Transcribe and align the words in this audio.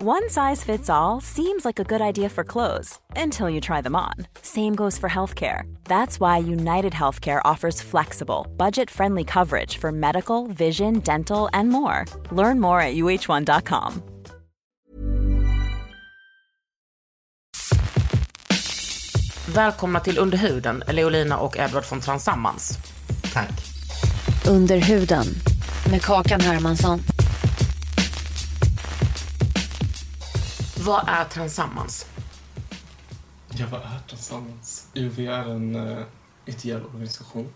One 0.00 0.30
size 0.30 0.62
fits 0.62 0.88
all 0.88 1.20
seems 1.20 1.64
like 1.64 1.80
a 1.80 1.98
good 1.98 2.00
idea 2.00 2.28
for 2.28 2.44
clothes 2.44 3.00
until 3.16 3.50
you 3.50 3.60
try 3.60 3.80
them 3.82 3.96
on. 3.96 4.14
Same 4.42 4.76
goes 4.76 4.96
for 4.96 5.08
healthcare. 5.08 5.62
That's 5.88 6.20
why 6.20 6.38
United 6.38 6.92
Healthcare 6.92 7.40
offers 7.44 7.82
flexible, 7.82 8.46
budget 8.56 8.90
friendly 8.90 9.24
coverage 9.24 9.78
for 9.78 9.90
medical, 9.90 10.46
vision, 10.46 11.00
dental, 11.00 11.48
and 11.52 11.68
more. 11.68 12.04
Learn 12.30 12.60
more 12.60 12.80
at 12.80 12.94
uh1.com. 12.94 14.02
Välkomna 19.54 20.00
till 20.00 20.18
Under 20.18 20.38
huden, 20.38 20.82
Leolina 20.88 21.38
och 21.38 21.56
Edward 21.56 21.84
från 21.84 22.00
Transammans. 22.00 22.78
Tack. 23.32 23.50
Under 24.48 24.78
huden 24.78 25.26
med 25.90 26.02
Kakan 26.02 26.40
Hermansson. 26.40 27.02
Vad 30.88 31.08
är 31.08 31.24
Transammans? 31.24 32.06
Ja, 33.48 33.66
vad 33.70 33.80
är 33.80 33.98
Transammans? 34.08 34.88
Jo, 34.94 35.10
vi 35.16 35.26
är 35.26 35.48
en 35.48 35.76
uh, 35.76 36.04
ideell 36.46 36.84
organisation 36.84 37.52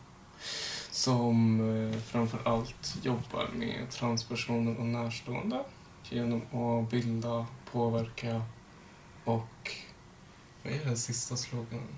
som 0.91 1.61
uh, 1.61 1.99
framför 2.01 2.41
allt 2.45 2.97
jobbar 3.03 3.49
med 3.55 3.91
transpersoner 3.91 4.79
och 4.79 4.87
närstående 4.87 5.65
genom 6.11 6.43
att 6.61 6.91
bilda, 6.91 7.47
påverka 7.73 8.43
och... 9.25 9.71
Vad 10.63 10.73
är 10.73 10.85
den 10.85 10.97
sista 10.97 11.37
sloganen? 11.37 11.89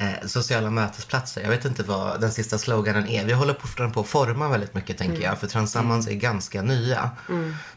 Eh, 0.00 0.26
sociala 0.26 0.70
mötesplatser. 0.70 1.42
Jag 1.42 1.50
vet 1.50 1.64
inte 1.64 1.82
vad 1.82 2.20
den 2.20 2.32
sista 2.32 2.58
sloganen 2.58 3.06
är. 3.08 3.24
Vi 3.24 3.32
håller 3.32 3.54
fortfarande 3.54 3.94
på 3.94 4.00
att 4.00 4.06
forma 4.06 4.48
väldigt 4.48 4.74
mycket 4.74 4.98
tänker 4.98 5.22
jag. 5.22 5.38
För 5.38 5.46
Transammans 5.46 6.08
är 6.08 6.14
ganska 6.14 6.62
nya. 6.62 7.10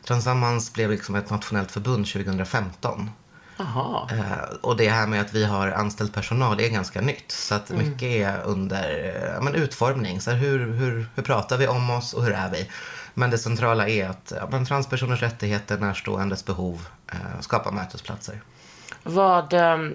Transammans 0.08 0.74
blev 0.74 0.92
liksom 0.92 1.16
ett 1.16 1.30
nationellt 1.30 1.72
förbund 1.72 2.08
2015. 2.08 3.10
Jaha. 3.58 4.10
Eh, 4.12 4.56
och 4.62 4.78
det 4.78 4.90
här 4.90 5.08
med 5.08 5.22
att 5.22 5.34
vi 5.34 5.46
har 5.46 5.68
anställd 5.68 6.14
personal 6.14 6.60
är 6.60 6.70
ganska 6.70 7.02
nytt. 7.02 7.32
Så 7.32 7.56
att 7.56 7.70
mycket 7.70 8.04
är 8.04 8.42
under 8.44 9.16
eh, 9.36 9.44
men 9.44 9.56
utformning. 9.56 10.22
Så 10.22 10.32
här, 10.32 10.38
hur, 10.38 10.74
hur, 10.74 11.06
hur 11.16 11.24
pratar 11.24 11.58
vi 11.58 11.68
om 11.68 11.90
oss 11.90 12.14
och 12.14 12.24
hur 12.24 12.34
är 12.34 12.50
vi? 12.50 12.70
Men 13.14 13.30
det 13.30 13.38
centrala 13.38 13.88
är 13.88 14.10
att 14.10 14.34
ja, 14.36 14.48
men 14.52 14.66
transpersoners 14.66 15.22
rättigheter, 15.22 15.78
närståendes 15.78 16.46
behov, 16.46 16.88
eh, 17.12 17.40
skapa 17.40 17.72
mötesplatser. 17.72 18.42
Vad, 19.04 19.54
ehm, 19.54 19.94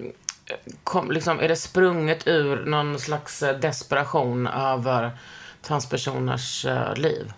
kom, 0.83 1.11
liksom, 1.11 1.39
är 1.39 1.47
det 1.47 1.55
sprunget 1.55 2.27
ur 2.27 2.65
någon 2.65 2.99
slags 2.99 3.43
eh, 3.43 3.59
desperation 3.59 4.47
över 4.47 5.17
transpersoners 5.61 6.65
eh, 6.65 6.95
liv? 6.95 7.33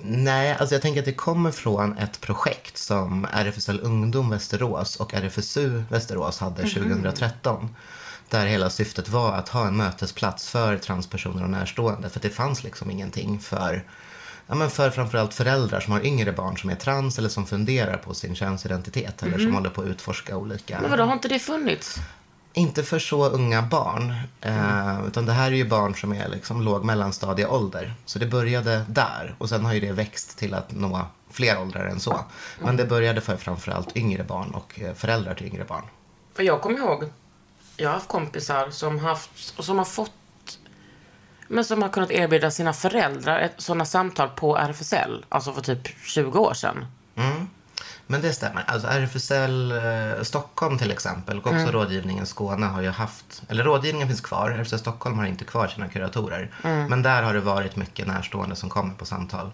Nej, 0.00 0.56
alltså 0.58 0.74
jag 0.74 0.82
tänker 0.82 1.00
att 1.00 1.04
det 1.04 1.12
kommer 1.12 1.50
från 1.50 1.98
ett 1.98 2.20
projekt 2.20 2.78
som 2.78 3.26
RFSL 3.32 3.80
Ungdom 3.82 4.30
Västerås 4.30 4.96
och 4.96 5.14
RFSU 5.14 5.82
Västerås 5.88 6.38
hade 6.38 6.62
2013. 6.62 7.74
Där 8.28 8.46
hela 8.46 8.70
syftet 8.70 9.08
var 9.08 9.32
att 9.32 9.48
ha 9.48 9.66
en 9.66 9.76
mötesplats 9.76 10.50
för 10.50 10.78
transpersoner 10.78 11.42
och 11.42 11.50
närstående. 11.50 12.08
För 12.10 12.20
det 12.20 12.30
fanns 12.30 12.64
liksom 12.64 12.90
ingenting 12.90 13.40
för, 13.40 13.84
ja 14.48 14.54
men 14.54 14.70
för 14.70 14.90
framförallt 14.90 15.34
föräldrar 15.34 15.80
som 15.80 15.92
har 15.92 16.06
yngre 16.06 16.32
barn 16.32 16.56
som 16.56 16.70
är 16.70 16.74
trans 16.74 17.18
eller 17.18 17.28
som 17.28 17.46
funderar 17.46 17.96
på 17.96 18.14
sin 18.14 18.34
könsidentitet 18.34 19.22
eller 19.22 19.38
som 19.38 19.54
håller 19.54 19.70
på 19.70 19.80
att 19.80 19.86
utforska 19.86 20.36
olika 20.36 20.80
Men 20.80 20.90
vadå, 20.90 21.04
har 21.04 21.12
inte 21.12 21.28
det 21.28 21.38
funnits? 21.38 21.98
inte 22.52 22.82
för 22.82 22.98
så 22.98 23.28
unga 23.28 23.62
barn. 23.62 24.14
Eh, 24.40 25.06
utan 25.06 25.26
det 25.26 25.32
här 25.32 25.46
är 25.46 25.56
ju 25.56 25.68
barn 25.68 25.94
som 25.94 26.12
är 26.12 26.28
liksom 26.28 26.62
låg 26.62 26.84
mellanstadieålder. 26.84 27.94
Så 28.04 28.18
det 28.18 28.26
började 28.26 28.84
där. 28.88 29.34
Och 29.38 29.48
sen 29.48 29.64
har 29.64 29.72
ju 29.72 29.80
det 29.80 29.92
växt 29.92 30.38
till 30.38 30.54
att 30.54 30.72
nå 30.72 31.06
fler 31.30 31.60
åldrar 31.60 31.86
än 31.86 32.00
så. 32.00 32.20
Men 32.60 32.76
det 32.76 32.84
började 32.84 33.20
för 33.20 33.36
framförallt 33.36 33.96
yngre 33.96 34.24
barn 34.24 34.50
och 34.50 34.80
eh, 34.80 34.94
föräldrar 34.94 35.34
till 35.34 35.46
yngre 35.46 35.64
barn. 35.64 35.84
För 36.34 36.42
jag 36.42 36.60
kommer 36.60 36.78
ihåg, 36.78 37.04
jag 37.76 37.88
har 37.88 37.94
haft 37.94 38.08
kompisar 38.08 38.70
som, 38.70 38.98
haft, 38.98 39.54
och 39.58 39.64
som 39.64 39.78
har 39.78 39.84
fått, 39.84 40.12
men 41.48 41.64
som 41.64 41.82
har 41.82 41.88
kunnat 41.88 42.10
erbjuda 42.10 42.50
sina 42.50 42.72
föräldrar 42.72 43.40
ett, 43.40 43.54
sådana 43.56 43.84
samtal 43.84 44.28
på 44.28 44.56
RFSL, 44.58 45.24
alltså 45.28 45.52
för 45.52 45.60
typ 45.62 45.88
20 46.06 46.38
år 46.38 46.54
sedan. 46.54 46.86
Men 48.06 48.20
det 48.20 48.32
stämmer. 48.32 48.64
Alltså 48.66 48.88
RFSL 48.88 49.72
eh, 49.72 50.22
Stockholm 50.22 50.78
till 50.78 50.90
exempel 50.90 51.38
och 51.38 51.46
också 51.46 51.66
rådgivningen 51.72 52.26
Skåne 52.26 52.66
har 52.66 52.82
ju 52.82 52.88
haft, 52.90 53.42
eller 53.48 53.64
rådgivningen 53.64 54.08
finns 54.08 54.20
kvar, 54.20 54.50
RFSL 54.50 54.78
Stockholm 54.78 55.18
har 55.18 55.26
inte 55.26 55.44
kvar 55.44 55.68
sina 55.68 55.88
kuratorer. 55.88 56.50
Men 56.88 57.02
där 57.02 57.22
har 57.22 57.34
det 57.34 57.40
varit 57.40 57.76
mycket 57.76 58.06
närstående 58.06 58.56
som 58.56 58.68
kommer 58.70 58.94
på 58.94 59.04
samtal. 59.04 59.50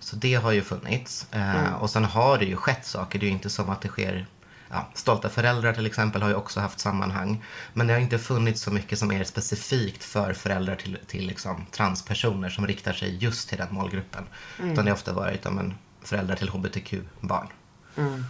Så 0.00 0.16
det 0.16 0.34
har 0.34 0.52
ju 0.52 0.62
funnits. 0.62 1.26
Eh, 1.32 1.74
Och 1.80 1.90
sen 1.90 2.04
har 2.04 2.38
det 2.38 2.44
ju 2.44 2.56
skett 2.56 2.86
saker. 2.86 3.18
Det 3.18 3.24
är 3.26 3.28
ju 3.28 3.32
inte 3.32 3.50
som 3.50 3.70
att 3.70 3.80
det 3.80 3.88
sker 3.88 4.26
Ja, 4.70 4.88
Stolta 4.94 5.28
föräldrar 5.28 5.72
till 5.72 5.86
exempel 5.86 6.22
har 6.22 6.28
ju 6.28 6.34
också 6.34 6.60
haft 6.60 6.80
sammanhang. 6.80 7.44
Men 7.72 7.86
det 7.86 7.92
har 7.92 8.00
inte 8.00 8.18
funnits 8.18 8.62
så 8.62 8.70
mycket 8.70 8.98
som 8.98 9.12
är 9.12 9.24
specifikt 9.24 10.04
för 10.04 10.32
föräldrar 10.32 10.74
till, 10.76 10.98
till 11.06 11.26
liksom 11.26 11.66
transpersoner 11.72 12.48
som 12.48 12.66
riktar 12.66 12.92
sig 12.92 13.16
just 13.16 13.48
till 13.48 13.58
den 13.58 13.68
målgruppen. 13.70 14.24
Utan 14.58 14.84
det 14.84 14.90
har 14.90 14.96
ofta 14.96 15.12
varit 15.12 15.40
ja, 15.44 15.50
men, 15.50 15.74
föräldrar 16.02 16.36
till 16.36 16.48
hbtq-barn. 16.48 17.48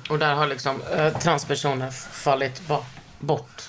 Och 0.08 0.18
där 0.18 0.34
har 0.34 0.46
liksom 0.46 0.82
eh, 0.82 1.18
transpersoner 1.18 1.90
fallit 1.90 2.68
bo- 2.68 2.84
bort. 3.18 3.62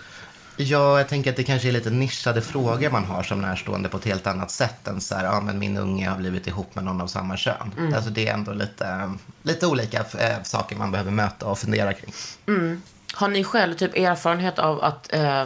Ja, 0.60 0.98
jag 0.98 1.10
tänker 1.10 1.30
att 1.30 1.36
det 1.38 1.44
kanske 1.44 1.68
är 1.68 1.72
lite 1.72 1.90
nischade 1.90 2.42
frågor 2.42 2.90
man 2.90 3.06
har 3.06 3.24
som 3.24 3.42
närstående 3.42 3.90
på 3.90 3.98
ett 3.98 4.06
helt 4.06 4.28
annat 4.28 4.52
sätt 4.52 4.88
än 4.88 5.02
så 5.02 5.16
här, 5.16 5.24
ja 5.24 5.42
men 5.42 5.60
min 5.60 5.78
unge 5.78 6.10
har 6.10 6.18
blivit 6.18 6.48
ihop 6.48 6.76
med 6.76 6.84
någon 6.84 7.02
av 7.02 7.08
samma 7.08 7.38
kön. 7.38 7.94
Alltså 7.96 8.10
det 8.10 8.28
är 8.28 8.34
ändå 8.34 8.54
lite, 8.54 9.12
lite 9.44 9.68
olika 9.68 9.98
eh, 10.00 10.44
saker 10.44 10.76
man 10.76 10.92
behöver 10.92 11.12
möta 11.12 11.46
och 11.46 11.60
fundera 11.60 11.94
kring. 11.94 12.14
Har 13.14 13.28
ni 13.28 13.44
själv 13.44 13.74
typ 13.74 13.98
erfarenhet 13.98 14.60
av 14.60 14.84
att 14.84 15.14
eh, 15.14 15.46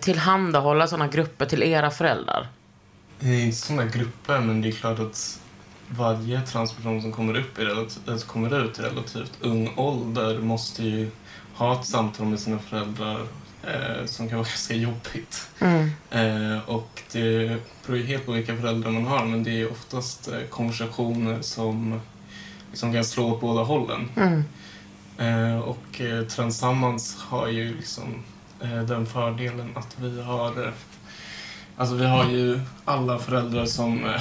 tillhandahålla 0.00 0.86
sådana 0.86 1.08
grupper 1.08 1.46
till 1.46 1.62
era 1.62 1.90
föräldrar? 1.90 2.48
I 3.20 3.52
sådana 3.52 3.84
grupper, 3.84 4.40
men 4.40 4.62
det 4.62 4.68
är 4.68 4.72
klart 4.72 4.98
att 4.98 5.40
varje 5.88 6.40
transperson 6.40 7.02
som 7.02 7.12
kommer, 7.12 7.38
upp 7.38 7.58
i 7.58 7.64
relativt, 7.64 8.26
kommer 8.26 8.64
ut 8.64 8.78
i 8.78 8.82
relativt 8.82 9.32
ung 9.40 9.72
ålder 9.76 10.38
måste 10.38 10.82
ju 10.82 11.10
ha 11.54 11.80
ett 11.80 11.86
samtal 11.86 12.26
med 12.26 12.40
sina 12.40 12.58
föräldrar 12.58 13.26
eh, 13.66 14.06
som 14.06 14.28
kan 14.28 14.38
vara 14.38 14.48
ganska 14.48 14.74
jobbigt. 14.74 15.48
Eh, 16.10 16.58
och 16.68 17.02
det 17.12 17.56
beror 17.86 17.98
ju 17.98 18.06
helt 18.06 18.26
på 18.26 18.32
vilka 18.32 18.56
föräldrar 18.56 18.90
man 18.90 19.06
har, 19.06 19.24
men 19.24 19.42
det 19.44 19.60
är 19.60 19.70
oftast 19.70 20.28
eh, 20.28 20.40
konversationer 20.50 21.38
som 21.42 22.00
liksom 22.70 22.92
kan 22.92 23.04
slå 23.04 23.32
åt 23.32 23.40
båda 23.40 23.62
hållen. 23.62 24.08
Eh, 25.18 25.58
och 25.58 26.00
eh, 26.00 26.24
Transammans 26.26 27.16
har 27.18 27.48
ju 27.48 27.74
liksom 27.76 28.22
eh, 28.60 28.82
den 28.82 29.06
fördelen 29.06 29.72
att 29.74 29.96
vi 30.00 30.22
har 30.22 30.64
eh, 30.66 30.72
Alltså 31.76 31.94
vi 31.94 32.06
har 32.06 32.30
ju 32.30 32.60
alla 32.84 33.18
föräldrar 33.18 33.66
som 33.66 34.14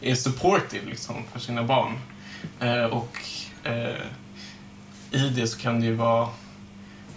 är 0.00 0.14
supportive 0.14 0.86
liksom, 0.86 1.14
för 1.32 1.40
sina 1.40 1.62
barn. 1.62 1.92
Och 2.90 3.18
i 5.10 5.28
det 5.28 5.46
så 5.46 5.58
kan 5.58 5.80
det 5.80 5.86
ju 5.86 5.94
vara 5.94 6.28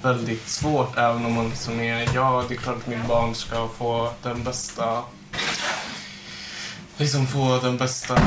väldigt 0.02 0.48
svårt 0.48 0.98
även 0.98 1.26
om 1.26 1.34
man 1.34 1.50
liksom 1.50 1.80
är, 1.80 2.10
ja 2.16 2.46
det 2.50 2.56
är 2.56 2.58
klart 2.58 2.78
att 2.78 2.88
mitt 2.88 3.08
barn 3.08 3.36
ska 3.36 3.68
få 3.68 4.14
den 4.24 4.44
bästa 4.44 5.04
liksom 6.98 7.28
få 7.28 7.60
den 7.64 7.78
bästa 7.78 8.22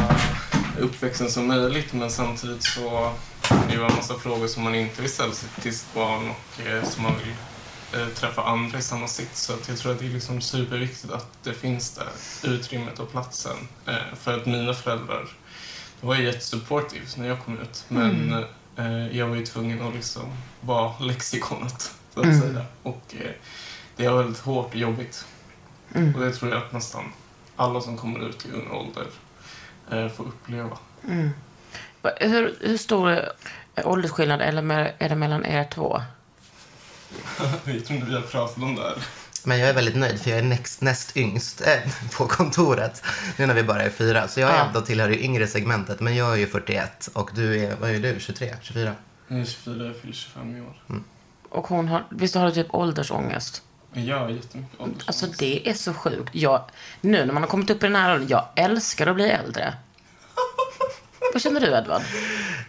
uppväxten 0.79 1.31
som 1.31 1.47
möjligt 1.47 1.93
men 1.93 2.11
samtidigt 2.11 2.63
så 2.63 3.13
det 3.69 3.75
ju 3.75 3.85
en 3.85 3.97
massa 3.97 4.15
frågor 4.15 4.47
som 4.47 4.63
man 4.63 4.75
inte 4.75 5.03
vill 5.03 5.11
ställa 5.11 5.33
sig 5.33 5.49
till 5.63 5.79
sitt 5.79 5.95
barn 5.95 6.31
och 6.31 6.67
eh, 6.67 6.85
som 6.85 7.03
man 7.03 7.13
vill 7.19 8.01
eh, 8.01 8.09
träffa 8.09 8.43
andra 8.43 8.79
i 8.79 8.83
samma 8.83 9.09
sitt. 9.09 9.37
Så 9.37 9.53
att 9.53 9.69
jag 9.69 9.79
tror 9.79 9.93
att 9.93 9.99
det 9.99 10.07
är 10.07 10.11
liksom 10.11 10.41
superviktigt 10.41 11.13
att 11.13 11.29
det 11.43 11.55
finns 11.55 11.91
där 11.91 12.09
utrymmet 12.51 12.99
och 12.99 13.11
platsen. 13.11 13.57
Eh, 13.87 14.15
för 14.21 14.39
att 14.39 14.47
mina 14.47 14.75
föräldrar 14.75 15.29
var 16.01 16.15
ju 16.15 16.25
jättesupportive 16.25 17.07
när 17.17 17.29
jag 17.29 17.45
kom 17.45 17.59
ut 17.59 17.85
men 17.89 18.11
mm 18.11 18.45
jag 19.13 19.27
var 19.29 19.37
ju 19.37 19.47
tvungen 19.47 19.83
att 19.83 19.95
liksom 19.95 20.23
vara 20.61 20.99
lexikonet 20.99 21.95
så 22.15 22.21
att 22.21 22.41
säga. 22.41 22.65
Och 22.83 23.15
eh, 23.21 23.31
det 23.97 24.05
är 24.05 24.13
väldigt 24.13 24.39
hårt 24.41 24.67
och 24.71 24.77
jobbigt. 24.77 25.25
Och 26.15 26.21
det 26.21 26.33
tror 26.33 26.51
jag 26.51 26.63
att 26.63 26.73
nästan 26.73 27.13
alla 27.57 27.81
som 27.81 27.97
kommer 27.99 28.29
ut 28.29 28.47
i 28.47 28.49
ung 28.53 28.71
ålder 28.71 29.07
eh, 29.91 30.09
får 30.09 30.25
uppleva. 30.25 30.79
Va- 32.03 32.11
Hur, 32.21 32.57
hur 32.61 32.77
stor 32.77 33.19
åldersskillnad 33.85 34.41
är 34.99 35.09
det 35.09 35.15
mellan 35.17 35.47
er 35.47 35.65
två? 35.65 36.03
Jag 37.67 37.85
tror 37.85 37.97
inte 37.97 38.07
vi 38.07 38.15
har 38.15 38.23
pratat 38.23 38.57
om 38.63 38.75
det 38.75 38.83
här. 38.83 38.99
Men 39.47 39.59
jag 39.59 39.69
är 39.69 39.75
väldigt 39.75 39.97
nöjd 39.97 40.21
för 40.21 40.31
jag 40.31 40.39
är 40.39 40.43
näst, 40.43 40.81
näst 40.81 41.17
yngst 41.17 41.61
äh, 41.61 41.93
på 42.19 42.27
kontoret. 42.27 43.03
Nu 43.37 43.47
när 43.47 43.55
vi 43.55 43.63
bara 43.63 43.83
är 43.83 43.91
fyra. 43.91 44.29
Så 44.29 44.41
jag 44.41 44.51
är 44.51 44.55
Ja. 44.57 44.65
ändå 44.67 44.81
tillhör 44.81 45.09
det 45.09 45.25
yngre 45.25 45.47
segmentet. 45.47 46.01
Men 46.01 46.17
jag 46.17 46.33
är 46.33 46.37
ju 46.37 46.47
41 46.47 47.09
och 47.13 47.31
du 47.35 47.61
är, 47.61 47.77
vad 47.77 47.91
är 47.91 47.99
du, 47.99 48.17
23, 48.21 48.55
24? 48.63 48.95
Jag 49.29 49.41
är 49.41 49.45
24, 49.45 49.85
jag 49.87 49.97
fyller 49.97 50.15
25 50.15 50.57
i 50.57 50.61
år. 50.61 50.77
Och 51.49 51.67
hon 51.67 51.89
har, 51.89 52.05
visst 52.11 52.35
har 52.35 52.47
du 52.47 52.53
typ 52.53 52.75
åldersångest? 52.75 53.63
Jag 53.93 54.19
har 54.19 54.29
jättemycket 54.29 54.81
åldersångest. 54.81 55.09
Alltså 55.09 55.27
det 55.39 55.69
är 55.69 55.75
så 55.75 55.95
sjukt. 55.95 56.35
Jag, 56.35 56.65
nu 57.01 57.25
när 57.27 57.33
man 57.33 57.43
har 57.43 57.51
kommit 57.51 57.71
upp 57.71 57.83
i 57.83 57.87
den 57.87 57.97
här 57.97 58.15
åldern, 58.15 58.29
jag 58.29 58.49
älskar 58.57 59.07
att 59.07 59.15
bli 59.15 59.31
äldre. 59.31 59.75
Vad 61.33 61.43
känner 61.43 61.61
du 61.61 61.67
Edvard? 61.67 62.03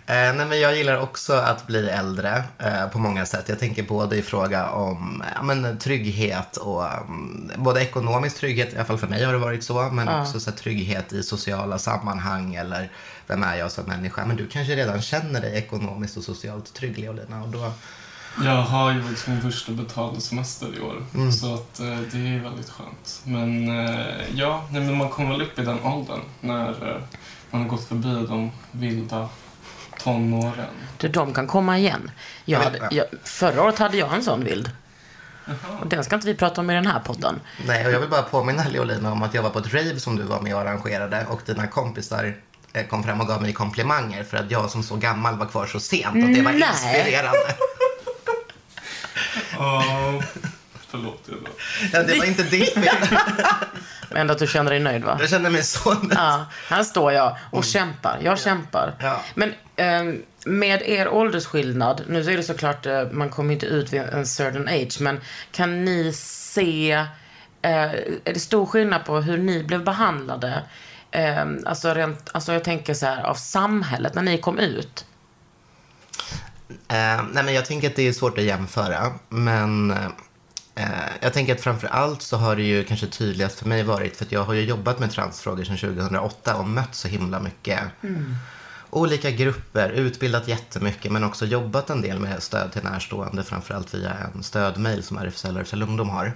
Eh, 0.05 0.35
nej, 0.35 0.45
men 0.45 0.59
jag 0.59 0.77
gillar 0.77 0.97
också 0.97 1.33
att 1.33 1.67
bli 1.67 1.89
äldre 1.89 2.43
eh, 2.59 2.87
på 2.87 2.99
många 2.99 3.25
sätt. 3.25 3.49
Jag 3.49 3.59
tänker 3.59 3.83
både 3.83 4.15
i 4.15 4.21
fråga 4.21 4.69
om 4.69 5.23
ja, 5.35 5.43
men, 5.43 5.79
trygghet 5.79 6.57
och 6.57 6.83
um, 6.83 7.51
både 7.55 7.81
ekonomisk 7.81 8.37
trygghet, 8.37 8.73
i 8.73 8.75
alla 8.75 8.85
fall 8.85 8.97
för 8.97 9.07
mig 9.07 9.23
har 9.23 9.33
det 9.33 9.39
varit 9.39 9.63
så, 9.63 9.89
men 9.91 10.07
också 10.09 10.39
så 10.39 10.49
här, 10.49 10.57
trygghet 10.57 11.13
i 11.13 11.23
sociala 11.23 11.77
sammanhang 11.77 12.55
eller 12.55 12.89
vem 13.27 13.43
är 13.43 13.55
jag 13.55 13.71
som 13.71 13.83
människa? 13.85 14.25
Men 14.25 14.35
du 14.35 14.47
kanske 14.47 14.75
redan 14.75 15.01
känner 15.01 15.41
dig 15.41 15.57
ekonomiskt 15.57 16.17
och 16.17 16.23
socialt 16.23 16.73
trygg, 16.73 16.97
Leolina, 16.97 17.43
och 17.43 17.49
då 17.49 17.71
Jag 18.43 18.61
har 18.61 18.91
ju 18.91 19.01
faktiskt 19.01 19.27
min 19.27 19.41
första 19.41 19.71
betalda 19.71 20.19
semester 20.19 20.67
i 20.77 20.79
år. 20.79 21.31
Så 21.31 21.53
att 21.53 21.79
eh, 21.79 21.99
det 22.11 22.17
är 22.17 22.39
väldigt 22.39 22.69
skönt. 22.69 23.21
Men 23.23 23.69
eh, 23.69 24.15
ja, 24.35 24.67
nej, 24.71 24.81
men 24.81 24.97
man 24.97 25.09
kommer 25.09 25.31
väl 25.31 25.41
upp 25.41 25.59
i 25.59 25.61
den 25.61 25.83
åldern 25.83 26.19
när 26.41 26.69
eh, 26.69 27.01
man 27.53 27.61
har 27.61 27.69
gått 27.69 27.87
förbi 27.87 28.25
de 28.27 28.51
vilda 28.71 29.29
tonåren. 29.99 30.65
Du, 30.97 31.07
de 31.07 31.33
kan 31.33 31.47
komma 31.47 31.77
igen. 31.77 32.11
Jag 32.45 32.59
hade, 32.59 32.87
jag, 32.91 33.05
förra 33.23 33.63
året 33.63 33.79
hade 33.79 33.97
jag 33.97 34.13
en 34.13 34.23
sån 34.23 34.43
vild. 34.43 34.71
Och 35.81 35.87
den 35.87 36.03
ska 36.03 36.15
inte 36.15 36.27
vi 36.27 36.35
prata 36.35 36.61
om 36.61 36.69
i 36.69 36.73
den 36.73 36.87
här 36.87 36.99
podden. 36.99 37.39
Nej, 37.67 37.85
och 37.85 37.91
jag 37.91 37.99
vill 37.99 38.09
bara 38.09 38.21
påminna 38.21 38.63
Leolina 38.67 39.11
om 39.11 39.23
att 39.23 39.33
jag 39.33 39.43
var 39.43 39.49
på 39.49 39.59
ett 39.59 39.73
rave 39.73 39.99
som 39.99 40.15
du 40.15 40.23
var 40.23 40.41
med 40.41 40.55
och 40.55 40.61
arrangerade 40.61 41.25
och 41.29 41.41
dina 41.45 41.67
kompisar 41.67 42.35
eh, 42.73 42.85
kom 42.85 43.03
fram 43.03 43.21
och 43.21 43.27
gav 43.27 43.41
mig 43.41 43.53
komplimanger 43.53 44.23
för 44.23 44.37
att 44.37 44.51
jag 44.51 44.69
som 44.69 44.83
så 44.83 44.95
gammal 44.95 45.37
var 45.37 45.45
kvar 45.45 45.65
så 45.65 45.79
sent 45.79 46.15
och 46.15 46.29
det 46.29 46.41
var 46.41 46.51
Nej. 46.51 46.69
inspirerande. 46.69 47.37
Ja, 49.57 50.21
förlåt. 50.87 51.21
Jag 51.25 51.37
då. 51.37 51.49
Ja, 51.93 52.03
det 52.03 52.19
var 52.19 52.25
inte 52.25 52.43
ditt 52.43 52.73
fel. 52.73 53.17
Ändå 54.15 54.33
att 54.33 54.39
du 54.39 54.47
känner 54.47 54.71
dig 54.71 54.79
nöjd 54.79 55.03
va? 55.03 55.17
Jag 55.19 55.29
känner 55.29 55.49
mig 55.49 55.63
så 55.63 55.93
nöjd. 55.93 56.13
Ja, 56.15 56.45
här 56.67 56.83
står 56.83 57.11
jag 57.11 57.37
och 57.51 57.63
kämpar. 57.63 58.19
Jag 58.23 58.39
kämpar. 58.39 58.95
Ja. 58.99 59.21
Men 59.35 59.53
ehm, 59.75 60.21
med 60.45 60.81
er 60.81 61.07
åldersskillnad, 61.07 62.03
nu 62.07 62.23
så 62.23 62.29
är 62.29 62.37
det 62.37 62.43
såklart, 62.43 62.85
eh, 62.85 63.07
man 63.11 63.29
kommer 63.29 63.53
inte 63.53 63.65
ut 63.65 63.93
vid 63.93 64.01
en 64.01 64.25
certain 64.25 64.67
age, 64.67 64.97
men 65.01 65.21
kan 65.51 65.85
ni 65.85 66.13
se, 66.13 66.91
eh, 67.61 67.91
är 68.23 68.33
det 68.33 68.39
stor 68.39 68.65
skillnad 68.65 69.05
på 69.05 69.19
hur 69.19 69.37
ni 69.37 69.63
blev 69.63 69.83
behandlade? 69.83 70.63
Eh, 71.11 71.45
alltså, 71.65 71.93
rent, 71.93 72.29
alltså 72.31 72.53
jag 72.53 72.63
tänker 72.63 72.93
så 72.93 73.05
här, 73.05 73.23
av 73.23 73.35
samhället 73.35 74.15
när 74.15 74.21
ni 74.21 74.37
kom 74.37 74.59
ut. 74.59 75.05
Eh, 76.69 77.23
nej, 77.31 77.43
men 77.43 77.53
jag 77.53 77.65
tänker 77.65 77.87
att 77.89 77.95
det 77.95 78.07
är 78.07 78.13
svårt 78.13 78.37
att 78.37 78.43
jämföra. 78.43 79.13
Men 79.29 79.91
eh, 79.91 79.97
jag 81.19 81.33
tänker 81.33 81.55
att 81.55 81.61
framför 81.61 81.87
allt 81.87 82.21
så 82.21 82.37
har 82.37 82.55
det 82.55 82.63
ju 82.63 82.83
kanske 82.83 83.07
tydligast 83.07 83.59
för 83.59 83.69
mig 83.69 83.83
varit 83.83 84.17
för 84.17 84.25
att 84.25 84.31
jag 84.31 84.43
har 84.43 84.53
ju 84.53 84.61
jobbat 84.61 84.99
med 84.99 85.11
transfrågor 85.11 85.63
sedan 85.63 85.77
2008 85.77 86.55
och 86.55 86.67
mött 86.67 86.95
så 86.95 87.07
himla 87.07 87.39
mycket 87.39 87.79
olika 88.93 89.31
grupper, 89.31 89.89
utbildat 89.89 90.47
jättemycket 90.47 91.11
men 91.11 91.23
också 91.23 91.45
jobbat 91.45 91.89
en 91.89 92.01
del 92.01 92.19
med 92.19 92.43
stöd 92.43 92.71
till 92.71 92.83
närstående, 92.83 93.43
framförallt 93.43 93.93
via 93.93 94.13
en 94.35 94.43
stödmail 94.43 95.03
som 95.03 95.17
RFSL 95.17 95.55
och 95.55 95.61
RFSL 95.61 95.81
Ungdom 95.81 96.09
har. 96.09 96.31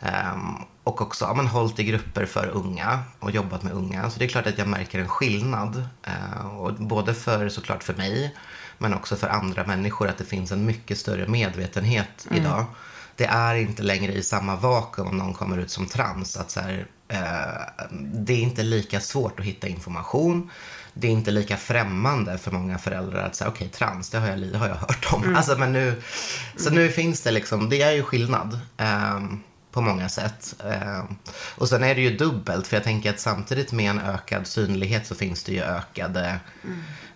Ehm, 0.00 0.54
och 0.84 1.00
också 1.00 1.24
ja, 1.24 1.34
men, 1.34 1.46
hållit 1.46 1.78
i 1.78 1.84
grupper 1.84 2.26
för 2.26 2.46
unga 2.46 2.98
och 3.18 3.30
jobbat 3.30 3.62
med 3.62 3.72
unga. 3.72 4.10
Så 4.10 4.18
det 4.18 4.24
är 4.24 4.28
klart 4.28 4.46
att 4.46 4.58
jag 4.58 4.68
märker 4.68 4.98
en 4.98 5.08
skillnad. 5.08 5.88
Eh, 6.02 6.56
och 6.56 6.74
både 6.74 7.14
för 7.14 7.48
såklart 7.48 7.82
för 7.82 7.94
mig 7.94 8.34
men 8.78 8.94
också 8.94 9.16
för 9.16 9.28
andra 9.28 9.66
människor 9.66 10.08
att 10.08 10.18
det 10.18 10.24
finns 10.24 10.52
en 10.52 10.66
mycket 10.66 10.98
större 10.98 11.28
medvetenhet 11.28 12.26
idag. 12.30 12.64
Det 13.18 13.24
är 13.26 13.54
inte 13.54 13.82
längre 13.82 14.12
i 14.12 14.22
samma 14.22 14.56
vakuum 14.56 15.08
om 15.08 15.16
någon 15.18 15.34
kommer 15.34 15.58
ut 15.58 15.70
som 15.70 15.86
trans. 15.86 16.36
Att 16.36 16.50
så 16.50 16.60
här, 16.60 16.86
eh, 17.08 17.88
det 18.00 18.32
är 18.32 18.40
inte 18.40 18.62
lika 18.62 19.00
svårt 19.00 19.40
att 19.40 19.46
hitta 19.46 19.68
information. 19.68 20.50
Det 20.94 21.06
är 21.06 21.10
inte 21.12 21.30
lika 21.30 21.56
främmande 21.56 22.38
för 22.38 22.50
många 22.50 22.78
föräldrar 22.78 23.26
att 23.26 23.34
säga 23.36 23.48
okej 23.50 23.68
trans, 23.68 24.10
det 24.10 24.18
har 24.18 24.28
jag, 24.28 24.38
li- 24.38 24.56
har 24.56 24.68
jag 24.68 24.74
hört 24.74 25.12
om. 25.12 25.34
Alltså, 25.36 25.58
men 25.58 25.72
nu, 25.72 26.02
så 26.56 26.70
nu 26.70 26.88
finns 26.90 27.20
det 27.22 27.30
liksom, 27.30 27.68
det 27.68 27.82
är 27.82 27.92
ju 27.92 28.02
skillnad. 28.02 28.60
ehm, 28.76 29.40
på 29.72 29.80
många 29.80 30.08
sätt. 30.08 30.54
Ehm, 30.64 31.16
och 31.56 31.68
sen 31.68 31.84
är 31.84 31.94
det 31.94 32.00
ju 32.00 32.16
dubbelt, 32.16 32.66
för 32.66 32.76
jag 32.76 32.84
tänker 32.84 33.10
att 33.10 33.20
samtidigt 33.20 33.72
med 33.72 33.90
en 33.90 34.00
ökad 34.00 34.46
synlighet 34.46 35.06
så 35.06 35.14
finns 35.14 35.44
det 35.44 35.52
ju 35.52 35.62
ökade 35.62 36.40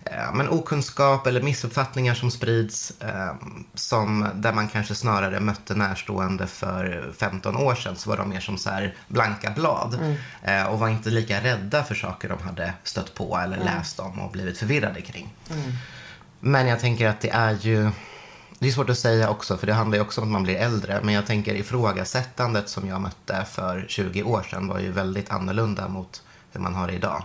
eh, 0.05 0.33
men 0.33 0.49
okunskap 0.49 1.27
eller 1.27 1.41
missuppfattningar 1.41 2.13
som 2.13 2.31
sprids 2.31 2.93
ehm, 3.01 3.65
som, 3.73 4.29
där 4.35 4.53
man 4.53 4.67
kanske 4.67 4.95
snarare 4.95 5.39
mötte 5.39 5.75
närstående 5.75 6.47
för 6.47 7.13
15 7.17 7.57
år 7.57 7.75
sedan 7.75 7.95
så 7.95 8.09
var 8.09 8.17
de 8.17 8.29
mer 8.29 8.39
som 8.39 8.57
så 8.57 8.69
här 8.69 8.95
blanka 9.07 9.51
blad 9.51 10.17
eh, 10.43 10.63
och 10.63 10.79
var 10.79 10.89
inte 10.89 11.09
lika 11.09 11.43
rädda 11.43 11.83
för 11.83 11.95
saker 11.95 12.29
de 12.29 12.41
hade 12.41 12.73
stött 12.83 13.13
på 13.13 13.37
eller 13.37 13.57
läst 13.57 13.99
om 13.99 14.19
och 14.19 14.31
blivit 14.31 14.57
förvirrade 14.57 15.01
kring. 15.01 15.33
Men 16.39 16.67
jag 16.67 16.79
tänker 16.79 17.07
att 17.07 17.21
det 17.21 17.29
är 17.29 17.57
ju 17.61 17.91
det 18.63 18.69
är 18.69 18.71
svårt 18.71 18.89
att 18.89 18.97
säga 18.97 19.29
också, 19.29 19.57
för 19.57 19.67
det 19.67 19.73
handlar 19.73 19.97
ju 19.97 20.01
också 20.01 20.21
om 20.21 20.27
att 20.27 20.31
man 20.31 20.43
blir 20.43 20.55
äldre. 20.55 20.99
Men 21.03 21.13
jag 21.13 21.25
tänker 21.25 21.53
ifrågasättandet 21.55 22.69
som 22.69 22.87
jag 22.87 23.01
mötte 23.01 23.45
för 23.51 23.85
20 23.89 24.23
år 24.23 24.45
sedan 24.51 24.67
var 24.67 24.79
ju 24.79 24.91
väldigt 24.91 25.31
annorlunda 25.31 25.87
mot 25.87 26.23
hur 26.51 26.61
man 26.61 26.75
har 26.75 26.87
det 26.87 26.93
idag. 26.93 27.23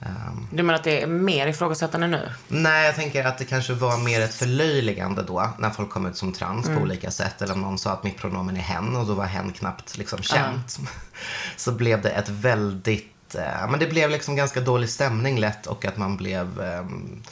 Ehm, 0.00 0.46
Du 0.52 0.62
menar 0.62 0.74
att 0.74 0.84
det 0.84 1.02
är 1.02 1.06
mer 1.06 1.46
ifrågasättande 1.46 2.06
nu? 2.06 2.30
nej, 2.48 2.86
jag 2.86 2.94
tänker 2.94 3.24
att 3.24 3.38
det 3.38 3.44
kanske 3.44 3.72
var 3.72 3.98
mer 3.98 4.20
ett 4.20 4.34
förlöjligande 4.34 5.22
då, 5.22 5.50
när 5.58 5.70
folk 5.70 5.90
kom 5.90 6.06
ut 6.06 6.16
som 6.16 6.32
trans 6.32 6.66
på 6.66 6.72
olika 6.72 7.10
sätt. 7.10 7.42
Eller 7.42 7.54
om 7.54 7.60
någon 7.60 7.78
sa 7.78 7.90
att 7.92 8.04
mitt 8.04 8.16
pronomen 8.18 8.56
är 8.56 8.60
hen 8.60 8.96
och 8.96 9.06
då 9.06 9.14
var 9.14 9.24
hen 9.24 9.52
knappt 9.52 9.98
liksom 9.98 10.22
känt. 10.22 10.78
Så 11.56 11.72
blev 11.72 12.02
det 12.02 12.10
ett 12.10 12.28
väldigt, 12.28 13.34
eh, 13.34 13.70
men 13.70 13.80
det 13.80 13.86
blev 13.86 14.10
liksom 14.10 14.36
ganska 14.36 14.60
dålig 14.60 14.88
stämning 14.90 15.38
lätt 15.38 15.66
och 15.66 15.84
att 15.84 15.96
man 15.96 16.16
blev 16.16 16.60
ehm, 16.60 17.22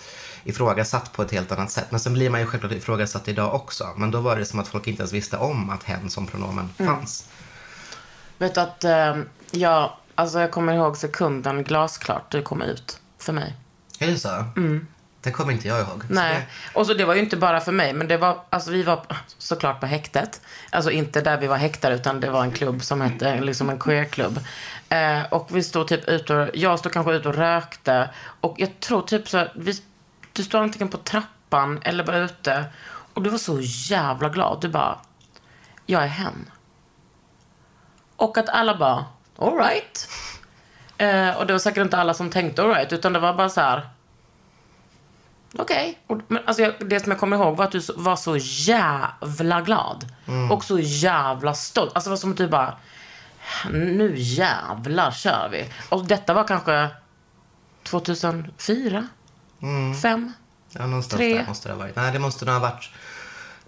ifrågasatt 0.45 1.13
på 1.13 1.23
ett 1.23 1.31
helt 1.31 1.53
annat 1.53 1.71
sätt. 1.71 1.87
Men 1.91 2.01
sen 2.01 2.13
blir 2.13 2.31
man 2.31 2.41
ju 2.41 2.47
självklart 2.47 2.73
ifrågasatt 2.73 3.29
idag 3.29 3.55
också. 3.55 3.89
Men 3.97 4.11
då 4.11 4.21
var 4.21 4.37
det 4.37 4.45
som 4.45 4.61
att 4.61 4.69
folk 4.69 4.87
inte 4.87 5.03
ens 5.03 5.13
visste 5.13 5.37
om 5.37 5.71
att 5.71 5.83
hen 5.83 6.11
som 6.11 6.27
pronomen 6.27 6.69
fanns. 6.79 7.29
Vet 8.39 8.55
du 8.55 8.61
att 8.61 8.85
eh, 8.85 9.17
jag, 9.51 9.91
alltså 10.15 10.41
jag 10.41 10.51
kommer 10.51 10.73
ihåg 10.73 10.97
sekunden 10.97 11.65
glasklart 11.65 12.33
du 12.33 12.43
kom 12.43 12.63
ut 12.63 13.01
för 13.19 13.33
mig. 13.33 13.55
Är 13.99 14.07
det 14.07 14.19
så? 14.19 14.45
Det 15.25 15.31
kommer 15.31 15.53
inte 15.53 15.69
jag 15.69 15.81
ihåg. 15.81 16.05
Så 16.09 16.15
Nej, 16.15 16.49
och 16.75 16.87
så 16.87 16.95
det 16.95 17.05
var 17.05 17.15
ju 17.15 17.21
inte 17.21 17.37
bara 17.37 17.61
för 17.61 17.73
mig, 17.73 17.93
men 17.93 18.09
det 18.09 18.17
var, 18.17 18.41
alltså 18.51 18.71
vi 18.71 18.83
var 18.83 19.07
såklart 19.39 19.81
på 19.81 19.87
häktet. 19.87 20.41
Alltså 20.71 20.91
inte 20.91 21.21
där 21.21 21.41
vi 21.41 21.47
var 21.47 21.57
häktade, 21.57 21.95
utan 21.95 22.21
det 22.21 22.31
var 22.31 22.43
en 22.43 22.53
klubb 22.53 22.83
som 22.83 23.01
hette, 23.01 23.41
liksom 23.41 23.71
en 23.71 23.79
queerklubb. 23.79 24.41
Eh, 24.89 25.23
och 25.31 25.49
vi 25.53 25.63
stod 25.63 25.89
typ 25.89 26.09
ute 26.09 26.35
och, 26.35 26.51
jag 26.55 26.79
stod 26.79 26.93
kanske 26.93 27.13
ute 27.13 27.29
och 27.29 27.35
rökte. 27.35 28.11
Och 28.41 28.55
jag 28.59 28.81
tror 28.81 29.03
typ 29.03 29.29
så, 29.29 29.47
vi, 29.55 29.83
du 30.35 30.45
stod 30.45 30.61
antingen 30.61 30.89
på 30.89 30.99
trappan 30.99 31.81
eller 31.83 32.05
bara 32.05 32.19
ute. 32.19 32.65
Och 33.15 33.23
du 33.23 33.31
var 33.31 33.39
så 33.39 33.61
jävla 33.63 34.29
glad. 34.29 34.61
Du 34.61 34.69
bara, 34.69 34.99
jag 35.87 36.03
är 36.03 36.07
hen. 36.07 36.51
Och 38.17 38.39
att 38.39 38.49
alla 38.49 38.77
bara, 38.77 39.05
alright. 39.39 40.09
Eh, 40.99 41.37
och 41.37 41.47
det 41.47 41.53
var 41.53 41.59
säkert 41.59 41.83
inte 41.83 41.97
alla 41.97 42.15
som 42.15 42.31
tänkte 42.31 42.63
alright, 42.63 42.93
utan 42.93 43.13
det 43.13 43.19
var 43.19 43.35
bara 43.35 43.49
så 43.49 43.61
här. 43.61 43.89
Okej. 45.59 45.99
Men 46.29 46.43
alltså 46.47 46.63
jag, 46.63 46.75
det 46.89 47.01
som 47.01 47.11
jag 47.11 47.21
kommer 47.21 47.37
ihåg 47.37 47.57
var 47.57 47.65
att 47.65 47.73
du 47.73 47.81
var 47.97 48.17
så 48.17 48.37
jävla 48.41 49.61
glad. 49.61 50.07
Och 50.51 50.65
så 50.65 50.79
jävla 50.79 51.55
stolt. 51.55 51.93
Alltså 51.95 52.11
det 52.11 52.13
var 52.13 52.17
som 52.17 52.31
att 52.31 52.37
du 52.37 52.49
bara, 52.49 52.77
nu 53.71 54.15
jävlar 54.17 55.11
kör 55.11 55.49
vi. 55.53 55.73
Och 55.89 56.05
detta 56.05 56.35
var 56.35 56.45
kanske 56.45 56.89
2004? 57.83 59.09
Fem? 60.03 60.33
Ja, 60.73 60.87
någonstans 60.87 61.19
Tre. 61.21 61.39
där 61.39 61.47
måste 61.47 61.69
det 61.69 61.73
ha 61.75 61.79
varit. 61.79 61.97
Nej, 61.97 62.13
det 62.13 62.19
måste 62.19 62.45
nog 62.45 62.55
ha 62.55 62.61
varit 62.61 62.91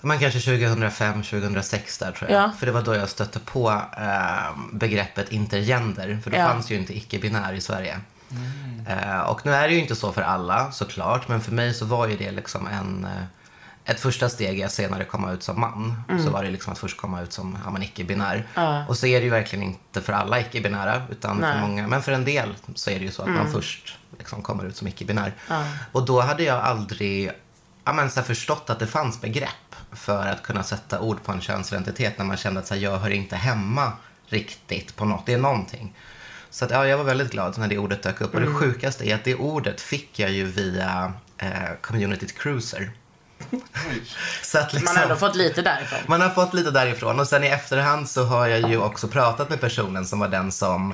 men 0.01 0.19
kanske 0.19 0.41
2005, 0.41 1.23
2006 1.23 1.99
där 1.99 2.13
tror 2.13 2.31
jag. 2.31 2.43
Ja. 2.43 2.53
För 2.59 2.67
det 2.67 2.73
var 2.73 2.83
då 2.83 2.95
jag 2.95 3.09
stötte 3.09 3.39
på 3.39 3.71
eh, 3.99 4.59
begreppet 4.73 5.29
intergender. 5.33 6.19
För 6.25 6.31
då 6.31 6.37
Ja. 6.37 6.47
fanns 6.49 6.71
ju 6.71 6.77
inte 6.77 6.97
icke-binär 6.97 7.53
i 7.53 7.61
Sverige. 7.61 8.01
Eh, 8.89 9.21
och 9.21 9.47
nu 9.47 9.55
är 9.55 9.69
det 9.69 9.75
ju 9.75 9.81
inte 9.81 9.97
så 9.97 10.13
för 10.13 10.23
alla 10.23 10.73
såklart. 10.73 11.29
Men 11.29 11.41
för 11.41 11.53
mig 11.53 11.75
så 11.75 11.85
var 11.85 12.09
ju 12.09 12.17
det 12.17 12.31
liksom 12.33 12.67
en, 12.67 13.05
eh, 13.05 13.23
ett 13.89 14.01
första 14.01 14.29
steg 14.29 14.59
i 14.59 14.63
att 14.63 14.73
senare 14.73 15.05
komma 15.05 15.33
ut 15.33 15.43
som 15.43 15.61
man. 15.61 16.03
Så 16.25 16.31
var 16.31 16.45
det 16.45 16.51
liksom 16.51 16.73
att 16.73 16.79
först 16.79 16.97
komma 16.97 17.23
ut 17.23 17.33
som 17.33 17.59
ja, 17.65 17.83
icke-binär. 17.83 18.47
Och 18.89 18.97
så 18.97 19.07
är 19.07 19.19
det 19.19 19.25
ju 19.25 19.31
verkligen 19.31 19.63
inte 19.63 20.01
för 20.01 20.13
alla 20.13 20.41
icke-binära. 20.41 21.03
Utan 21.11 21.41
för 21.41 21.61
många, 21.61 21.87
men 21.89 22.03
för 22.03 22.13
en 22.13 22.25
del 22.25 22.55
så 22.75 22.91
är 22.91 22.99
det 22.99 23.05
ju 23.05 23.11
så 23.11 23.23
att 23.23 23.29
man 23.29 23.53
först 23.53 23.99
liksom 24.19 24.43
kommer 24.43 24.65
ut 24.65 24.77
som 24.77 24.89
icke-binär. 24.89 25.35
Och 25.93 26.07
då 26.07 26.21
hade 26.21 26.43
jag 26.43 26.59
aldrig 26.59 27.31
ja, 27.85 27.93
men, 27.93 28.11
så 28.11 28.21
här, 28.21 28.27
förstått 28.27 28.71
att 28.71 28.79
det 28.79 28.87
fanns 28.87 29.21
begrepp 29.21 29.77
för 29.93 30.27
att 30.27 30.43
kunna 30.43 30.63
sätta 30.63 31.01
ord 31.01 31.23
på 31.25 31.33
en 31.33 31.41
könsidentitet 31.41 32.19
när 32.19 32.25
man 32.25 32.37
kände 32.37 32.61
att 32.61 32.67
så 32.67 32.75
här, 32.75 32.81
jag 32.81 32.99
hör 32.99 33.11
inte 33.11 33.37
hemma 33.37 33.93
riktigt 34.27 34.97
på 34.97 35.05
något. 35.05 35.27
Det 35.27 35.33
är 35.33 35.39
någonting. 35.39 35.95
Så 36.51 36.65
att, 36.65 36.71
ja, 36.71 36.87
jag 36.87 36.99
var 36.99 37.05
väldigt 37.05 37.31
glad 37.31 37.59
när 37.59 37.69
det 37.69 37.79
ordet 37.79 38.03
dök 38.03 38.21
upp. 38.21 38.35
Och 38.35 38.41
det 38.41 38.47
sjukaste 38.47 39.09
är 39.09 39.15
att 39.15 39.25
det 39.25 39.35
ordet 39.35 39.81
fick 39.81 40.19
jag 40.19 40.31
ju 40.31 40.45
via 40.45 41.13
eh, 41.39 41.51
communityt 41.81 42.39
Cruiser. 42.39 42.91
Så 44.43 44.59
att 44.59 44.73
liksom, 44.73 44.85
Man 44.85 44.97
har 44.97 45.03
ändå 45.03 45.17
fått 45.17 45.37
lite 45.37 45.63
därifrån. 45.63 45.99
man 46.07 46.21
har 46.21 46.29
fått 46.31 46.55
lite 46.55 46.71
därifrån 46.71 47.21
och 47.21 47.27
sen 47.27 47.45
i 47.45 47.47
efterhand 47.47 48.09
så 48.09 48.25
har 48.25 48.47
jag 48.47 48.71
ju 48.71 48.79
också 48.79 49.09
pratat 49.09 49.51
med 49.51 49.61
personen 49.61 50.07
som 50.07 50.19
var 50.19 50.29
den 50.29 50.53
som 50.53 50.91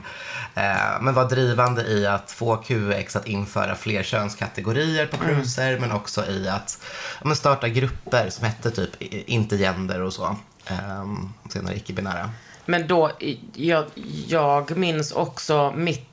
eh, 0.55 1.01
men 1.01 1.15
var 1.15 1.29
drivande 1.29 1.83
i 1.83 2.07
att 2.07 2.31
få 2.31 2.57
QX 2.57 3.17
att 3.17 3.27
införa 3.27 3.75
fler 3.75 4.03
könskategorier 4.03 5.07
på 5.07 5.17
cruiser 5.17 5.79
men 5.79 5.93
också 5.93 6.27
i 6.27 6.49
att 6.49 6.79
men 7.23 7.37
starta 7.37 7.69
grupper 7.69 8.31
som 8.31 8.47
hette 8.47 8.71
typ 8.71 9.03
inte 9.27 9.57
gender 9.59 10.03
och 10.03 10.13
så. 10.13 10.37
Eh, 10.67 11.05
senare 11.51 11.77
icke-binära. 11.77 12.31
Men 12.67 12.87
då, 12.87 13.11
jag, 13.55 13.85
jag 14.27 14.77
minns 14.77 15.13
också 15.13 15.73
mitt, 15.77 16.09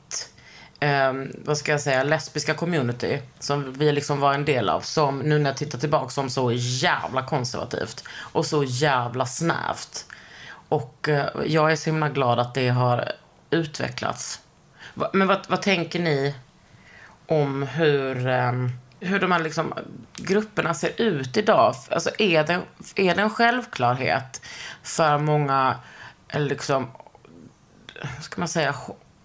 eh, 0.80 1.14
vad 1.46 1.58
ska 1.58 1.72
jag 1.72 1.82
säga, 1.82 2.04
lesbiska 2.04 2.54
community. 2.54 3.22
Som 3.40 3.74
vi 3.74 3.92
liksom 3.92 4.20
var 4.20 4.34
en 4.34 4.46
del 4.46 4.70
av. 4.70 4.82
Som 4.82 5.20
nu 5.20 5.40
när 5.40 5.50
jag 5.50 5.58
tittar 5.58 5.80
tillbaka 5.80 6.10
som 6.10 6.30
så 6.30 6.52
jävla 6.54 7.24
konservativt. 7.26 8.04
Och 8.18 8.46
så 8.46 8.64
jävla 8.64 9.26
snävt. 9.26 10.06
Och 10.70 11.10
eh, 11.10 11.26
jag 11.46 11.72
är 11.72 11.76
så 11.76 11.90
himla 11.90 12.10
glad 12.10 12.40
att 12.40 12.54
det 12.54 12.70
har 12.70 13.12
utvecklats. 13.50 14.40
Va- 14.94 15.10
Men 15.14 15.28
vad, 15.28 15.40
vad 15.48 15.62
tänker 15.62 16.00
ni 16.00 16.36
om 17.28 17.64
hur, 17.64 18.28
eh, 18.28 18.52
hur 19.00 19.20
de 19.20 19.32
här 19.32 19.40
liksom, 19.40 19.74
grupperna 20.16 20.74
ser 20.74 21.02
ut 21.02 21.38
idag? 21.38 21.76
Alltså, 21.92 22.10
är, 22.18 22.44
det, 22.44 22.62
är 22.96 23.16
det 23.16 23.22
en 23.22 23.30
självklarhet 23.30 24.42
för 24.84 25.18
många, 25.18 25.76
eller 26.28 26.50
liksom, 26.50 26.92
ska 28.22 28.42
man 28.42 28.48
säga, 28.48 28.76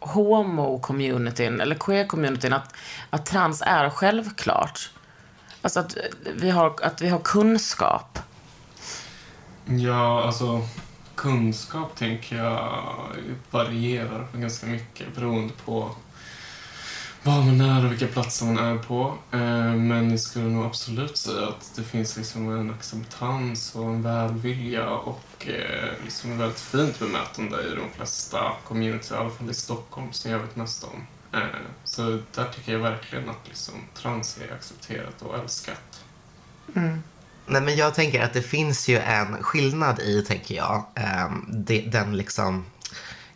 homo-communityn 0.04 1.60
eller 1.60 1.76
queer-communityn 1.76 2.52
att, 2.52 2.74
att 3.10 3.26
trans 3.26 3.62
är 3.66 3.90
självklart? 3.90 4.90
Alltså 5.62 5.80
att 5.80 5.96
eh, 5.96 6.02
vi 6.34 6.50
har, 6.50 6.74
att 6.82 7.02
vi 7.02 7.08
har 7.08 7.18
kunskap. 7.18 8.18
Ja, 9.66 10.22
alltså 10.24 10.62
kunskap 11.14 11.96
tänker 11.96 12.36
jag 12.36 12.84
varierar 13.50 14.26
ganska 14.32 14.66
mycket 14.66 15.14
beroende 15.14 15.52
på 15.64 15.90
var 17.24 17.42
man 17.42 17.60
är 17.60 17.84
och 17.84 17.92
vilka 17.92 18.06
platser 18.06 18.46
man 18.46 18.58
är 18.58 18.78
på. 18.78 19.18
Eh, 19.32 19.74
Men 19.74 20.10
jag 20.10 20.20
skulle 20.20 20.44
nog 20.44 20.64
absolut 20.64 21.16
säga 21.16 21.48
att 21.48 21.72
det 21.76 21.82
finns 21.82 22.16
liksom 22.16 22.60
en 22.60 22.70
acceptans 22.70 23.74
och 23.74 23.84
en 23.84 24.02
välvilja 24.02 24.88
och 24.90 25.46
eh, 25.46 25.88
liksom 26.04 26.32
ett 26.32 26.38
väldigt 26.40 26.60
fint 26.60 26.98
bemötande 26.98 27.56
i 27.62 27.74
de 27.76 27.96
flesta 27.96 28.52
communities, 28.68 29.10
i 29.10 29.14
alla 29.14 29.30
fall 29.30 29.50
i 29.50 29.54
Stockholm 29.54 30.12
som 30.12 30.30
jag 30.30 30.38
vet 30.38 30.56
mest 30.56 30.84
om. 30.84 31.06
Eh, 31.40 31.46
Så 31.84 32.02
där 32.34 32.48
tycker 32.54 32.72
jag 32.72 32.78
verkligen 32.78 33.28
att 33.30 33.48
liksom 33.48 33.74
trans 33.94 34.38
är 34.48 34.54
accepterat 34.54 35.22
och 35.22 35.38
älskat. 35.38 36.00
Nej, 37.46 37.62
men 37.62 37.76
jag 37.76 37.94
tänker 37.94 38.22
att 38.22 38.32
det 38.32 38.42
finns 38.42 38.88
ju 38.88 38.98
en 38.98 39.42
skillnad 39.42 40.00
i, 40.00 40.22
tänker 40.22 40.54
jag, 40.54 40.84
den 41.86 42.16
liksom, 42.16 42.64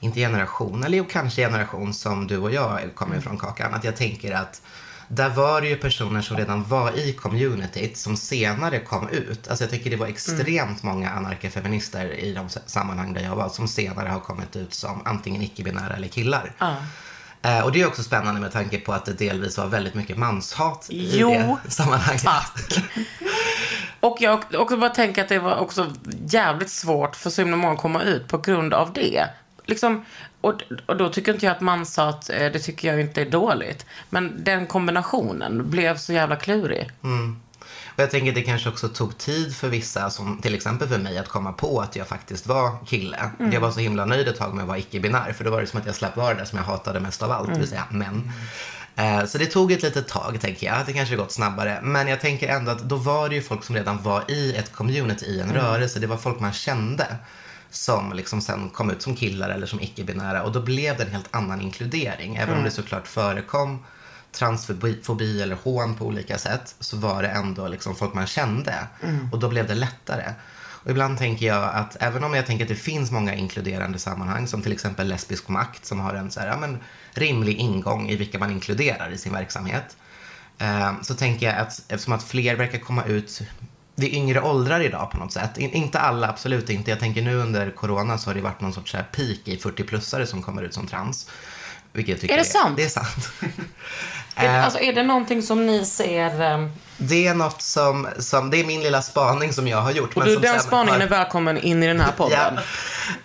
inte 0.00 0.20
generation, 0.20 0.84
eller 0.84 0.98
jo, 0.98 1.04
kanske 1.10 1.42
generation 1.42 1.94
som 1.94 2.26
du 2.26 2.38
och 2.38 2.52
jag 2.52 2.80
kommer 2.94 3.16
ifrån, 3.16 3.38
Kakan. 3.38 3.74
Att 3.74 3.84
jag 3.84 3.96
tänker 3.96 4.32
att 4.34 4.62
där 5.08 5.28
var 5.28 5.60
det 5.60 5.68
ju 5.68 5.76
personer 5.76 6.22
som 6.22 6.36
redan 6.36 6.64
var 6.64 6.98
i 6.98 7.12
communityt 7.12 7.96
som 7.96 8.16
senare 8.16 8.78
kom 8.80 9.08
ut. 9.08 9.48
Alltså 9.48 9.64
jag 9.64 9.70
tycker 9.70 9.90
det 9.90 9.96
var 9.96 10.06
extremt 10.06 10.82
många 10.82 11.10
anarkafeminister 11.10 12.10
i 12.10 12.32
de 12.34 12.48
sammanhang 12.66 13.12
där 13.14 13.22
jag 13.22 13.36
var 13.36 13.48
som 13.48 13.68
senare 13.68 14.08
har 14.08 14.20
kommit 14.20 14.56
ut 14.56 14.74
som 14.74 15.02
antingen 15.04 15.42
icke-binära 15.42 15.96
eller 15.96 16.08
killar. 16.08 16.52
Eh, 17.42 17.60
och 17.64 17.72
det 17.72 17.80
är 17.82 17.86
också 17.86 18.02
spännande 18.02 18.40
med 18.40 18.52
tanke 18.52 18.78
på 18.78 18.92
att 18.92 19.04
det 19.04 19.12
delvis 19.12 19.58
var 19.58 19.66
väldigt 19.66 19.94
mycket 19.94 20.18
manshat 20.18 20.86
i 20.90 21.18
Jo, 21.18 21.58
det 21.64 21.70
sammanhanget. 21.70 22.22
tack. 22.22 22.78
Och 24.00 24.16
jag 24.20 24.44
också 24.54 24.76
bara 24.76 24.90
tänker 24.90 25.22
att 25.22 25.28
det 25.28 25.38
var 25.38 25.56
också 25.56 25.92
jävligt 26.26 26.70
svårt 26.70 27.16
för 27.16 27.30
så 27.30 27.40
himla 27.40 27.56
många 27.56 27.72
att 27.74 27.80
komma 27.80 28.02
ut 28.02 28.28
på 28.28 28.38
grund 28.38 28.74
av 28.74 28.92
det. 28.92 29.26
Liksom, 29.68 30.04
och, 30.40 30.62
och 30.86 30.96
då 30.96 31.08
tycker 31.08 31.32
inte 31.32 31.46
jag 31.46 31.52
att 31.54 31.60
manshat, 31.60 32.30
eh, 32.30 32.52
det 32.52 32.58
tycker 32.58 32.88
jag 32.88 33.00
inte 33.00 33.20
är 33.20 33.30
dåligt. 33.30 33.86
Men 34.10 34.44
den 34.44 34.66
kombinationen 34.66 35.70
blev 35.70 35.96
så 35.96 36.12
jävla 36.12 36.36
klurig. 36.36 36.90
Och 37.94 38.02
jag 38.02 38.10
tänker 38.10 38.28
att 38.28 38.34
det 38.34 38.42
kanske 38.42 38.68
också 38.68 38.88
tog 38.88 39.18
tid 39.18 39.56
för 39.56 39.68
vissa, 39.68 40.10
som 40.10 40.38
till 40.40 40.54
exempel 40.54 40.88
för 40.88 40.98
mig, 40.98 41.18
att 41.18 41.28
komma 41.28 41.52
på 41.52 41.80
att 41.80 41.96
jag 41.96 42.08
faktiskt 42.08 42.46
var 42.46 42.86
kille. 42.86 43.30
Jag 43.52 43.60
var 43.60 43.70
så 43.70 43.80
himla 43.80 44.04
nöjd 44.04 44.28
ett 44.28 44.36
tag 44.38 44.54
med 44.54 44.62
att 44.62 44.68
vara 44.68 44.78
icke-binär, 44.78 45.32
för 45.32 45.44
då 45.44 45.50
var 45.50 45.60
det 45.60 45.66
som 45.66 45.80
att 45.80 45.86
jag 45.86 45.94
slapp 45.94 46.16
vara 46.16 46.34
det 46.34 46.46
som 46.46 46.58
jag 46.58 46.64
hatade 46.64 47.00
mest 47.00 47.22
av 47.22 47.30
allt, 47.32 47.48
det 47.54 47.58
vill 47.58 47.68
säga 47.68 47.84
män. 47.90 48.32
Eh, 48.96 49.24
Så 49.24 49.38
det 49.38 49.46
tog 49.46 49.72
ett 49.72 49.82
litet 49.82 50.08
tag, 50.08 50.38
tänker 50.40 50.66
jag. 50.66 50.86
Det 50.86 50.92
kanske 50.92 51.16
gått 51.16 51.32
snabbare. 51.32 51.80
Men 51.82 52.08
jag 52.08 52.20
tänker 52.20 52.48
ändå 52.48 52.70
att 52.70 52.82
då 52.82 52.96
var 52.96 53.28
det 53.28 53.34
ju 53.34 53.42
folk 53.42 53.64
som 53.64 53.74
redan 53.74 54.02
var 54.02 54.24
i 54.30 54.54
ett 54.56 54.72
community, 54.72 55.26
i 55.26 55.40
en 55.40 55.52
rörelse. 55.52 55.98
Det 55.98 56.06
var 56.06 56.16
folk 56.16 56.40
man 56.40 56.52
kände 56.52 57.06
som 57.70 58.12
liksom 58.12 58.40
sen 58.40 58.70
kom 58.70 58.90
ut 58.90 59.02
som 59.02 59.16
killar 59.16 59.50
eller 59.50 59.66
som 59.66 59.80
icke-binära. 59.80 60.42
Och 60.42 60.52
då 60.52 60.60
blev 60.60 60.96
det 60.96 61.02
en 61.02 61.10
helt 61.10 61.28
annan 61.30 61.60
inkludering. 61.60 62.36
Även 62.36 62.58
om 62.58 62.64
det 62.64 62.70
såklart 62.70 63.06
förekom 63.06 63.84
transfobi 64.32 65.00
fobi 65.02 65.42
eller 65.42 65.56
hån 65.56 65.94
på 65.94 66.06
olika 66.06 66.38
sätt 66.38 66.74
så 66.80 66.96
var 66.96 67.22
det 67.22 67.28
ändå 67.28 67.68
liksom 67.68 67.96
folk 67.96 68.14
man 68.14 68.26
kände. 68.26 68.74
Och 69.32 69.38
då 69.38 69.48
blev 69.48 69.66
det 69.66 69.74
lättare. 69.74 70.32
Och 70.88 70.90
ibland 70.90 71.18
tänker 71.18 71.46
jag 71.46 71.74
att 71.74 71.96
även 72.00 72.24
om 72.24 72.34
jag 72.34 72.46
tänker 72.46 72.64
att 72.64 72.68
det 72.68 72.74
finns 72.74 73.10
många 73.10 73.34
inkluderande 73.34 73.98
sammanhang 73.98 74.46
som 74.46 74.62
till 74.62 74.72
exempel 74.72 75.08
lesbisk 75.08 75.48
makt 75.48 75.84
som 75.86 76.00
har 76.00 76.14
en 76.14 76.30
så 76.30 76.40
här, 76.40 76.48
ja, 76.48 76.56
men, 76.56 76.78
rimlig 77.12 77.56
ingång 77.56 78.08
i 78.08 78.16
vilka 78.16 78.38
man 78.38 78.50
inkluderar 78.50 79.10
i 79.10 79.18
sin 79.18 79.32
verksamhet. 79.32 79.96
Eh, 80.58 80.92
så 81.02 81.14
tänker 81.14 81.46
jag 81.46 81.56
att 81.56 81.82
eftersom 81.88 82.12
att 82.12 82.22
fler 82.22 82.56
verkar 82.56 82.78
komma 82.78 83.04
ut 83.04 83.42
vid 83.98 84.14
yngre 84.14 84.40
åldrar 84.40 84.80
idag 84.80 85.10
på 85.10 85.18
något 85.18 85.32
sätt. 85.32 85.58
In, 85.58 85.70
inte 85.72 85.98
alla, 85.98 86.28
absolut 86.28 86.70
inte. 86.70 86.90
Jag 86.90 87.00
tänker 87.00 87.22
nu 87.22 87.34
under 87.36 87.70
corona 87.70 88.18
så 88.18 88.30
har 88.30 88.34
det 88.34 88.40
varit 88.40 88.60
någon 88.60 88.72
sorts 88.72 88.94
här 88.94 89.02
peak 89.02 89.38
i 89.44 89.56
40-plussare 89.56 90.24
som 90.24 90.42
kommer 90.42 90.62
ut 90.62 90.74
som 90.74 90.86
trans. 90.86 91.30
Vilket 91.92 92.24
Är 92.24 92.36
det 92.36 92.44
sant? 92.44 92.76
Det 92.76 92.84
är 92.84 92.88
sant. 92.88 93.30
Är, 94.34 94.62
alltså, 94.62 94.78
är 94.80 94.92
det 94.92 95.02
någonting 95.02 95.42
som 95.42 95.66
ni 95.66 95.84
ser... 95.84 96.42
ehm, 96.42 96.70
det 96.96 97.26
är 97.26 97.34
något 97.34 97.62
som, 97.62 98.08
som, 98.18 98.50
det 98.50 98.60
är 98.60 98.64
min 98.64 98.80
lilla 98.82 99.02
spaning 99.02 99.52
som 99.52 99.68
jag 99.68 99.78
har 99.80 99.90
gjort. 99.90 100.16
Och 100.16 100.24
du, 100.24 100.32
som 100.32 100.42
den 100.42 100.60
spaningen 100.60 101.00
har- 101.00 101.06
är 101.06 101.10
välkommen 101.10 101.58
in 101.58 101.82
i 101.82 101.86
den 101.86 102.00
här 102.00 102.12
podden. 102.12 102.58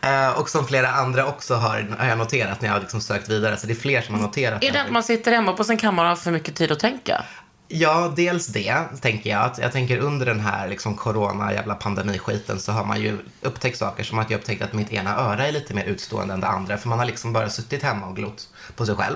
Ja. 0.02 0.28
Eh, 0.28 0.40
och 0.40 0.50
som 0.50 0.68
flera 0.68 0.92
andra 0.92 1.26
också 1.26 1.56
har, 1.56 1.96
har 2.00 2.08
jag 2.08 2.18
noterat 2.18 2.62
när 2.62 2.70
jag 2.70 2.76
har 2.76 2.82
liksom 2.82 3.02
sökt 3.02 3.30
vidare. 3.30 3.58
Så 3.58 3.68
det 3.68 3.74
är 3.74 3.76
fler 3.76 4.02
som 4.02 4.16
har 4.16 4.22
noterat 4.22 4.64
Är 4.64 4.72
det 4.72 4.82
att 4.82 4.92
man 4.92 5.04
sitter 5.04 5.32
hemma 5.32 5.54
på 5.54 5.64
sin 5.64 5.78
kammare 5.78 6.06
och 6.06 6.10
har 6.10 6.16
för 6.16 6.32
mycket 6.32 6.56
tid 6.56 6.72
att 6.72 6.80
tänka? 6.80 7.24
Ja, 7.76 8.14
dels 8.16 8.48
det, 8.48 8.76
tänker 9.02 9.30
jag. 9.30 9.42
Att 9.42 9.58
jag 9.58 9.72
tänker 9.72 9.98
under 9.98 10.26
den 10.26 10.40
här 10.40 10.68
liksom, 10.68 10.96
corona 10.96 11.54
jävla 11.54 11.76
pandemiskiten 11.76 12.60
så 12.60 12.72
har 12.72 12.86
man 12.86 13.02
ju 13.02 13.18
upptäckt 13.42 13.78
saker 13.78 14.04
som 14.04 14.20
att 14.20 14.30
jag 14.30 14.38
upptäckt 14.38 14.62
att 14.62 14.74
mitt 14.74 14.94
ena 14.94 15.18
öra 15.18 15.48
är 15.48 15.52
lite 15.52 15.74
mer 15.74 15.86
utstående 15.86 16.34
än 16.34 16.40
det 16.40 16.48
andra. 16.48 16.78
För 16.78 16.90
man 16.90 17.00
har 17.00 17.06
liksom 17.06 17.34
bara 17.34 17.50
suttit 17.50 17.84
hemma 17.84 18.06
och 18.08 18.16
glott 18.16 18.50
på 18.76 18.86
sig 18.86 18.96
själv. 18.96 19.16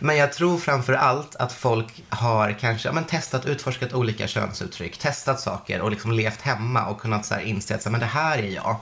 Men 0.00 0.16
jag 0.16 0.32
tror 0.32 0.58
framför 0.58 0.92
allt 0.92 1.36
att 1.36 1.52
folk 1.52 2.04
har 2.08 2.52
kanske 2.60 2.88
ja, 2.88 2.92
men 2.92 3.04
testat, 3.04 3.46
utforskat 3.46 3.92
olika 3.92 4.26
könsuttryck, 4.26 4.98
testat 4.98 5.40
saker 5.40 5.80
och 5.80 5.90
liksom 5.90 6.12
levt 6.12 6.42
hemma 6.42 6.86
och 6.86 7.00
kunnat 7.00 7.26
så 7.26 7.34
här, 7.34 7.42
inse 7.42 7.74
att 7.74 7.82
så 7.82 7.88
här, 7.88 7.92
men 7.92 8.00
det 8.00 8.06
här 8.06 8.38
är 8.38 8.48
jag. 8.48 8.76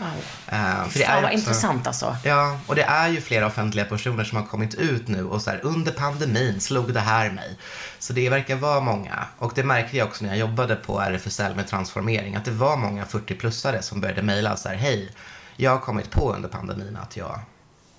Eh, 0.00 0.88
för 0.88 0.98
det 0.98 1.04
Fan 1.06 1.16
är 1.16 1.22
vad 1.22 1.24
också- 1.24 1.38
intressant 1.38 1.86
alltså. 1.86 2.16
Ja, 2.22 2.58
och 2.66 2.74
det 2.74 2.82
är 2.82 3.08
ju 3.08 3.20
flera 3.20 3.46
offentliga 3.46 3.84
personer 3.84 4.24
som 4.24 4.38
har 4.38 4.44
kommit 4.44 4.74
ut 4.74 5.08
nu 5.08 5.24
och 5.24 5.42
så 5.42 5.50
här, 5.50 5.60
under 5.64 5.92
pandemin 5.92 6.60
slog 6.60 6.94
det 6.94 7.00
här 7.00 7.30
mig. 7.30 7.58
Så 7.98 8.12
det 8.12 8.28
verkar 8.30 8.56
vara 8.56 8.80
många. 8.80 9.24
Och 9.38 9.52
det 9.54 9.64
märkte 9.64 9.96
jag 9.96 10.08
också 10.08 10.24
när 10.24 10.30
jag 10.30 10.38
jobbade 10.38 10.76
på 10.76 11.00
RFSL 11.00 11.54
med 11.54 11.66
transformering, 11.68 12.36
att 12.36 12.44
det 12.44 12.50
var 12.50 12.76
många 12.76 13.04
40-plussare 13.04 13.80
som 13.80 14.00
började 14.00 14.22
mejla 14.22 14.56
så 14.56 14.68
här, 14.68 14.76
hej, 14.76 15.10
jag 15.56 15.70
har 15.70 15.78
kommit 15.78 16.10
på 16.10 16.32
under 16.34 16.48
pandemin 16.48 16.98
att 17.02 17.16
jag 17.16 17.40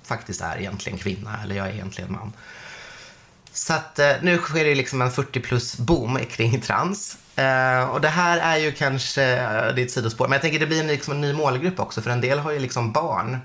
faktiskt 0.04 0.42
är 0.42 0.58
egentligen 0.60 0.98
kvinna 1.00 1.40
eller 1.44 1.56
jag 1.56 1.68
är 1.68 1.72
egentligen 1.74 2.12
man. 2.12 2.34
Så 3.56 3.74
att 3.74 4.00
eh, 4.00 4.12
nu 4.22 4.38
sker 4.38 4.66
det 4.66 4.76
liksom 4.76 5.02
en 5.02 5.12
40 5.12 5.40
plus 5.40 5.78
boom 5.78 6.20
kring 6.30 6.62
trans. 6.62 7.18
Eh, 7.36 7.90
och 7.90 8.02
det 8.02 8.08
här 8.08 8.38
är 8.38 8.58
ju 8.58 8.72
kanske, 8.72 9.24
eh, 9.24 9.76
det 9.76 9.82
är 9.82 9.86
ett 9.86 9.92
sidospår, 9.92 10.28
men 10.28 10.34
jag 10.34 10.42
tänker 10.42 10.60
det 10.60 10.68
blir 10.68 10.80
en, 10.80 10.88
liksom 10.88 11.14
en 11.14 11.22
ny 11.22 11.34
målgrupp 11.34 11.80
också 11.80 12.02
för 12.02 12.10
en 12.10 12.22
del 12.22 12.40
har 12.40 12.52
ju 12.52 12.60
liksom 12.60 12.92
barn. 12.92 13.38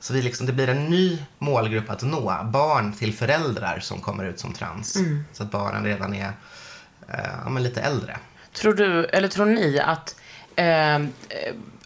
Så 0.00 0.12
vi 0.12 0.22
liksom, 0.22 0.46
det 0.46 0.52
blir 0.52 0.68
en 0.68 0.84
ny 0.84 1.22
målgrupp 1.38 1.90
att 1.90 2.02
nå, 2.02 2.38
barn 2.44 2.92
till 2.92 3.14
föräldrar 3.14 3.78
som 3.80 4.00
kommer 4.00 4.24
ut 4.24 4.40
som 4.40 4.52
trans. 4.52 4.98
Så 5.32 5.42
att 5.42 5.50
barnen 5.50 5.84
redan 5.84 6.14
är 6.14 6.32
men 7.48 7.62
lite 7.62 7.80
äldre. 7.80 8.16
Tror 8.52 8.74
du, 8.74 9.04
eller 9.04 9.28
tror 9.28 9.46
ni 9.46 9.80
att, 9.80 10.16
eh, 10.56 10.98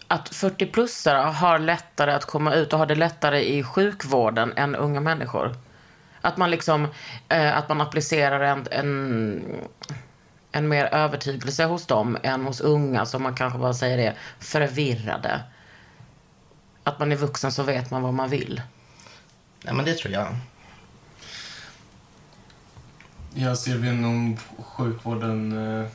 att 0.07 0.29
40-plussare 0.29 1.31
har 1.31 1.59
lättare 1.59 2.11
att 2.11 2.25
komma 2.25 2.53
ut 2.53 2.73
och 2.73 2.79
har 2.79 2.85
det 2.85 2.95
lättare 2.95 3.43
i 3.43 3.63
sjukvården 3.63 4.53
än 4.55 4.75
unga 4.75 4.99
människor? 4.99 5.55
Att 6.27 6.37
man 6.37 6.51
liksom, 6.51 6.87
eh, 7.29 7.57
att 7.57 7.69
man 7.69 7.81
applicerar 7.81 8.39
en, 8.39 8.67
en 8.71 9.67
en 10.51 10.67
mer 10.67 10.85
övertygelse 10.85 11.65
hos 11.65 11.85
dem 11.85 12.17
än 12.23 12.45
hos 12.45 12.61
unga 12.61 13.05
som 13.05 13.23
man 13.23 13.35
kanske 13.35 13.59
bara 13.59 13.73
säger 13.73 13.97
det, 13.97 14.15
förvirrade. 14.39 15.41
Att 16.83 16.99
man 16.99 17.11
är 17.11 17.15
vuxen 17.15 17.51
så 17.51 17.63
vet 17.63 17.91
man 17.91 18.01
vad 18.01 18.13
man 18.13 18.29
vill. 18.29 18.61
Nej, 19.63 19.73
men 19.73 19.85
det 19.85 19.93
tror 19.93 20.13
jag. 20.13 20.35
Jag 23.33 23.57
ser 23.57 23.77
vi 23.77 23.89
om 23.89 24.37
sjukvården 24.57 25.67
eh, 25.81 25.87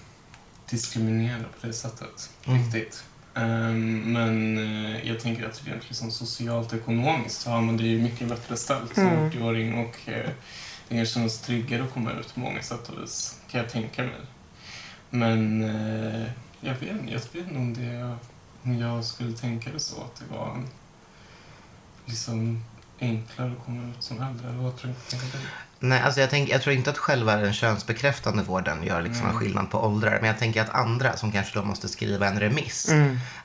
diskriminerar 0.71 1.49
på 1.61 1.67
det 1.67 1.73
sättet. 1.73 2.31
Riktigt. 2.43 3.05
Ehm, 3.35 4.13
men 4.13 4.59
eh, 4.59 5.09
jag 5.09 5.21
tänker 5.21 5.49
att 5.49 5.67
rent 5.67 5.89
liksom 5.89 6.11
socialt 6.11 6.73
och 6.73 6.79
ekonomiskt 6.79 7.41
så 7.41 7.51
har 7.51 7.63
man 7.63 7.77
det 7.77 7.85
ju 7.85 8.03
mycket 8.03 8.29
bättre 8.29 8.57
ställt 8.57 8.95
som 8.95 9.05
80-åring 9.05 9.75
och 9.75 10.09
eh, 10.09 10.31
det 10.89 10.97
kan 10.97 11.07
kännas 11.07 11.41
tryggare 11.41 11.83
att 11.83 11.93
komma 11.93 12.13
ut 12.13 12.35
på 12.35 12.41
många 12.41 12.63
sätt 12.63 12.89
och 12.89 13.03
vis, 13.03 13.41
kan 13.51 13.61
jag 13.61 13.71
tänka 13.71 14.03
mig. 14.03 14.21
Men 15.11 15.63
eh, 15.63 16.27
jag 16.61 16.75
vet 16.75 16.91
inte, 16.91 17.13
jag 17.13 17.21
vet 17.21 17.35
inte 17.35 17.57
om, 17.57 17.75
det, 17.75 18.17
om 18.63 18.79
jag 18.79 19.05
skulle 19.05 19.33
tänka 19.33 19.71
det 19.73 19.81
så 19.81 20.01
att 20.01 20.17
det 20.17 20.35
var 20.37 20.51
en, 20.55 20.69
liksom 22.07 22.65
enklare 23.01 23.53
att 23.59 23.65
komma 23.65 23.83
ut 23.91 24.03
som 24.05 24.23
äldre. 24.23 24.49
Eller 24.49 24.59
vad 24.63 24.77
tror 24.77 24.91
du? 25.11 25.17
Nej, 25.85 26.01
alltså 26.01 26.21
jag, 26.21 26.31
tänker, 26.31 26.53
jag 26.53 26.63
tror 26.63 26.75
inte 26.77 26.91
att 26.91 26.99
själva 26.99 27.37
den 27.37 27.53
könsbekräftande 27.53 28.43
vården 28.43 28.83
gör 28.83 29.03
liksom 29.03 29.27
en 29.29 29.35
skillnad 29.35 29.71
på 29.71 29.79
åldrar. 29.85 30.19
Men 30.21 30.25
jag 30.25 30.39
tänker 30.39 30.63
att 30.63 30.71
andra 30.71 31.17
som 31.17 31.33
kanske 31.33 31.59
då 31.59 31.65
måste 31.65 31.89
skriva 31.89 32.27
en 32.27 32.41
remiss, 32.41 32.91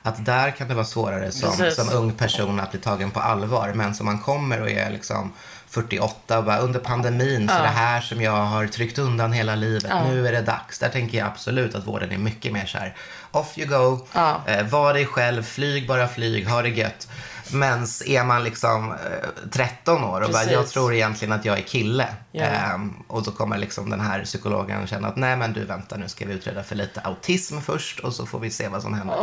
att 0.02 0.24
där 0.24 0.50
kan 0.50 0.68
det 0.68 0.74
vara 0.74 0.84
svårare 0.84 1.32
som, 1.32 1.56
Precis. 1.56 1.74
som 1.74 1.96
ung 1.98 2.12
person 2.12 2.60
att 2.60 2.70
bli 2.70 2.80
tagen 2.80 3.10
på 3.10 3.20
allvar. 3.20 3.72
Men 3.74 3.94
som 3.94 4.06
man 4.06 4.18
kommer 4.18 4.60
och 4.62 4.70
är 4.70 4.90
liksom 4.90 5.32
48 5.68 6.38
och 6.38 6.44
bara 6.44 6.58
under 6.58 6.80
pandemin, 6.80 7.48
så 7.48 7.54
det 7.62 7.68
här 7.68 8.00
som 8.00 8.22
jag 8.22 8.32
har 8.44 8.66
tryckt 8.66 8.98
undan 8.98 9.32
hela 9.32 9.54
livet, 9.54 9.92
nu 10.06 10.28
är 10.28 10.32
det 10.32 10.42
dags. 10.42 10.78
Där 10.78 10.88
tänker 10.88 11.18
jag 11.18 11.26
absolut 11.26 11.74
att 11.74 11.86
vården 11.86 12.12
är 12.12 12.18
mycket 12.18 12.52
mer 12.52 12.66
så 12.66 12.78
här, 12.78 12.94
off 13.30 13.58
you 13.58 13.68
go, 13.68 14.06
Ja. 14.12 14.40
eh, 14.46 14.66
var 14.66 14.94
dig 14.94 15.06
själv, 15.06 15.42
flyg 15.42 15.86
bara 15.88 16.08
flyg, 16.08 16.48
ha 16.48 16.62
det 16.62 16.68
gött. 16.68 17.08
Men 17.52 17.86
är 18.06 18.24
man 18.24 18.44
liksom 18.44 18.92
eh, 18.92 19.48
13 19.50 20.04
år 20.04 20.20
och 20.20 20.30
bara, 20.30 20.38
Precis. 20.38 20.52
jag 20.52 20.68
tror 20.68 20.94
egentligen 20.94 21.32
att 21.32 21.44
jag 21.44 21.58
är 21.58 21.62
kille. 21.62 22.06
Ja. 22.32 22.44
Ehm, 22.44 22.94
och 23.06 23.24
så 23.24 23.32
kommer 23.32 23.58
liksom 23.58 23.90
den 23.90 24.00
här 24.00 24.24
psykologen 24.24 24.86
känna 24.86 25.08
att 25.08 25.16
nej 25.16 25.36
men 25.36 25.52
du 25.52 25.64
vänta 25.64 25.96
nu 25.96 26.08
ska 26.08 26.26
vi 26.26 26.32
utreda 26.32 26.62
för 26.62 26.74
lite 26.76 27.00
autism 27.00 27.58
först 27.60 28.00
och 28.00 28.14
så 28.14 28.26
får 28.26 28.40
vi 28.40 28.50
se 28.50 28.68
vad 28.68 28.82
som 28.82 28.94
händer. 28.94 29.16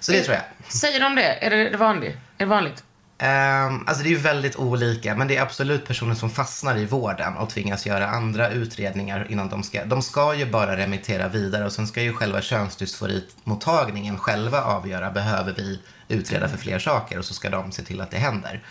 Så 0.00 0.12
det 0.12 0.20
tror 0.20 0.36
jag. 0.36 0.72
Säger 0.72 1.00
de 1.00 1.14
det? 1.14 1.44
Är 1.46 1.50
det, 1.50 1.70
det 1.70 1.76
vanligt? 1.76 2.14
Är 2.14 2.44
det 2.44 2.44
vanligt? 2.44 2.84
Ehm, 3.18 3.84
alltså 3.86 4.02
det 4.02 4.08
är 4.08 4.10
ju 4.10 4.16
väldigt 4.16 4.56
olika, 4.56 5.14
men 5.16 5.28
det 5.28 5.36
är 5.36 5.42
absolut 5.42 5.86
personer 5.86 6.14
som 6.14 6.30
fastnar 6.30 6.76
i 6.78 6.84
vården 6.84 7.36
och 7.36 7.50
tvingas 7.50 7.86
göra 7.86 8.06
andra 8.06 8.50
utredningar 8.50 9.26
innan 9.30 9.48
de 9.48 9.62
ska. 9.62 9.84
De 9.84 10.02
ska 10.02 10.34
ju 10.34 10.46
bara 10.46 10.76
remittera 10.76 11.28
vidare 11.28 11.64
och 11.64 11.72
sen 11.72 11.86
ska 11.86 12.02
ju 12.02 12.12
själva 12.12 12.40
könsdysforimottagningen 12.40 14.18
själva 14.18 14.62
avgöra, 14.62 15.10
behöver 15.10 15.52
vi 15.52 15.80
utreda 16.08 16.48
för 16.48 16.58
fler 16.58 16.78
saker 16.78 17.18
och 17.18 17.24
så 17.24 17.34
ska 17.34 17.50
de 17.50 17.72
se 17.72 17.82
till 17.82 18.00
att 18.00 18.10
det 18.10 18.18
händer. 18.18 18.62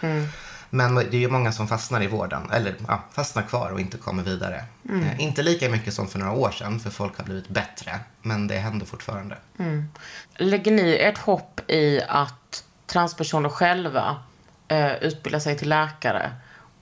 Men 0.69 0.95
det 0.95 1.13
är 1.13 1.19
ju 1.19 1.29
många 1.29 1.51
som 1.51 1.67
fastnar 1.67 2.03
i 2.03 2.07
vården, 2.07 2.51
eller 2.51 2.75
ja, 2.87 3.03
fastnar 3.11 3.43
kvar 3.43 3.69
och 3.71 3.79
inte 3.79 3.97
kommer 3.97 4.23
vidare. 4.23 4.65
Eh, 4.89 5.21
inte 5.21 5.43
lika 5.43 5.69
mycket 5.69 5.93
som 5.93 6.07
för 6.07 6.19
några 6.19 6.31
år 6.31 6.51
sedan, 6.51 6.79
för 6.79 6.89
folk 6.89 7.17
har 7.17 7.23
blivit 7.23 7.49
bättre, 7.49 7.99
men 8.21 8.47
det 8.47 8.57
händer 8.57 8.85
fortfarande. 8.85 9.37
Lägger 10.35 10.71
ni 10.71 10.95
ert 10.95 11.17
hopp 11.17 11.61
i 11.67 12.01
att 12.07 12.63
transpersoner 12.85 13.49
själva 13.49 14.15
eh, 14.67 14.93
utbildar 14.93 15.39
sig 15.39 15.57
till 15.57 15.69
läkare 15.69 16.31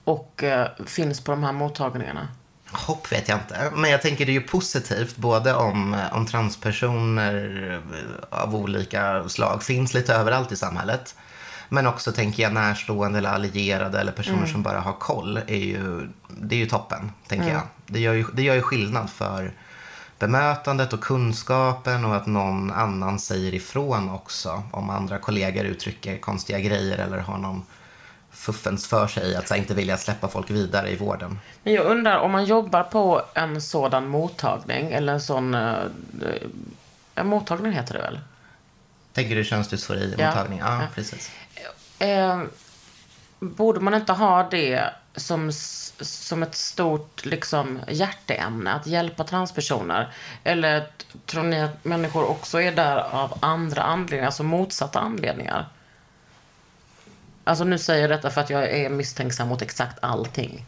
och 0.04 0.42
eh, 0.44 0.68
finns 0.86 1.20
på 1.20 1.30
de 1.30 1.44
här 1.44 1.52
mottagningarna? 1.52 2.28
Hopp 2.72 3.12
vet 3.12 3.28
jag 3.28 3.38
inte, 3.38 3.70
men 3.74 3.90
jag 3.90 4.02
tänker 4.02 4.26
det 4.26 4.32
är 4.32 4.40
ju 4.40 4.40
positivt 4.40 5.16
både 5.16 5.54
om, 5.54 5.96
om 6.12 6.26
transpersoner 6.26 7.80
av 8.30 8.56
olika 8.56 9.28
slag 9.28 9.62
finns 9.62 9.94
lite 9.94 10.14
överallt 10.14 10.52
i 10.52 10.56
samhället. 10.56 11.14
Men 11.68 11.86
också 11.86 12.12
tänker 12.12 12.42
jag 12.42 12.52
närstående 12.52 13.18
eller 13.18 13.30
allierade 13.30 14.00
eller 14.00 14.12
personer 14.12 14.46
som 14.46 14.62
bara 14.62 14.80
har 14.80 14.92
koll 14.92 15.36
är 15.46 15.56
ju, 15.56 16.08
det 16.28 16.54
är 16.54 16.58
ju 16.58 16.66
toppen, 16.66 17.12
tänker 17.28 17.48
jag. 17.48 17.62
Det 17.86 18.00
gör, 18.00 18.12
ju, 18.12 18.24
det 18.32 18.42
gör 18.42 18.54
ju 18.54 18.62
skillnad 18.62 19.10
för 19.10 19.52
bemötandet 20.18 20.92
och 20.92 21.00
kunskapen 21.00 22.04
och 22.04 22.16
att 22.16 22.26
någon 22.26 22.70
annan 22.70 23.18
säger 23.18 23.54
ifrån 23.54 24.10
också 24.10 24.62
om 24.70 24.90
andra 24.90 25.18
kollegor 25.18 25.64
uttrycker 25.64 26.18
konstiga 26.18 26.58
grejer 26.58 26.98
eller 26.98 27.18
har 27.18 27.38
någon 27.38 27.62
fuffens 28.32 28.86
för 28.86 29.06
sig 29.06 29.36
att 29.36 29.48
så 29.48 29.54
här, 29.54 29.60
inte 29.60 29.74
vilja 29.74 29.96
släppa 29.96 30.28
folk 30.28 30.50
vidare 30.50 30.90
i 30.90 30.96
vården. 30.96 31.38
Men 31.62 31.74
jag 31.74 31.86
undrar 31.86 32.18
om 32.18 32.30
man 32.30 32.44
jobbar 32.44 32.82
på 32.82 33.22
en 33.34 33.60
sådan 33.60 34.08
mottagning 34.08 34.92
eller 34.92 35.12
en 35.12 35.20
sån... 35.20 35.54
Eh, 35.54 35.76
en 37.14 37.26
mottagning 37.26 37.72
heter 37.72 37.94
det 37.94 38.00
väl? 38.00 38.20
Tänker 39.12 39.36
du 39.36 39.44
könsdysfori-mottagning? 39.44 40.58
Ja. 40.58 40.82
Ja. 40.82 40.88
precis. 40.94 41.30
Eh, 41.98 42.42
borde 43.40 43.80
man 43.80 43.94
inte 43.94 44.12
ha 44.12 44.48
det 44.50 44.90
som, 45.16 45.52
som 46.00 46.42
ett 46.42 46.54
stort 46.54 47.24
liksom, 47.24 47.80
hjärteämne, 47.88 48.72
att 48.72 48.86
hjälpa 48.86 49.24
transpersoner? 49.24 50.12
Eller 50.44 50.86
tror 51.26 51.42
ni 51.42 51.60
att 51.60 51.84
människor 51.84 52.24
också 52.24 52.60
är 52.60 52.72
där 52.72 52.96
av 52.96 53.38
andra 53.40 53.82
anledningar, 53.82 54.26
alltså 54.26 54.42
motsatta 54.42 55.00
anledningar? 55.00 55.68
Alltså 57.44 57.64
nu 57.64 57.78
säger 57.78 58.00
jag 58.00 58.10
detta 58.10 58.30
för 58.30 58.40
att 58.40 58.50
jag 58.50 58.70
är 58.70 58.90
misstänksam 58.90 59.48
mot 59.48 59.62
exakt 59.62 59.98
allting. 60.02 60.64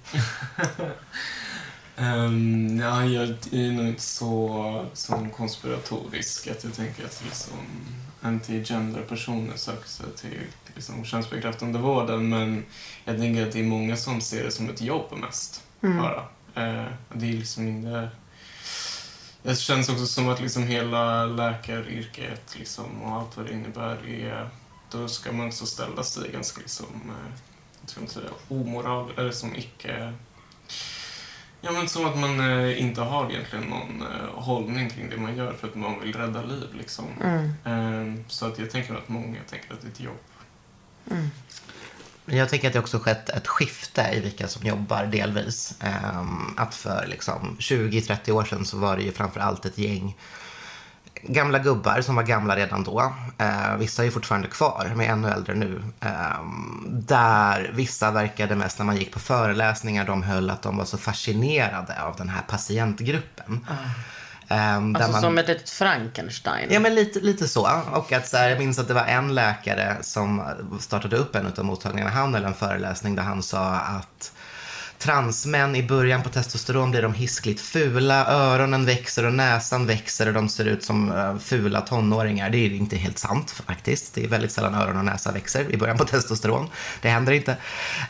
Um, 1.96 2.78
ja, 2.82 3.04
jag 3.04 3.28
är 3.52 3.72
nog 3.72 3.87
inte 3.87 4.02
så 4.02 4.87
som 4.92 5.30
konspiratorisk 5.30 6.46
att 6.46 6.64
jag 6.64 6.74
tänker 6.74 7.04
att 7.04 7.22
liksom 7.24 7.58
anti-gender-personer 8.20 9.56
söker 9.56 9.88
sig 9.88 10.06
till, 10.16 10.40
liksom 10.74 11.04
könsbekräftande 11.04 11.78
vården 11.78 12.28
men 12.28 12.64
jag 13.04 13.18
tänker 13.18 13.46
att 13.46 13.52
det 13.52 13.60
är 13.60 13.64
många 13.64 13.96
som 13.96 14.20
ser 14.20 14.44
det 14.44 14.50
som 14.50 14.70
ett 14.70 14.80
jobb 14.80 15.18
mest. 15.18 15.62
Bara. 15.80 16.22
Eh, 16.54 16.87
det 17.12 17.28
är 17.28 17.32
liksom 17.32 17.68
inte... 17.68 18.08
Det 19.42 19.56
känns 19.58 19.88
också 19.88 20.06
som 20.06 20.28
att 20.28 20.40
liksom 20.40 20.62
hela 20.62 21.26
läkaryrket 21.26 22.56
liksom, 22.58 23.02
och 23.02 23.12
allt 23.12 23.37
vad 23.37 23.46
det 23.46 23.52
innebär 23.52 24.08
är... 24.08 24.48
Då 24.94 25.09
ska 25.09 25.33
man 25.33 25.46
också 25.46 25.66
ställa 25.66 26.02
sig 26.02 26.30
ganska 26.30 26.61
liksom, 26.61 26.87
eh, 26.87 27.33
jag 27.80 27.88
tror 27.88 28.02
inte, 28.02 28.20
omoral, 28.48 29.12
eller 29.16 29.33
som 29.33 29.57
icke... 29.57 30.12
Ja, 31.61 31.72
men 31.72 31.88
som 31.88 32.07
att 32.07 32.18
man 32.18 32.40
eh, 32.40 32.83
inte 32.83 33.00
har 33.00 33.30
egentligen 33.30 33.64
någon 33.64 34.02
eh, 34.02 34.35
hållning 34.35 34.90
kring 34.90 35.11
det 35.11 35.16
man 35.16 35.37
gör 35.37 35.52
för 35.52 35.68
att 35.68 35.74
man 35.74 36.00
vill 36.00 36.16
rädda 36.16 36.42
liv. 36.42 36.68
Liksom. 36.78 37.04
Eh, 37.64 38.26
så 38.28 38.46
att 38.46 38.59
jag 38.59 38.70
tänker 38.70 38.94
att 38.94 39.09
många 39.09 39.38
tänker 39.50 39.72
att 39.72 39.80
det 39.80 39.87
är 39.87 39.90
ett 39.90 40.00
jobb. 40.00 40.18
Men 42.24 42.37
Jag 42.37 42.48
tänker 42.48 42.66
att 42.66 42.72
det 42.72 42.78
också 42.78 42.98
skett 42.98 43.28
ett 43.28 43.46
skifte 43.46 44.11
i 44.14 44.20
vilka 44.20 44.48
som 44.48 44.66
jobbar 44.66 45.07
delvis. 45.07 45.74
Ehm, 45.80 46.54
att 46.57 46.74
för 46.74 47.07
liksom 47.07 47.57
20-30 47.61 48.30
år 48.30 48.44
sedan 48.44 48.64
så 48.64 48.78
var 48.78 48.96
det 48.96 49.02
ju 49.02 49.12
framför 49.12 49.40
allt 49.40 49.66
ett 49.66 49.78
gäng 49.78 50.16
gamla 51.28 51.58
gubbar 51.58 52.00
som 52.00 52.14
var 52.16 52.22
gamla 52.22 52.56
redan 52.56 52.84
då. 52.84 53.14
Eh, 53.38 53.76
vissa 53.78 54.04
är 54.04 54.10
fortfarande 54.10 54.48
kvar, 54.48 54.92
men 54.96 55.00
är 55.06 55.12
ännu 55.12 55.28
äldre 55.28 55.54
nu. 55.54 55.82
Ehm, 56.00 56.84
där 57.06 57.70
vissa 57.74 58.10
verkade 58.10 58.54
mest 58.56 58.78
när 58.78 58.87
man 58.87 58.96
gick 58.96 59.12
på 59.12 59.18
föreläsningar 59.18 60.04
de 60.06 60.22
höll 60.22 60.50
att 60.50 60.62
de 60.62 60.76
var 60.76 60.84
så 60.84 60.98
fascinerade 60.98 62.02
av 62.02 62.16
den 62.16 62.28
här 62.28 62.42
patientgruppen. 62.48 63.66
Där 64.48 64.94
Alltså 64.96 65.12
man- 65.12 65.20
som 65.20 65.38
ett 65.38 65.48
litet 65.48 65.70
Frankenstein. 65.70 66.68
Ja, 66.72 66.80
men 66.80 66.94
lite, 66.94 67.20
lite 67.20 67.48
så. 67.48 67.70
Och 67.92 68.12
att 68.12 68.28
så 68.28 68.37
här, 68.37 68.48
jag 68.48 68.58
minns 68.58 68.78
att 68.78 68.88
det 68.88 68.94
var 68.94 69.04
en 69.04 69.34
läkare 69.34 69.96
som 70.00 70.42
startade 70.80 71.16
upp 71.16 71.37
en 71.37 71.52
av 71.58 71.64
mottagningarna. 71.64 72.10
Han 72.10 72.34
höll 72.34 72.44
en 72.44 72.54
föreläsning 72.54 73.14
där 73.16 73.22
han 73.22 73.42
sa 73.42 73.74
att 73.74 74.32
transmän 74.98 75.76
i 75.76 75.83
början 75.83 76.22
på 76.22 76.28
testosteron 76.28 76.90
blir 76.90 77.02
de 77.02 77.14
hiskligt 77.14 77.61
fula. 77.61 78.26
Öronen 78.26 78.87
växer 78.87 79.26
och 79.26 79.33
näsan 79.33 79.87
växer 79.87 80.26
och 80.26 80.35
de 80.35 80.48
ser 80.48 80.64
ut 80.64 80.85
som 80.85 81.12
eh, 81.12 81.38
fula 81.38 81.80
tonåringar. 81.80 82.50
Det 82.50 82.59
är 82.59 82.70
inte 82.70 82.96
helt 82.96 83.18
sant 83.18 83.50
faktiskt. 83.50 84.14
Det 84.14 84.24
är 84.24 84.28
väldigt 84.28 84.52
sällan 84.52 84.74
öron 84.74 84.96
och 84.96 85.04
näsa 85.04 85.33
växer 85.33 85.72
i 85.72 85.76
början 85.76 85.98
på 85.98 86.04
testosteron. 86.04 86.70
Det 87.02 87.09
händer 87.09 87.33
inte. 87.33 87.57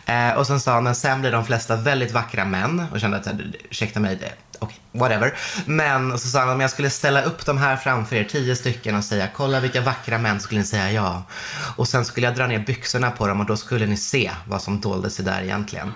Eh, 0.07 0.33
och 0.33 0.47
sen 0.47 0.61
sa 0.61 0.75
han, 0.75 0.85
men 0.85 0.95
sen 0.95 1.21
blir 1.21 1.33
de 1.33 1.47
flesta 1.47 1.77
väldigt 1.77 2.13
vackra 2.13 2.45
män. 2.45 2.87
Och 2.93 3.01
kände 3.01 3.17
att, 3.17 3.27
eh, 3.27 3.33
ursäkta 3.71 4.01
mig, 4.01 4.17
det, 4.17 4.33
okej, 4.59 4.79
whatever. 4.93 5.35
Men 5.67 6.19
så 6.19 6.29
sa 6.29 6.41
han, 6.41 6.49
om 6.49 6.61
jag 6.61 6.71
skulle 6.71 6.91
ställa 6.91 7.23
upp 7.23 7.47
de 7.47 7.59
här 7.59 7.77
framför 7.77 8.17
er, 8.17 8.25
tio 8.25 8.57
stycken 8.57 8.97
och 8.97 9.05
säga, 9.05 9.29
kolla 9.35 9.61
vilka 9.61 9.81
vackra 9.81 10.19
män, 10.19 10.41
skulle 10.41 10.61
ni 10.61 10.67
säga 10.67 10.93
ja. 10.93 11.23
Och 11.77 11.89
sen 11.89 12.05
skulle 12.05 12.27
jag 12.27 12.37
dra 12.37 12.47
ner 12.47 12.59
byxorna 12.59 13.11
på 13.11 13.27
dem 13.27 13.41
och 13.41 13.47
då 13.47 13.57
skulle 13.57 13.87
ni 13.87 13.97
se 13.97 14.31
vad 14.47 14.63
som 14.63 14.81
dolde 14.81 15.11
sig 15.11 15.25
där 15.25 15.43
egentligen. 15.43 15.93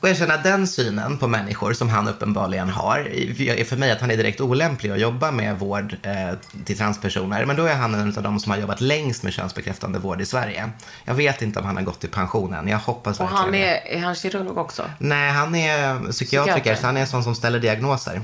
Och 0.00 0.08
jag 0.08 0.16
känner 0.16 0.34
att 0.34 0.42
den 0.44 0.66
synen 0.66 1.18
på 1.18 1.28
människor 1.28 1.72
som 1.72 1.88
han 1.88 2.08
uppenbarligen 2.08 2.68
har 2.68 2.98
är 3.40 3.64
för 3.64 3.76
mig 3.76 3.90
att 3.90 4.00
han 4.00 4.10
är 4.10 4.16
direkt 4.16 4.40
olämplig 4.40 4.90
att 4.90 5.00
jobba 5.00 5.30
med 5.30 5.58
vård 5.58 5.96
eh, 6.02 6.38
till 6.64 6.78
transpersoner. 6.78 7.44
Men 7.44 7.56
då 7.56 7.64
är 7.64 7.74
han 7.74 7.94
en 7.94 8.16
av 8.16 8.22
de 8.22 8.40
som 8.40 8.52
har 8.52 8.58
jobbat 8.58 8.80
längst 8.80 9.22
med 9.22 9.32
könsbekräftande 9.32 9.98
vård 9.98 10.20
i 10.20 10.26
Sverige. 10.26 10.70
Jag 11.04 11.14
vet 11.14 11.42
inte 11.42 11.58
om 11.58 11.66
han 11.66 11.76
har 11.76 11.82
gått 11.82 12.04
i 12.04 12.08
pensionen. 12.08 12.68
Jag 12.68 12.78
hoppas 12.78 13.20
Och 13.20 13.24
verkligen 13.26 13.44
han 13.44 13.54
är, 13.54 13.86
är 13.86 14.00
han 14.00 14.14
kirurg 14.14 14.58
också? 14.58 14.82
Nej, 14.98 15.30
han 15.30 15.54
är 15.54 15.98
psykiatriker, 16.12 16.52
Psykiater. 16.52 16.80
så 16.80 16.86
han 16.86 16.96
är 16.96 17.00
en 17.00 17.06
sån 17.06 17.24
som 17.24 17.34
ställer 17.34 17.58
diagnoser. 17.58 18.20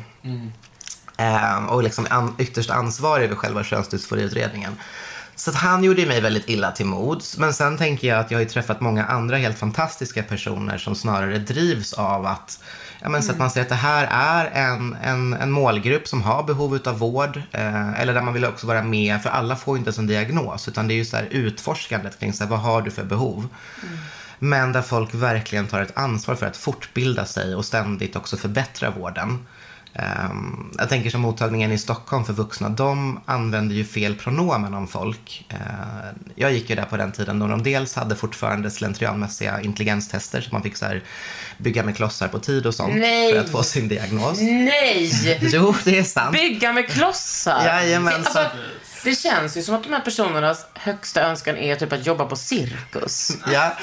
Eh, 1.18 1.66
och 1.66 1.82
liksom 1.82 2.06
an, 2.10 2.34
ytterst 2.38 2.70
ansvarig 2.70 3.24
över 3.24 3.34
själva 3.36 3.64
könsdysforiutredningen. 3.64 4.76
Så 5.36 5.50
att 5.50 5.56
han 5.56 5.84
gjorde 5.84 6.06
mig 6.06 6.20
väldigt 6.20 6.48
illa 6.48 6.70
till 6.70 6.86
mods. 6.86 7.38
Men 7.38 7.52
sen 7.52 7.78
tänker 7.78 8.08
jag 8.08 8.18
att 8.18 8.30
jag 8.30 8.38
har 8.38 8.44
träffat 8.44 8.80
många 8.80 9.04
andra 9.04 9.36
helt 9.36 9.58
fantastiska 9.58 10.22
personer 10.22 10.78
som 10.78 10.94
snarare 10.94 11.38
drivs 11.38 11.92
av 11.92 12.26
att, 12.26 12.60
ja, 13.00 13.08
men 13.08 13.22
så 13.22 13.32
att 13.32 13.38
man 13.38 13.50
ser 13.50 13.62
att 13.62 13.68
det 13.68 13.74
här 13.74 14.08
är 14.10 14.50
en, 14.70 14.96
en, 15.02 15.32
en 15.32 15.50
målgrupp 15.50 16.08
som 16.08 16.22
har 16.22 16.42
behov 16.42 16.78
av 16.84 16.98
vård. 16.98 17.42
Eh, 17.52 18.00
eller 18.00 18.14
där 18.14 18.22
man 18.22 18.34
vill 18.34 18.44
också 18.44 18.66
vara 18.66 18.82
med, 18.82 19.22
för 19.22 19.30
alla 19.30 19.56
får 19.56 19.76
ju 19.76 19.84
inte 19.84 20.00
en 20.00 20.06
diagnos. 20.06 20.68
Utan 20.68 20.88
det 20.88 20.94
är 20.94 20.96
ju 20.96 21.04
så 21.04 21.16
här 21.16 21.28
utforskandet 21.30 22.18
kring 22.18 22.32
så 22.32 22.44
här, 22.44 22.50
vad 22.50 22.60
har 22.60 22.82
du 22.82 22.90
för 22.90 23.04
behov. 23.04 23.48
Men 24.38 24.72
där 24.72 24.82
folk 24.82 25.14
verkligen 25.14 25.66
tar 25.66 25.80
ett 25.80 25.96
ansvar 25.98 26.34
för 26.34 26.46
att 26.46 26.56
fortbilda 26.56 27.24
sig 27.24 27.54
och 27.54 27.64
ständigt 27.64 28.16
också 28.16 28.36
förbättra 28.36 28.90
vården. 28.90 29.46
Ehm, 29.98 30.70
jag 30.78 30.88
tänker 30.88 31.10
som 31.10 31.20
mottagningen 31.20 31.72
i 31.72 31.78
Stockholm 31.78 32.24
för 32.24 32.32
vuxna, 32.32 32.68
de 32.68 33.20
använder 33.24 33.74
ju 33.74 33.84
fel 33.84 34.14
pronomen 34.14 34.74
om 34.74 34.88
folk. 34.88 35.46
Eh, 35.48 35.56
jag 36.34 36.52
gick 36.52 36.70
ju 36.70 36.76
där 36.76 36.84
på 36.84 36.96
den 36.96 37.12
tiden 37.12 37.38
då 37.38 37.46
de 37.46 37.62
dels 37.62 37.94
hade 37.94 38.16
fortfarande 38.16 38.70
slentrianmässiga 38.70 39.60
intelligenstester 39.60 40.40
så 40.40 40.48
man 40.52 40.62
fick 40.62 40.76
så 40.76 40.86
här 40.86 41.02
bygga 41.58 41.82
med 41.82 41.96
klossar 41.96 42.28
på 42.28 42.38
tid 42.38 42.66
och 42.66 42.74
sånt 42.74 42.94
Nej. 42.94 43.32
för 43.32 43.40
att 43.40 43.50
få 43.50 43.62
sin 43.62 43.88
diagnos. 43.88 44.40
Nej! 44.40 45.10
Jo, 45.40 45.74
det 45.84 45.98
är 45.98 46.04
sant. 46.04 46.32
Bygga 46.32 46.72
med 46.72 46.88
klossar. 46.88 47.64
Det, 47.64 48.14
alltså, 48.14 48.40
det 49.06 49.14
känns 49.14 49.56
ju 49.56 49.62
som 49.62 49.74
att 49.74 49.82
de 49.82 49.92
här 49.92 50.00
personernas 50.00 50.66
högsta 50.74 51.22
önskan 51.22 51.56
är 51.56 51.76
typ 51.76 51.92
att 51.92 52.06
jobba 52.06 52.26
på 52.26 52.36
cirkus. 52.36 53.30
Ja. 53.52 53.76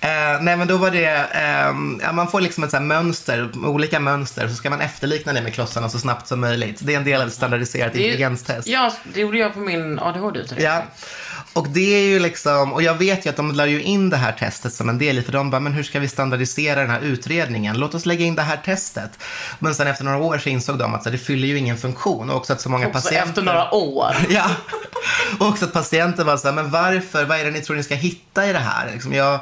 Eh, 0.00 0.42
nej 0.42 0.56
men 0.56 0.68
då 0.68 0.76
var 0.76 0.90
det, 0.90 1.06
ehm, 1.32 2.00
ja, 2.02 2.12
man 2.12 2.30
får 2.30 2.40
liksom 2.40 2.64
ett 2.64 2.70
så 2.70 2.80
mönster, 2.80 3.50
olika 3.66 4.00
mönster, 4.00 4.48
så 4.48 4.54
ska 4.54 4.70
man 4.70 4.80
efterlikna 4.80 5.32
det 5.32 5.42
med 5.42 5.54
klossarna 5.54 5.88
så 5.88 5.98
snabbt 5.98 6.28
som 6.28 6.40
möjligt. 6.40 6.78
Det 6.80 6.94
är 6.94 6.96
en 6.96 7.04
del 7.04 7.20
av 7.20 7.26
ett 7.26 7.34
standardiserat 7.34 7.94
intelligenstest. 7.94 8.68
Ja, 8.68 8.92
det 9.14 9.20
gjorde 9.20 9.38
jag 9.38 9.54
på 9.54 9.60
min 9.60 9.98
ADHD-utredning. 9.98 10.66
Ja. 10.66 10.82
Och 11.54 11.68
det 11.68 11.94
är 11.94 12.08
ju 12.08 12.18
liksom, 12.18 12.72
och 12.72 12.82
jag 12.82 12.94
vet 12.94 13.26
ju 13.26 13.30
att 13.30 13.36
de 13.36 13.52
la 13.52 13.66
ju 13.66 13.82
in 13.82 14.10
det 14.10 14.16
här 14.16 14.32
testet 14.32 14.74
som 14.74 14.88
en 14.88 14.98
del 14.98 15.18
i, 15.18 15.22
för 15.22 15.32
de 15.32 15.50
bara, 15.50 15.60
men 15.60 15.72
hur 15.72 15.82
ska 15.82 16.00
vi 16.00 16.08
standardisera 16.08 16.80
den 16.80 16.90
här 16.90 17.00
utredningen? 17.00 17.78
Låt 17.78 17.94
oss 17.94 18.06
lägga 18.06 18.24
in 18.24 18.34
det 18.34 18.42
här 18.42 18.56
testet. 18.56 19.18
Men 19.58 19.74
sen 19.74 19.86
efter 19.86 20.04
några 20.04 20.18
år 20.18 20.38
så 20.38 20.48
insåg 20.48 20.78
de 20.78 20.94
att 20.94 21.04
det 21.04 21.18
fyller 21.18 21.48
ju 21.48 21.58
ingen 21.58 21.76
funktion 21.76 22.30
och 22.30 22.36
också 22.36 22.52
att 22.52 22.60
så 22.60 22.68
många 22.68 22.86
Också 22.86 23.00
patienter... 23.00 23.28
efter 23.28 23.42
några 23.42 23.74
år. 23.74 24.16
Ja. 24.28 24.50
Och 25.38 25.46
också 25.46 25.64
att 25.64 25.72
patienter 25.72 26.24
var 26.24 26.36
så 26.36 26.48
här, 26.48 26.54
men 26.54 26.70
varför, 26.70 27.24
vad 27.24 27.40
är 27.40 27.44
det 27.44 27.50
ni 27.50 27.60
tror 27.60 27.76
ni 27.76 27.82
ska 27.82 27.94
hitta 27.94 28.46
i 28.46 28.52
det 28.52 28.58
här? 28.58 28.92
Liksom 28.92 29.12
jag, 29.12 29.40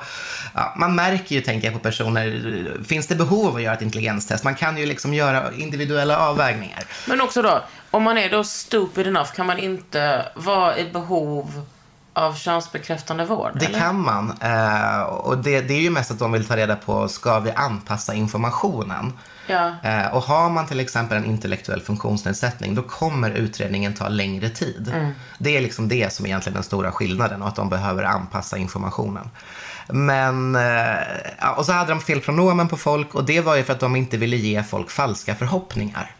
ja, 0.54 0.74
man 0.76 0.94
märker 0.94 1.34
ju, 1.34 1.40
tänker 1.40 1.66
jag 1.66 1.74
på 1.74 1.80
personer, 1.80 2.84
finns 2.88 3.06
det 3.06 3.14
behov 3.14 3.46
av 3.46 3.56
att 3.56 3.62
göra 3.62 3.74
ett 3.74 3.82
intelligenstest? 3.82 4.44
Man 4.44 4.54
kan 4.54 4.76
ju 4.76 4.86
liksom 4.86 5.14
göra 5.14 5.52
individuella 5.58 6.18
avvägningar. 6.18 6.84
Men 7.06 7.20
också 7.20 7.42
då, 7.42 7.64
om 7.90 8.02
man 8.02 8.18
är 8.18 8.30
då 8.30 8.44
stupid 8.44 9.06
enough, 9.06 9.32
kan 9.32 9.46
man 9.46 9.58
inte 9.58 10.26
vara 10.34 10.78
i 10.78 10.90
behov 10.90 11.66
av 12.12 12.34
könsbekräftande 12.34 13.24
vård? 13.24 13.50
Det 13.54 13.66
eller? 13.66 13.78
kan 13.78 14.00
man. 14.00 14.32
Eh, 14.40 15.02
och 15.02 15.38
det, 15.38 15.60
det 15.60 15.74
är 15.74 15.80
ju 15.80 15.90
mest 15.90 16.10
att 16.10 16.18
de 16.18 16.32
vill 16.32 16.44
ta 16.44 16.56
reda 16.56 16.76
på, 16.76 17.08
ska 17.08 17.38
vi 17.38 17.50
anpassa 17.50 18.14
informationen? 18.14 19.12
Ja. 19.46 19.70
Eh, 19.82 20.14
och 20.14 20.22
har 20.22 20.50
man 20.50 20.66
till 20.66 20.80
exempel 20.80 21.18
en 21.18 21.24
intellektuell 21.24 21.80
funktionsnedsättning, 21.80 22.74
då 22.74 22.82
kommer 22.82 23.30
utredningen 23.30 23.94
ta 23.94 24.08
längre 24.08 24.48
tid. 24.48 24.94
Det 25.38 25.56
är 25.56 25.60
liksom 25.60 25.88
det 25.88 26.12
som 26.12 26.24
är 26.24 26.28
egentligen 26.28 26.54
den 26.54 26.62
stora 26.62 26.92
skillnaden 26.92 27.42
och 27.42 27.48
att 27.48 27.56
de 27.56 27.68
behöver 27.68 28.02
anpassa 28.02 28.56
informationen. 28.56 29.30
Men, 29.88 30.54
eh, 30.54 31.50
och 31.56 31.66
så 31.66 31.72
hade 31.72 31.90
de 31.90 32.00
fel 32.00 32.20
pronomen 32.20 32.68
på 32.68 32.76
folk 32.76 33.14
och 33.14 33.24
det 33.24 33.40
var 33.40 33.56
ju 33.56 33.64
för 33.64 33.72
att 33.72 33.80
de 33.80 33.96
inte 33.96 34.16
ville 34.16 34.36
ge 34.36 34.62
folk 34.62 34.90
falska 34.90 35.34
förhoppningar. 35.34 36.10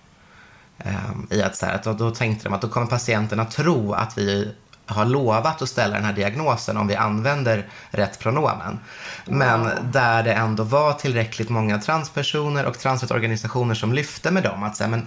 Ehm, 0.79 1.27
I 1.31 1.43
att, 1.43 1.57
så 1.57 1.67
här, 1.67 1.75
att 1.75 1.85
då, 1.85 1.93
då 1.93 2.11
tänkte 2.11 2.45
de 2.45 2.55
att 2.55 2.61
då 2.61 2.69
kommer 2.69 2.87
patienterna 2.87 3.45
tro 3.45 3.93
att 3.93 4.19
vi 4.19 4.55
har 4.93 5.05
lovat 5.05 5.63
att 5.63 5.69
ställa 5.69 5.95
den 5.95 6.05
här 6.05 6.13
diagnosen 6.13 6.77
om 6.77 6.87
vi 6.87 6.97
använder 6.97 7.69
rätt 7.91 8.19
pronomen. 8.19 8.79
Men 9.25 9.71
där 9.93 10.23
det 10.23 10.33
ändå 10.33 10.63
var 10.63 10.93
tillräckligt 10.93 11.49
många 11.49 11.79
transpersoner 11.79 12.67
och 12.67 12.79
transrättorganisationer 12.79 13.75
som 13.75 13.93
lyfte 13.93 14.31
med 14.31 14.43
dem 14.43 14.63
att 14.63 14.77
säga, 14.77 14.89
men 14.89 15.07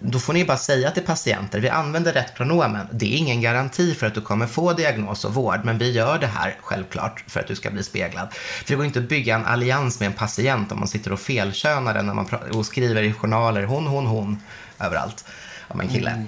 då 0.00 0.18
får 0.18 0.32
ni 0.32 0.44
bara 0.44 0.56
säga 0.56 0.90
till 0.90 1.02
patienter, 1.02 1.60
vi 1.60 1.68
använder 1.68 2.12
rätt 2.12 2.34
pronomen. 2.34 2.86
Det 2.92 3.14
är 3.14 3.18
ingen 3.18 3.40
garanti 3.40 3.94
för 3.94 4.06
att 4.06 4.14
du 4.14 4.20
kommer 4.20 4.46
få 4.46 4.72
diagnos 4.72 5.24
och 5.24 5.34
vård, 5.34 5.60
men 5.64 5.78
vi 5.78 5.92
gör 5.92 6.18
det 6.18 6.26
här 6.26 6.56
självklart 6.60 7.24
för 7.26 7.40
att 7.40 7.46
du 7.46 7.56
ska 7.56 7.70
bli 7.70 7.82
speglad. 7.82 8.28
För 8.32 8.72
det 8.72 8.74
går 8.76 8.84
inte 8.84 8.98
att 8.98 9.08
bygga 9.08 9.34
en 9.34 9.44
allians 9.44 10.00
med 10.00 10.06
en 10.06 10.12
patient 10.12 10.72
om 10.72 10.78
man 10.78 10.88
sitter 10.88 11.12
och 11.12 11.20
felkönar 11.20 11.94
den 11.94 12.06
när 12.06 12.14
man 12.14 12.26
och 12.52 12.66
skriver 12.66 13.02
i 13.02 13.12
journaler 13.12 13.62
hon, 13.64 13.86
hon, 13.86 14.06
hon 14.06 14.42
överallt 14.80 15.24
om 15.68 15.80
en 15.80 15.88
kille. 15.88 16.24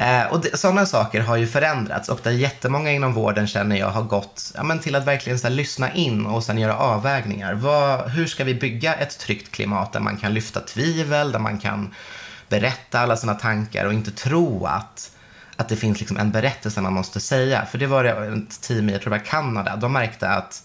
Eh, 0.00 0.32
och 0.32 0.40
det, 0.40 0.58
sådana 0.58 0.86
saker 0.86 1.20
har 1.20 1.36
ju 1.36 1.46
förändrats 1.46 2.08
och 2.08 2.20
där 2.22 2.30
jättemånga 2.30 2.92
inom 2.92 3.12
vården 3.12 3.46
känner 3.46 3.76
jag 3.76 3.90
har 3.90 4.02
gått 4.02 4.52
ja, 4.54 4.62
men 4.62 4.78
till 4.78 4.94
att 4.94 5.06
verkligen 5.06 5.38
så 5.38 5.46
här, 5.46 5.54
lyssna 5.54 5.92
in 5.92 6.26
och 6.26 6.44
sen 6.44 6.58
göra 6.58 6.76
avvägningar. 6.76 7.54
Vad, 7.54 8.10
hur 8.10 8.26
ska 8.26 8.44
vi 8.44 8.54
bygga 8.54 8.94
ett 8.94 9.18
tryggt 9.18 9.52
klimat 9.52 9.92
där 9.92 10.00
man 10.00 10.16
kan 10.16 10.34
lyfta 10.34 10.60
tvivel, 10.60 11.32
där 11.32 11.38
man 11.38 11.58
kan 11.58 11.94
berätta 12.48 13.00
alla 13.00 13.16
sina 13.16 13.34
tankar 13.34 13.84
och 13.84 13.92
inte 13.92 14.10
tro 14.10 14.66
att, 14.66 15.10
att 15.56 15.68
det 15.68 15.76
finns 15.76 15.98
liksom 15.98 16.16
en 16.16 16.30
berättelse 16.30 16.80
man 16.80 16.92
måste 16.92 17.20
säga. 17.20 17.66
För 17.66 17.78
det 17.78 17.86
var 17.86 18.04
det 18.04 18.10
ett 18.10 18.60
team 18.60 18.88
i, 18.88 18.92
jag 18.92 19.02
tror 19.02 19.10
det 19.10 19.18
var 19.18 19.24
Kanada, 19.24 19.76
de 19.76 19.92
märkte 19.92 20.28
att 20.28 20.62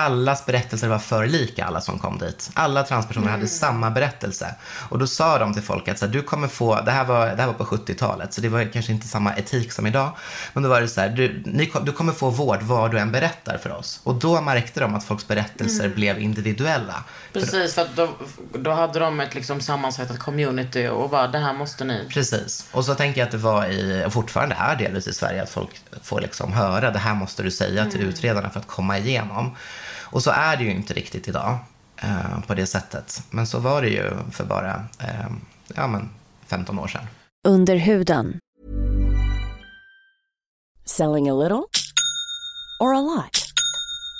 allas 0.00 0.46
berättelser 0.46 0.88
var 0.88 0.98
för 0.98 1.26
lika 1.26 1.64
alla 1.64 1.80
som 1.80 1.98
kom 1.98 2.18
dit. 2.18 2.50
Alla 2.54 2.82
transpersoner 2.82 3.28
hade 3.28 3.46
samma 3.46 3.90
berättelse. 3.90 4.54
Och 4.88 4.98
då 4.98 5.06
sa 5.06 5.38
de 5.38 5.54
till 5.54 5.62
folk 5.62 5.88
att 5.88 5.98
så 5.98 6.06
här, 6.06 6.12
du 6.12 6.22
kommer 6.22 6.48
få, 6.48 6.80
det 6.80 6.90
här, 6.90 7.04
var, 7.04 7.26
det 7.26 7.42
här 7.42 7.46
var 7.46 7.54
på 7.54 7.64
70-talet, 7.64 8.34
så 8.34 8.40
det 8.40 8.48
var 8.48 8.72
kanske 8.72 8.92
inte 8.92 9.06
samma 9.08 9.36
etik 9.36 9.72
som 9.72 9.86
idag. 9.86 10.10
Men 10.52 10.62
då 10.62 10.68
var 10.68 10.80
det 10.80 10.88
så 10.88 11.00
här, 11.00 11.08
du, 11.08 11.42
ni, 11.46 11.72
du 11.82 11.92
kommer 11.92 12.12
få 12.12 12.30
vård 12.30 12.62
vad 12.62 12.90
du 12.90 12.98
än 12.98 13.12
berättar 13.12 13.58
för 13.58 13.72
oss. 13.72 14.00
Och 14.04 14.14
då 14.14 14.40
märkte 14.40 14.80
de 14.80 14.94
att 14.94 15.04
folks 15.04 15.28
berättelser 15.28 15.88
blev 15.88 16.18
individuella. 16.18 17.04
Precis, 17.32 17.74
för 17.74 17.88
då, 17.94 18.08
då 18.52 18.70
hade 18.70 18.98
de 18.98 19.20
ett 19.20 19.34
liksom 19.34 19.60
sammansättat 19.60 20.18
community 20.18 20.88
och 20.88 21.10
bara, 21.10 21.28
det 21.28 21.38
här 21.38 21.52
måste 21.52 21.84
ni. 21.84 22.06
Precis. 22.08 22.66
Och 22.72 22.84
så 22.84 22.94
tänker 22.94 23.20
jag 23.20 23.26
att 23.26 23.32
det 23.32 23.38
var 23.38 23.66
i, 23.66 24.04
och 24.06 24.12
fortfarande 24.12 24.56
är 24.58 24.76
delvis 24.76 25.06
i 25.08 25.12
Sverige, 25.12 25.42
att 25.42 25.50
folk 25.50 25.70
får 26.02 26.20
liksom 26.20 26.52
höra 26.52 26.90
det 26.90 26.98
här 26.98 27.14
måste 27.14 27.42
du 27.42 27.50
säga 27.50 27.86
till 27.86 28.00
utredarna 28.00 28.50
för 28.50 28.60
att 28.60 28.66
komma 28.66 28.98
igenom. 28.98 29.56
Och 30.10 30.22
så 30.22 30.30
är 30.30 30.56
det 30.56 30.64
ju 30.64 30.70
inte 30.70 30.94
riktigt 30.94 31.28
idag 31.28 31.58
eh, 31.96 32.40
på 32.46 32.54
det 32.54 32.66
sättet. 32.66 33.22
Men 33.30 33.46
så 33.46 33.58
var 33.58 33.82
det 33.82 33.88
ju 33.88 34.10
för 34.30 34.44
bara 34.44 34.84
eh, 35.00 35.30
ja, 35.74 35.86
men 35.86 36.08
15 36.46 36.78
år 36.78 36.88
sedan. 36.88 37.06
Under 37.48 37.76
huden. 37.76 38.38
Selling 40.84 41.28
a 41.28 41.34
little 41.34 41.62
or 42.80 42.94
a 42.94 43.00
lot? 43.00 43.39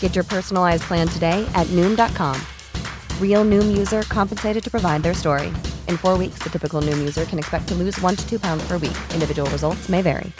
Get 0.00 0.14
your 0.16 0.24
personalized 0.24 0.82
plan 0.82 1.08
today 1.08 1.46
at 1.54 1.66
Noom.com. 1.68 2.36
Real 3.20 3.44
Noom 3.44 3.78
user 3.78 4.02
compensated 4.02 4.62
to 4.64 4.70
provide 4.70 5.02
their 5.02 5.14
story. 5.14 5.46
In 5.88 5.96
four 5.96 6.18
weeks, 6.18 6.42
the 6.42 6.50
typical 6.50 6.82
Noom 6.82 6.98
user 6.98 7.24
can 7.24 7.38
expect 7.38 7.68
to 7.68 7.74
lose 7.74 7.98
one 8.02 8.16
to 8.16 8.28
two 8.28 8.38
pounds 8.38 8.68
per 8.68 8.78
week. 8.78 8.96
Individual 9.14 9.50
results 9.50 9.88
may 9.88 10.02
vary. 10.02 10.32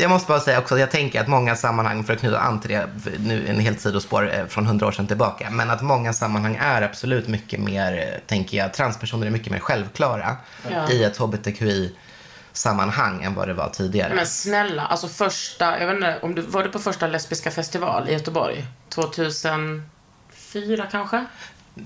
Jag 0.00 0.10
måste 0.10 0.28
bara 0.28 0.40
säga 0.40 0.58
också 0.58 0.74
att 0.74 0.80
jag 0.80 0.90
tänker 0.90 1.20
att 1.20 1.28
många 1.28 1.56
sammanhang, 1.56 2.04
för 2.04 2.12
att 2.12 2.20
knyta 2.20 2.38
an 2.38 2.60
till 2.60 2.70
det, 2.70 2.88
nu 3.24 3.46
en 3.48 3.60
helt 3.60 3.80
sidospår 3.80 4.34
eh, 4.34 4.46
från 4.46 4.66
hundra 4.66 4.86
år 4.86 4.92
sedan 4.92 5.06
tillbaka, 5.06 5.50
men 5.50 5.70
att 5.70 5.82
många 5.82 6.12
sammanhang 6.12 6.56
är 6.60 6.82
absolut 6.82 7.28
mycket 7.28 7.60
mer, 7.60 7.92
eh, 7.92 8.20
tänker 8.26 8.58
jag, 8.58 8.74
transpersoner 8.74 9.26
är 9.26 9.30
mycket 9.30 9.52
mer 9.52 9.58
självklara 9.58 10.36
Ja. 10.70 10.90
i 10.90 11.04
ett 11.04 11.16
sammanhang 12.58 13.22
än 13.22 13.34
vad 13.34 13.48
det 13.48 13.54
var 13.54 13.68
tidigare. 13.68 14.14
Men 14.14 14.26
snälla, 14.26 14.86
alltså 14.86 15.08
första, 15.08 15.80
jag 15.80 15.86
vet 15.86 15.94
inte, 15.94 16.18
om 16.22 16.34
du, 16.34 16.42
var 16.42 16.62
du 16.62 16.68
på 16.68 16.78
första 16.78 17.06
lesbiska 17.06 17.50
festival 17.50 18.08
i 18.08 18.12
Göteborg? 18.12 18.66
2004 18.88 20.86
kanske? 20.90 21.26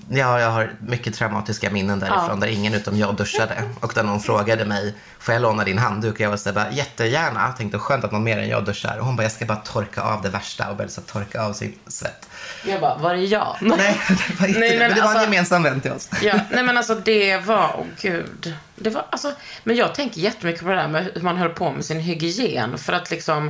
Ja, 0.09 0.39
jag 0.39 0.49
har 0.51 0.71
mycket 0.79 1.13
traumatiska 1.15 1.69
minnen 1.69 1.99
därifrån 1.99 2.25
Ja. 2.29 2.35
där 2.35 2.47
ingen 2.47 2.73
utom 2.73 2.97
jag 2.97 3.15
duschade. 3.15 3.69
Och 3.79 3.91
där 3.95 4.03
någon 4.03 4.19
frågade 4.19 4.65
mig, 4.65 4.95
får 5.19 5.33
jag 5.33 5.41
låna 5.41 5.63
din 5.63 5.77
handduk? 5.77 6.13
Och 6.13 6.19
jag 6.19 6.29
var 6.29 6.37
så 6.37 6.53
bara, 6.53 6.71
jättegärna. 6.71 7.43
Jag 7.47 7.57
tänkte, 7.57 7.79
skönt 7.79 8.03
att 8.03 8.11
någon 8.11 8.23
mer 8.23 8.37
än 8.37 8.49
jag 8.49 8.65
duschar. 8.65 8.97
Och 8.99 9.05
hon 9.05 9.15
bara, 9.15 9.23
jag 9.23 9.31
ska 9.31 9.45
bara 9.45 9.57
torka 9.57 10.01
av 10.01 10.21
det 10.21 10.29
värsta. 10.29 10.69
Och 10.69 10.75
började 10.75 10.93
så 10.93 11.01
torka 11.01 11.41
av 11.43 11.53
sin 11.53 11.79
svett. 11.87 12.29
Jag 12.65 12.81
bara, 12.81 12.95
var 12.97 13.13
det 13.13 13.21
jag? 13.23 13.55
Nej, 13.61 13.99
det 14.07 14.39
var 14.39 14.47
inte 14.47 14.59
Nej, 14.59 14.69
men 14.69 14.79
Men 14.79 14.89
det 14.95 15.01
var 15.01 15.09
en 15.11 15.17
alltså- 15.17 15.23
gemensam 15.23 15.63
vän 15.63 15.81
till 15.81 15.91
oss. 15.91 16.09
Ja, 16.21 16.33
nej 16.51 16.63
men 16.63 16.77
alltså 16.77 16.95
det 16.95 17.37
var, 17.37 17.75
åh 17.79 17.85
gud. 18.01 18.55
Det 18.75 18.89
var, 18.89 19.05
alltså, 19.09 19.31
men 19.63 19.75
jag 19.75 19.95
tänker 19.95 20.21
jättemycket 20.21 20.61
på 20.63 20.69
det 20.69 20.75
där 20.75 20.87
med 20.87 21.09
hur 21.15 21.21
man 21.21 21.37
höll 21.37 21.49
på 21.49 21.71
med 21.71 21.85
sin 21.85 21.99
hygien. 21.99 22.77
För 22.77 22.93
att 22.93 23.11
liksom 23.11 23.47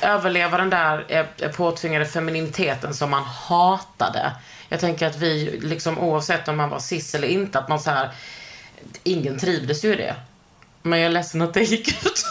eh, 0.00 0.10
överleva 0.10 0.58
den 0.58 0.70
där 0.70 1.04
eh, 1.38 1.50
påtvingade 1.50 2.06
femininiteten 2.06 2.94
som 2.94 3.10
man 3.10 3.22
hatade. 3.24 4.32
Jag 4.72 4.80
tänker 4.80 5.06
att 5.06 5.16
vi, 5.16 5.60
liksom 5.62 5.98
oavsett 5.98 6.48
om 6.48 6.56
man 6.56 6.70
var 6.70 6.78
cis 6.78 7.14
eller 7.14 7.28
inte, 7.28 7.58
att 7.58 7.68
man 7.68 7.80
så 7.80 7.90
här, 7.90 8.10
ingen 9.02 9.38
trivdes 9.38 9.84
ju 9.84 9.92
i 9.92 9.96
det. 9.96 10.14
Men 10.82 10.98
jag 10.98 11.06
är 11.06 11.10
ledsen 11.10 11.42
att 11.42 11.54
det 11.54 11.62
gick 11.62 11.88
ut 12.06 12.24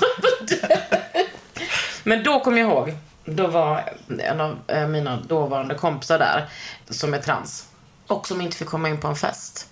det. 0.48 0.82
Men 2.04 2.24
då 2.24 2.40
kom 2.40 2.58
jag 2.58 2.70
ihåg, 2.70 2.94
då 3.26 3.48
var 3.48 3.94
en 4.20 4.42
av 4.42 4.60
eh, 4.68 4.88
mina 4.88 5.16
dåvarande 5.18 5.76
kompisar 5.76 6.20
där, 6.20 6.50
som 6.90 7.14
är 7.14 7.20
trans. 7.20 7.68
Och 8.08 8.28
som 8.28 8.42
inte 8.42 8.58
fick 8.58 8.68
komma 8.68 8.90
in 8.90 9.00
på 9.00 9.08
en 9.08 9.16
fest. 9.16 9.70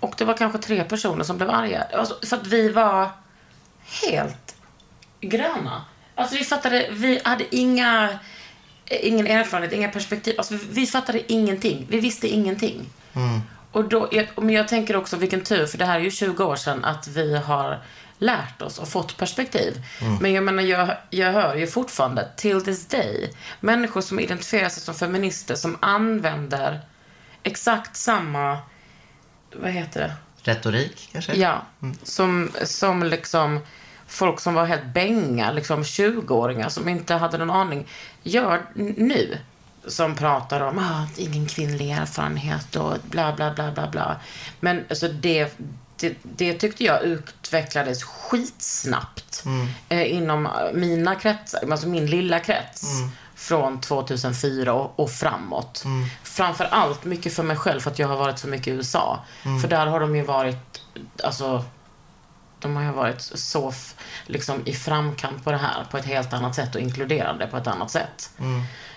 Och 0.00 0.14
det 0.18 0.24
var 0.24 0.34
kanske 0.34 0.58
tre 0.58 0.84
personer 0.84 1.24
som 1.24 1.36
blev 1.36 1.50
arga. 1.50 1.86
Alltså, 1.92 2.18
för 2.26 2.36
att 2.36 2.46
vi 2.46 2.68
var 2.68 3.10
helt 4.02 4.56
gröna. 5.20 5.84
Alltså 6.14 6.36
vi 6.36 6.44
fattade, 6.44 6.88
vi 6.90 7.20
hade 7.24 7.56
inga, 7.56 8.18
ingen 8.90 9.26
erfarenhet, 9.26 9.72
inga 9.72 9.88
perspektiv. 9.88 10.34
Alltså 10.38 10.54
vi, 10.54 10.60
vi 10.70 10.86
fattade 10.86 11.32
ingenting. 11.32 11.86
Vi 11.90 12.00
visste 12.00 12.28
ingenting. 12.28 12.86
Och 13.72 13.88
då, 13.88 14.10
men 14.36 14.50
jag 14.50 14.68
tänker 14.68 14.96
också 14.96 15.16
vilken 15.16 15.40
tur, 15.40 15.66
för 15.66 15.78
det 15.78 15.84
här 15.84 16.00
är 16.00 16.04
ju 16.04 16.10
20 16.10 16.44
år 16.44 16.56
sedan, 16.56 16.84
att 16.84 17.08
vi 17.08 17.36
har 17.36 17.82
lärt 18.18 18.62
oss 18.62 18.78
och 18.78 18.88
fått 18.88 19.16
perspektiv. 19.16 19.82
Men 20.20 20.32
jag 20.32 20.44
menar, 20.44 20.62
jag, 20.62 20.96
jag 21.10 21.32
hör 21.32 21.54
ju 21.54 21.66
fortfarande, 21.66 22.28
till 22.36 22.64
this 22.64 22.86
day, 22.86 23.32
människor 23.60 24.00
som 24.00 24.20
identifierar 24.20 24.68
sig 24.68 24.82
som 24.82 24.94
feminister 24.94 25.54
som 25.54 25.78
använder 25.80 26.80
exakt 27.42 27.96
samma, 27.96 28.58
vad 29.54 29.70
heter 29.70 30.00
det? 30.00 30.12
Retorik, 30.42 31.08
kanske? 31.12 31.34
Ja, 31.34 31.62
som, 32.02 32.50
som 32.64 33.02
liksom 33.02 33.60
folk 34.10 34.40
som 34.40 34.54
var 34.54 34.64
helt 34.64 34.84
bänga, 34.94 35.52
liksom 35.52 35.82
20-åringar 35.82 36.68
som 36.68 36.88
inte 36.88 37.14
hade 37.14 37.38
någon 37.38 37.50
aning, 37.50 37.86
gör 38.22 38.62
nu. 38.74 39.38
Som 39.86 40.14
pratar 40.14 40.60
om 40.60 40.78
ah, 40.78 41.06
ingen 41.16 41.46
kvinnlig 41.46 41.90
erfarenhet 41.90 42.76
och 42.76 42.94
bla 43.02 43.32
bla 43.32 43.54
bla 43.54 43.72
bla 43.72 43.86
bla. 43.90 44.16
Men 44.60 44.84
alltså 44.90 45.08
det, 45.08 45.58
det, 45.96 46.14
det 46.22 46.54
tyckte 46.54 46.84
jag 46.84 47.02
utvecklades 47.02 48.04
skitsnabbt 48.04 49.44
eh, 49.88 50.14
inom 50.14 50.48
mina 50.74 51.14
kretsar, 51.14 51.70
alltså 51.70 51.88
min 51.88 52.06
lilla 52.06 52.40
krets. 52.40 52.82
Från 53.34 53.80
2004 53.80 54.72
och, 54.72 55.00
och 55.00 55.10
framåt. 55.10 55.84
Framför 56.22 56.64
allt 56.64 57.04
mycket 57.04 57.34
för 57.34 57.42
mig 57.42 57.56
själv 57.56 57.80
för 57.80 57.90
att 57.90 57.98
jag 57.98 58.08
har 58.08 58.16
varit 58.16 58.38
så 58.38 58.48
mycket 58.48 58.66
i 58.68 58.70
USA. 58.70 59.24
För 59.62 59.68
där 59.68 59.86
har 59.86 60.00
de 60.00 60.16
ju 60.16 60.22
varit, 60.22 60.80
alltså 61.24 61.64
de 62.60 62.76
har 62.76 62.82
ju 62.82 62.90
varit 62.90 63.20
så 63.22 63.72
liksom 64.26 64.62
i 64.64 64.72
framkant 64.72 65.44
på 65.44 65.50
det 65.50 65.56
här 65.56 65.84
på 65.90 65.96
ett 65.98 66.04
helt 66.04 66.32
annat 66.32 66.54
sätt 66.54 66.74
och 66.74 66.80
inkluderande 66.80 67.46
på 67.46 67.56
ett 67.56 67.66
annat 67.66 67.90
sätt. 67.90 68.30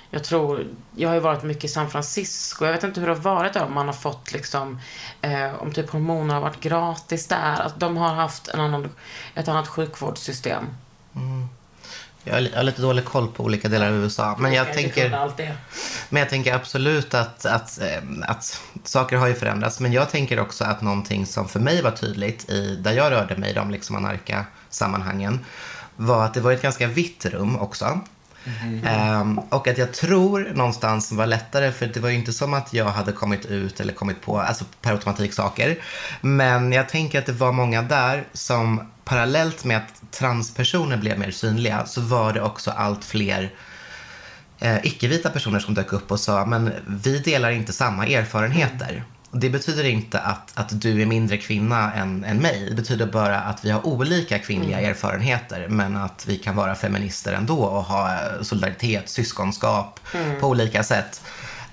Jag 0.09 0.23
tror, 0.23 0.67
jag 0.95 1.09
har 1.09 1.13
ju 1.13 1.19
varit 1.21 1.43
mycket 1.43 1.63
i 1.63 1.67
San 1.67 1.89
Francisco. 1.89 2.65
Jag 2.65 2.73
vet 2.73 2.83
inte 2.83 2.99
hur 2.99 3.07
det 3.07 3.13
har 3.13 3.21
varit 3.21 3.53
där, 3.53 3.63
om 3.63 3.73
man 3.73 3.85
har 3.85 3.93
fått 3.93 4.31
liksom, 4.33 4.79
eh, 5.21 5.53
om 5.61 5.71
typ 5.71 5.89
hormoner 5.89 6.33
har 6.33 6.41
varit 6.41 6.59
gratis 6.59 7.27
där. 7.27 7.61
Att 7.61 7.79
de 7.79 7.97
har 7.97 8.13
haft 8.13 8.47
en 8.47 8.59
annan, 8.59 8.89
ett 9.35 9.47
annat 9.47 9.67
sjukvårdssystem. 9.67 10.63
Li- 11.13 11.47
jag 12.23 12.33
har 12.33 12.63
lite 12.63 12.81
dålig 12.81 13.05
koll 13.05 13.27
på 13.27 13.43
olika 13.43 13.69
delar 13.69 13.87
av 13.87 13.93
USA. 13.93 14.35
Men 14.39 14.53
jag, 14.53 14.73
tänker, 14.73 15.09
men 16.09 16.19
jag 16.19 16.29
tänker 16.29 16.53
absolut 16.53 17.13
att, 17.13 17.45
att, 17.45 17.81
eh, 17.81 18.01
att 18.21 18.61
saker 18.83 19.17
har 19.17 19.27
ju 19.27 19.33
förändrats. 19.33 19.79
Men 19.79 19.93
jag 19.93 20.09
tänker 20.09 20.39
också 20.39 20.63
att 20.63 20.81
någonting 20.81 21.25
som 21.25 21.47
för 21.47 21.59
mig 21.59 21.81
var 21.81 21.91
tydligt 21.91 22.49
i, 22.49 22.75
där 22.75 22.91
jag 22.93 23.11
rörde 23.11 23.37
mig 23.37 23.51
i 23.51 23.53
de 23.53 23.71
liksom 23.71 23.95
anarka-sammanhangen 23.95 25.39
var 25.95 26.25
att 26.25 26.33
det 26.33 26.41
var 26.41 26.51
ett 26.51 26.61
ganska 26.61 26.87
vitt 26.87 27.25
rum 27.25 27.59
också. 27.59 27.99
Mm-hmm. 28.43 28.87
Ehm, 28.87 29.39
och 29.39 29.67
att 29.67 29.77
jag 29.77 29.93
tror 29.93 30.51
någonstans 30.53 31.11
var 31.11 31.25
lättare, 31.25 31.71
för 31.71 31.87
det 31.87 31.99
var 31.99 32.09
ju 32.09 32.15
inte 32.15 32.33
som 32.33 32.53
att 32.53 32.73
jag 32.73 32.85
hade 32.85 33.11
kommit 33.11 33.45
ut 33.45 33.79
eller 33.79 33.93
kommit 33.93 34.21
på, 34.21 34.39
alltså 34.39 34.65
per 34.81 34.91
automatik 34.91 35.33
saker. 35.33 35.77
Men 36.21 36.71
jag 36.71 36.89
tänker 36.89 37.19
att 37.19 37.25
det 37.25 37.31
var 37.31 37.51
många 37.51 37.81
där 37.81 38.23
som 38.33 38.81
parallellt 39.03 39.63
med 39.63 39.77
att 39.77 40.11
transpersoner 40.11 40.97
blev 40.97 41.19
mer 41.19 41.31
synliga 41.31 41.85
så 41.85 42.01
var 42.01 42.33
det 42.33 42.41
också 42.41 42.71
allt 42.71 43.05
fler 43.05 43.51
eh, 44.59 44.85
icke-vita 44.85 45.29
personer 45.29 45.59
som 45.59 45.73
dök 45.73 45.93
upp 45.93 46.11
och 46.11 46.19
sa 46.19 46.45
men 46.45 46.71
vi 46.85 47.19
delar 47.19 47.51
inte 47.51 47.73
samma 47.73 48.07
erfarenheter. 48.07 49.03
Det 49.35 49.49
betyder 49.49 49.83
inte 49.83 50.19
att, 50.19 50.51
att 50.53 50.81
du 50.81 51.01
är 51.01 51.05
mindre 51.05 51.37
kvinna 51.37 51.93
än, 51.93 52.23
än 52.23 52.37
mig. 52.37 52.65
Det 52.69 52.75
betyder 52.75 53.05
bara 53.05 53.39
att 53.39 53.65
vi 53.65 53.69
har 53.69 53.87
olika 53.87 54.39
kvinnliga 54.39 54.81
erfarenheter 54.81 55.67
men 55.69 55.97
att 55.97 56.25
vi 56.27 56.37
kan 56.37 56.55
vara 56.55 56.75
feminister 56.75 57.33
ändå 57.33 57.63
och 57.63 57.83
ha 57.83 58.19
solidaritet, 58.41 59.09
syskonskap 59.09 59.99
på 60.39 60.47
olika 60.47 60.83
sätt. 60.83 61.21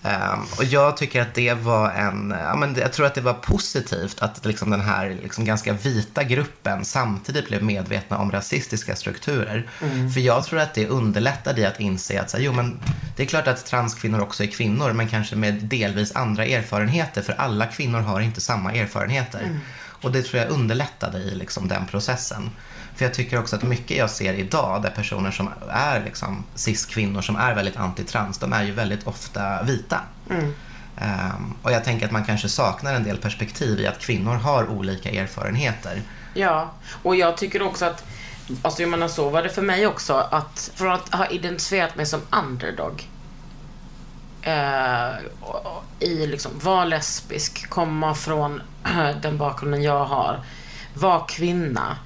Ehm, 0.03 0.41
och 0.59 0.65
jag 0.65 0.97
tycker 0.97 1.23
att 1.23 1.35
det 1.35 1.55
var 1.55 1.91
en, 1.91 2.35
ja, 2.39 2.57
men 2.57 2.75
jag 2.75 2.93
tror 2.93 3.07
att 3.07 3.15
det 3.15 3.21
var 3.21 3.35
positivt 3.35 4.23
att 4.23 4.45
liksom 4.45 4.71
den 4.71 4.81
här 4.81 5.17
liksom 5.23 5.45
ganska 5.45 5.73
vita 5.73 6.25
gruppen 6.25 6.85
samtidigt 6.85 7.49
blev 7.49 7.63
medvetna 7.63 8.19
om 8.19 8.33
rasistiska 8.33 8.97
strukturer. 8.97 9.69
För 10.15 10.21
jag 10.21 10.45
tror 10.45 10.61
att 10.61 10.75
det 10.75 10.87
underlättade 10.89 11.61
i 11.61 11.67
att 11.67 11.81
inse 11.81 12.21
att 12.21 12.31
så 12.31 12.37
jo, 12.41 12.53
men 12.53 12.79
det 13.17 13.23
är 13.23 13.27
klart 13.27 13.49
att 13.49 13.67
transkvinnor 13.67 14.21
också 14.21 14.43
är 14.43 14.47
kvinnor 14.47 14.93
men 14.93 15.09
kanske 15.09 15.37
med 15.37 15.55
delvis 15.55 16.17
andra 16.17 16.45
erfarenheter 16.45 17.23
för 17.23 17.33
alla 17.33 17.67
kvinnor 17.67 18.01
har 18.01 18.21
inte 18.21 18.41
samma 18.41 18.73
erfarenheter. 18.73 19.61
Och 20.03 20.13
det 20.13 20.23
tror 20.23 20.43
jag 20.43 20.51
underlättade 20.51 21.19
i 21.19 21.35
liksom 21.35 21.69
den 21.69 21.87
processen. 21.87 22.51
För 22.95 23.05
jag 23.05 23.15
tycker 23.15 23.39
också 23.39 23.57
att 23.57 23.63
mycket 23.63 23.97
jag 23.97 24.11
ser 24.11 24.35
idag 24.35 24.83
där 24.83 24.91
personer 24.91 25.31
som 25.31 25.49
är 25.71 26.05
liksom 26.05 26.45
cis-kvinnor 26.55 27.23
som 27.23 27.37
är 27.37 27.55
väldigt 27.55 27.77
antitrans, 27.77 28.39
de 28.39 28.53
är 28.53 28.63
ju 28.63 28.73
väldigt 28.73 29.07
ofta 29.07 29.63
vita. 29.63 30.01
Ehm, 31.01 31.55
och 31.63 31.73
jag 31.73 31.85
tänker 31.85 32.07
att 32.07 32.13
man 32.13 32.25
kanske 32.25 32.49
saknar 32.49 32.95
en 32.95 33.05
del 33.05 33.17
perspektiv 33.17 33.81
i 33.81 33.87
att 33.87 33.99
kvinnor 33.99 34.35
har 34.35 34.71
olika 34.71 35.11
erfarenheter. 35.11 36.03
Ja, 36.35 36.71
och 37.03 37.17
jag 37.17 37.37
tycker 37.37 37.63
också 37.63 37.85
att, 37.85 38.05
alltså 38.63 38.83
jag 38.83 38.91
menar 38.91 39.09
så 39.09 39.31
var 39.31 39.43
det 39.43 39.49
för 39.49 39.63
mig 39.63 39.87
också, 39.87 40.15
att 40.15 40.71
från 40.75 40.93
att 40.93 41.15
ha 41.15 41.27
identifierat 41.27 41.97
mig 41.97 42.07
som 42.07 42.21
underdog, 42.31 43.09
eh, 44.43 45.11
i 46.01 46.27
liksom, 46.27 46.53
vara 46.63 46.85
lesbisk, 46.85 47.69
komma 47.69 48.15
från 48.15 48.63
den 49.23 49.39
bakgrunden 49.39 49.83
jag 49.83 50.05
har, 50.05 50.41
vara 50.95 51.21
kvinna, 51.21 51.97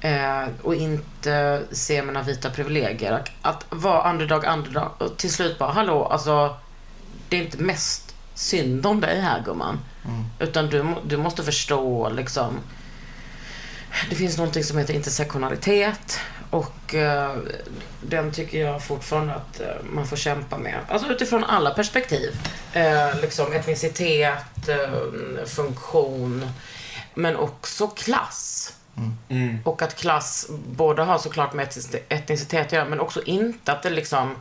eh, 0.00 0.48
och 0.62 0.74
inte 0.74 1.62
se 1.70 2.02
mina 2.02 2.22
vita 2.22 2.50
privilegier. 2.50 3.12
Att, 3.12 3.30
att 3.42 3.64
vara 3.70 4.10
underdog, 4.10 4.44
underdog, 4.44 4.88
och 4.98 5.16
till 5.16 5.32
slut 5.32 5.58
bara, 5.58 5.72
hallå, 5.72 6.04
alltså, 6.04 6.56
det 7.28 7.36
är 7.36 7.42
inte 7.42 7.58
mest 7.58 8.14
synd 8.34 8.86
om 8.86 9.00
dig 9.00 9.20
här 9.20 9.42
gumman. 9.44 9.78
Utan 10.38 10.66
du, 10.66 10.94
du 11.06 11.16
måste 11.16 11.44
förstå 11.44 12.08
liksom, 12.08 12.58
det 14.10 14.16
finns 14.16 14.36
någonting 14.36 14.64
som 14.64 14.78
heter 14.78 14.94
intersektionalitet 14.94 16.20
och 16.50 16.94
eh, 16.94 17.36
den 18.00 18.32
tycker 18.32 18.60
jag 18.60 18.82
fortfarande 18.82 19.34
att 19.34 19.60
eh, 19.60 19.66
man 19.82 20.06
får 20.06 20.16
kämpa 20.16 20.58
med. 20.58 20.78
Alltså 20.88 21.08
utifrån 21.08 21.44
alla 21.44 21.70
perspektiv. 21.70 22.34
Eh, 22.72 23.20
liksom 23.20 23.52
etnicitet, 23.52 24.68
eh, 24.68 25.44
funktion, 25.46 26.50
men 27.14 27.36
också 27.36 27.86
klass. 27.86 28.72
Mm. 29.28 29.58
Och 29.64 29.82
att 29.82 29.94
klass 29.94 30.50
både 30.66 31.02
har 31.02 31.18
såklart 31.18 31.52
med 31.52 31.68
etnicitet 32.08 32.66
att 32.66 32.72
göra, 32.72 32.84
men 32.84 33.00
också 33.00 33.22
inte 33.22 33.72
att 33.72 33.82
det 33.82 33.90
liksom, 33.90 34.36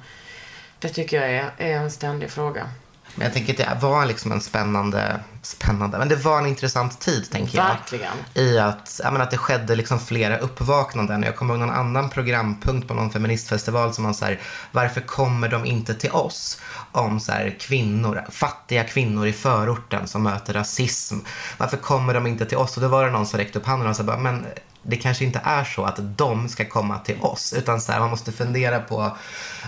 det 0.79 0.89
tycker 0.89 1.21
jag 1.21 1.31
är, 1.31 1.51
är 1.57 1.77
en 1.77 1.91
ständig 1.91 2.29
fråga. 2.31 2.69
Men 3.17 3.25
jag 3.25 3.33
tänker 3.33 3.53
att 3.53 3.81
det 3.81 3.87
var 3.87 4.05
liksom 4.05 4.31
en 4.31 4.41
spännande, 4.41 5.19
spännande, 5.41 5.97
men 5.97 6.09
det 6.09 6.15
var 6.15 6.37
en 6.37 6.45
intressant 6.45 6.99
tid 6.99 7.31
tänker 7.31 7.57
jag. 7.57 7.65
Verkligen. 7.65 8.13
I 8.33 8.59
att, 8.59 8.99
jag 9.03 9.13
menar, 9.13 9.25
att 9.25 9.31
det 9.31 9.37
skedde 9.37 9.75
liksom 9.75 9.99
flera 9.99 10.37
uppvaknanden. 10.37 11.23
Jag 11.23 11.35
kommer 11.35 11.53
ihåg 11.53 11.59
någon 11.59 11.75
annan 11.75 12.09
programpunkt 12.09 12.87
på 12.87 12.93
någon 12.93 13.11
feministfestival 13.11 13.93
som 13.93 14.03
var 14.03 14.13
så 14.13 14.25
här, 14.25 14.39
varför 14.71 15.01
kommer 15.01 15.49
de 15.49 15.65
inte 15.65 15.93
till 15.93 16.11
oss? 16.11 16.61
Om 16.91 17.19
så 17.19 17.31
här, 17.31 17.55
kvinnor, 17.59 18.25
fattiga 18.29 18.83
kvinnor 18.83 19.27
i 19.27 19.33
förorten 19.33 20.07
som 20.07 20.23
möter 20.23 20.53
rasism. 20.53 21.15
Varför 21.57 21.77
kommer 21.77 22.13
de 22.13 22.27
inte 22.27 22.45
till 22.45 22.57
oss? 22.57 22.77
Och 22.77 22.83
då 22.83 22.87
var 22.87 23.05
det 23.05 23.11
någon 23.11 23.25
som 23.25 23.39
räckte 23.39 23.59
upp 23.59 23.65
handen 23.65 23.89
och 23.89 23.95
sa 23.95 24.03
bara, 24.03 24.17
men 24.17 24.45
det 24.87 24.95
kanske 24.97 25.23
inte 25.25 25.41
är 25.43 25.63
så 25.63 25.83
att 25.83 25.95
de 26.17 26.49
ska 26.49 26.65
komma 26.65 26.99
till 26.99 27.21
oss. 27.21 27.53
Utan 27.53 27.81
så 27.81 27.91
här, 27.91 27.99
man 27.99 28.09
måste 28.09 28.31
fundera 28.31 28.79
på 28.79 29.17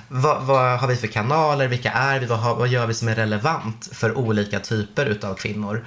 vad, 0.08 0.42
vad 0.42 0.80
har 0.80 0.88
vi 0.88 0.96
för 0.96 1.08
kanaler, 1.08 1.68
vilka 1.68 1.92
är 1.92 2.20
vi, 2.20 2.26
vad, 2.26 2.40
har, 2.40 2.56
vad 2.56 2.68
gör 2.68 2.86
vi 2.88 2.94
som 2.94 3.08
är 3.08 3.16
relevant 3.16 3.90
för 3.94 4.18
olika 4.18 4.60
typer 4.60 5.06
utav 5.06 5.34
kvinnor. 5.36 5.86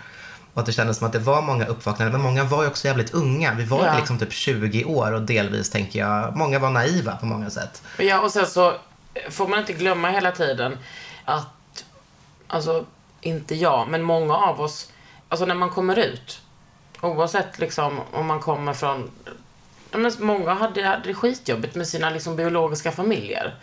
Och 0.55 0.61
att 0.61 0.67
det 0.67 0.73
kändes 0.73 0.97
som 0.99 1.07
att 1.07 1.13
det 1.13 1.19
var 1.19 1.43
många 1.43 1.67
uppvaknanden, 1.67 2.13
men 2.13 2.21
många 2.31 2.45
var 2.45 2.63
ju 2.63 2.69
också 2.69 2.87
jävligt 2.89 3.15
unga. 3.15 3.55
Vi 3.55 3.65
var 3.65 3.87
Ja. 3.87 3.97
liksom 3.99 4.19
typ 4.19 4.33
20 4.33 4.85
år 4.85 5.13
och 5.13 5.23
delvis 5.23 5.71
tänker 5.71 5.99
jag, 5.99 6.37
många 6.37 6.59
var 6.59 6.71
naiva 6.71 7.17
på 7.17 7.27
många 7.27 7.51
sätt. 7.51 7.83
Ja, 7.99 8.21
och 8.21 8.31
sen 8.31 8.47
så 8.47 8.75
får 9.31 9.49
man 9.49 9.59
inte 9.59 9.73
glömma 9.73 10.11
hela 10.11 10.33
tiden 10.33 10.79
att, 11.25 11.85
alltså, 12.47 12.85
inte 13.21 13.55
jag, 13.55 13.89
men 13.89 14.03
många 14.03 14.37
av 14.37 14.61
oss, 14.61 14.91
alltså 15.29 15.47
när 15.47 15.55
man 15.55 15.71
kommer 15.71 15.99
ut, 15.99 16.42
oavsett 17.03 17.59
liksom 17.59 18.01
om 18.13 18.27
man 18.27 18.41
kommer 18.41 18.73
från, 18.73 19.11
men 19.91 20.13
många 20.19 20.55
hade, 20.55 20.87
hade 20.87 21.09
det 21.09 21.15
skitjobbigt 21.15 21.75
med 21.75 21.89
sina 21.89 22.11
liksom 22.11 22.37
biologiska 22.37 22.93
familjer. 22.93 23.55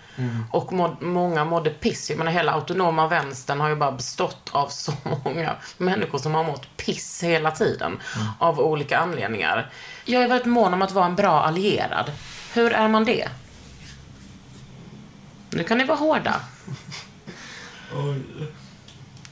Och 0.51 0.73
måd, 0.73 1.01
många 1.01 1.45
mådde 1.45 1.69
piss. 1.69 2.09
Jag 2.09 2.17
menar 2.17 2.31
hela 2.31 2.51
autonoma 2.51 3.07
vänstern 3.07 3.59
har 3.59 3.69
ju 3.69 3.75
bara 3.75 3.91
bestått 3.91 4.49
av 4.51 4.67
så 4.67 4.93
många 5.23 5.55
människor 5.77 6.17
som 6.17 6.35
har 6.35 6.43
mått 6.43 6.77
piss 6.77 7.23
hela 7.23 7.51
tiden. 7.51 7.99
Av 8.39 8.59
olika 8.59 8.97
anledningar. 8.97 9.69
Jag 10.05 10.23
är 10.23 10.27
väldigt 10.27 10.47
mån 10.47 10.73
om 10.73 10.81
att 10.81 10.91
vara 10.91 11.05
en 11.05 11.15
bra 11.15 11.41
allierad. 11.43 12.11
Hur 12.53 12.73
är 12.73 12.87
man 12.87 13.05
det? 13.05 13.29
Nu 15.49 15.63
kan 15.63 15.77
ni 15.77 15.83
vara 15.83 15.97
hårda. 15.97 16.35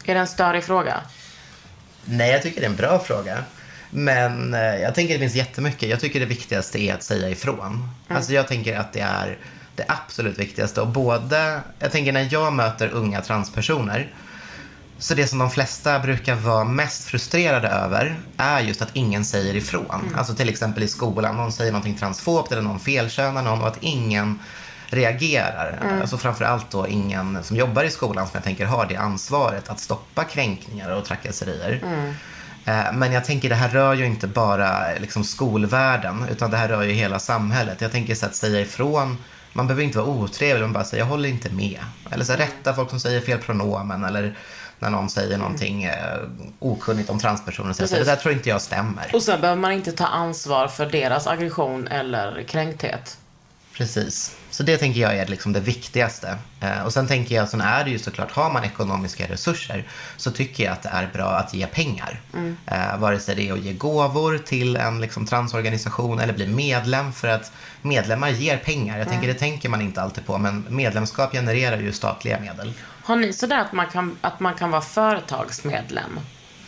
Är 0.06 0.14
det 0.14 0.20
en 0.20 0.28
större 0.28 0.62
fråga? 0.62 1.02
Nej, 2.06 2.32
jag 2.32 2.42
tycker 2.42 2.62
det 2.62 2.66
är 2.66 2.70
en 2.70 2.76
bra 2.76 3.00
fråga. 3.00 3.44
Men 3.90 4.54
eh, 4.54 4.60
jag 4.60 4.96
tänker 4.96 5.14
det 5.14 5.20
finns 5.20 5.36
jättemycket. 5.36 5.90
Jag 5.90 6.00
tycker 6.00 6.20
det 6.20 6.26
viktigaste 6.26 6.80
är 6.80 6.94
att 6.94 7.04
säga 7.04 7.30
ifrån. 7.30 7.90
Alltså 8.08 8.34
jag 8.34 8.48
tänker 8.48 8.78
att 8.78 8.94
det 8.94 9.00
är 9.00 9.38
det 9.76 9.86
absolut 9.88 10.40
viktigaste. 10.40 10.82
Och 10.82 10.88
både, 10.88 11.62
jag 11.80 11.92
tänker 11.92 12.12
när 12.12 12.28
jag 12.32 12.54
möter 12.54 12.90
unga 12.90 13.22
transpersoner 13.22 14.14
så 15.00 15.14
det 15.14 15.28
som 15.28 15.40
de 15.40 15.52
flesta 15.52 16.00
brukar 16.00 16.36
vara 16.36 16.64
mest 16.64 17.04
frustrerade 17.04 17.68
över 17.68 18.20
är 18.38 18.60
just 18.60 18.82
att 18.82 18.90
ingen 18.94 19.26
säger 19.26 19.56
ifrån. 19.56 20.16
Alltså 20.18 20.36
till 20.36 20.50
exempel 20.50 20.84
i 20.84 20.88
skolan, 20.88 21.38
någon 21.38 21.52
säger 21.52 21.72
någonting 21.72 21.96
transfobt 21.98 22.52
eller 22.52 22.62
någon 22.62 22.80
felkönar 22.80 23.44
någon 23.44 23.62
och 23.62 23.68
att 23.68 23.78
ingen 23.82 24.40
reagerar. 24.90 26.00
Alltså 26.02 26.18
framförallt 26.18 26.72
då 26.72 26.88
ingen 26.88 27.44
som 27.44 27.58
jobbar 27.58 27.84
i 27.84 27.90
skolan 27.90 28.26
som 28.28 28.32
jag 28.34 28.44
tänker 28.44 28.66
har 28.66 28.86
det 28.86 28.96
ansvaret 28.96 29.70
att 29.70 29.80
stoppa 29.80 30.24
kränkningar 30.24 30.90
och 30.90 31.06
trakasserier. 31.06 31.82
Eh, 31.84 32.14
Men 32.94 33.12
jag 33.12 33.26
tänker 33.26 33.50
det 33.50 33.56
här 33.56 33.70
rör 33.70 33.94
ju 33.94 34.06
inte 34.06 34.28
bara 34.28 34.94
liksom 35.00 35.24
skolvärlden 35.24 36.26
utan 36.32 36.52
det 36.52 36.58
här 36.58 36.68
rör 36.68 36.84
ju 36.84 36.94
hela 36.94 37.20
samhället. 37.20 37.82
Jag 37.82 37.92
tänker 37.92 38.16
så 38.16 38.26
att 38.26 38.36
säga 38.36 38.62
ifrån, 38.62 39.18
man 39.54 39.68
behöver 39.68 39.84
inte 39.84 39.98
vara 39.98 40.08
otrevlig, 40.08 40.62
man 40.62 40.74
bara 40.74 40.84
säger 40.84 41.04
jag 41.04 41.10
håller 41.10 41.30
inte 41.30 41.50
med. 41.50 41.80
Eller 42.12 42.26
så 42.26 42.34
rätta 42.34 42.74
folk 42.74 42.90
som 42.90 43.00
säger 43.00 43.22
fel 43.22 43.40
pronomen 43.40 44.04
eller 44.04 44.36
när 44.80 44.90
någon 44.90 45.10
säger 45.10 45.38
någonting 45.38 45.84
eh, 45.84 46.20
okunnigt 46.60 47.10
om 47.10 47.20
transpersoner. 47.20 47.74
Så 47.74 47.86
det 47.86 48.04
där 48.04 48.16
tror 48.16 48.34
inte 48.34 48.50
jag 48.50 48.62
stämmer. 48.62 49.10
Och 49.14 49.24
sen 49.24 49.42
behöver 49.42 49.62
man 49.62 49.72
inte 49.72 49.92
ta 49.92 50.06
ansvar 50.06 50.68
för 50.68 50.86
deras 50.86 51.28
aggression 51.28 51.88
eller 51.88 52.44
kränkthet. 52.44 53.18
Precis. 53.78 54.38
Så 54.50 54.64
det 54.64 54.78
tänker 54.78 55.02
jag 55.02 55.18
är 55.18 55.28
liksom 55.28 55.54
det 55.54 55.60
viktigaste. 55.60 56.38
Eh, 56.62 56.86
och 56.86 56.94
sen 56.94 57.08
tänker 57.08 57.36
jag, 57.36 57.50
sen 57.50 57.62
är 57.62 57.84
det 57.84 57.90
ju 57.90 58.00
såklart, 58.00 58.32
har 58.32 58.54
man 58.54 58.64
ekonomiska 58.64 59.28
resurser 59.28 59.88
så 60.18 60.32
tycker 60.32 60.64
jag 60.64 60.74
att 60.74 60.84
det 60.84 60.90
är 60.90 61.10
bra 61.14 61.30
att 61.30 61.54
ge 61.54 61.68
pengar. 61.68 62.20
Eh, 62.66 62.98
vare 63.00 63.20
sig 63.20 63.36
det 63.36 63.50
är 63.50 63.54
att 63.54 63.60
ge 63.60 63.74
gåvor 63.74 64.38
till 64.38 64.76
en 64.76 65.02
liksom, 65.02 65.26
transorganisation 65.26 66.20
eller 66.20 66.34
bli 66.34 66.48
medlem 66.48 67.14
för 67.14 67.28
att 67.28 67.52
medlemmar 67.82 68.30
ger 68.30 68.58
pengar. 68.58 69.00
Jag 69.00 69.08
tänker 69.08 69.28
det 69.28 69.34
tänker 69.34 69.70
man 69.70 69.82
inte 69.82 70.02
alltid 70.02 70.26
på 70.26 70.38
men 70.38 70.66
medlemskap 70.70 71.32
genererar 71.32 71.78
ju 71.78 71.92
statliga 71.92 72.40
medel. 72.40 72.74
Har 73.04 73.16
ni 73.16 73.34
sådär 73.34 73.60
att 73.60 73.74
man 73.74 73.88
kan, 73.88 74.18
att 74.22 74.40
man 74.40 74.54
kan 74.54 74.72
vara 74.72 74.82
företagsmedlem? 74.82 76.20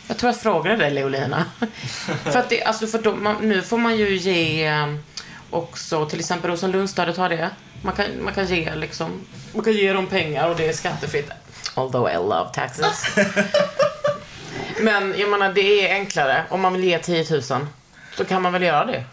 Jag 0.06 0.18
tror 0.18 0.32
jag 0.32 0.40
frågade 0.40 0.76
dig, 0.76 0.90
Leolina. 0.90 1.44
för 2.24 2.38
att 2.38 2.48
det, 2.48 2.64
alltså 2.64 2.86
för 2.86 3.02
då, 3.02 3.16
man, 3.16 3.36
nu 3.40 3.62
får 3.62 3.78
man 3.78 3.96
ju 3.96 4.16
ge 4.16 4.70
också, 5.50 6.06
till 6.06 6.20
exempel 6.20 6.50
Rosenlundstödet 6.50 7.16
har 7.16 7.28
det. 7.28 7.50
Man 7.82 7.94
kan, 7.94 8.06
man 8.20 8.34
kan 8.34 8.46
ge 8.46 8.74
liksom, 8.74 9.10
man 9.54 9.64
kan 9.64 9.72
ge 9.72 9.92
dem 9.92 10.06
pengar 10.06 10.48
och 10.48 10.56
det 10.56 10.68
är 10.68 10.72
skattefritt. 10.72 11.30
Although 11.74 12.12
I 12.12 12.14
love 12.16 12.48
taxes. 12.54 13.04
Men 14.80 15.14
jag 15.18 15.28
menar, 15.30 15.52
det 15.52 15.90
är 15.90 15.94
enklare. 15.94 16.44
Om 16.48 16.60
man 16.60 16.72
vill 16.72 16.84
ge 16.84 16.98
10 16.98 17.26
000 17.30 17.42
så 18.16 18.24
kan 18.24 18.42
man 18.42 18.52
väl 18.52 18.62
göra 18.62 18.84
det. 18.84 19.04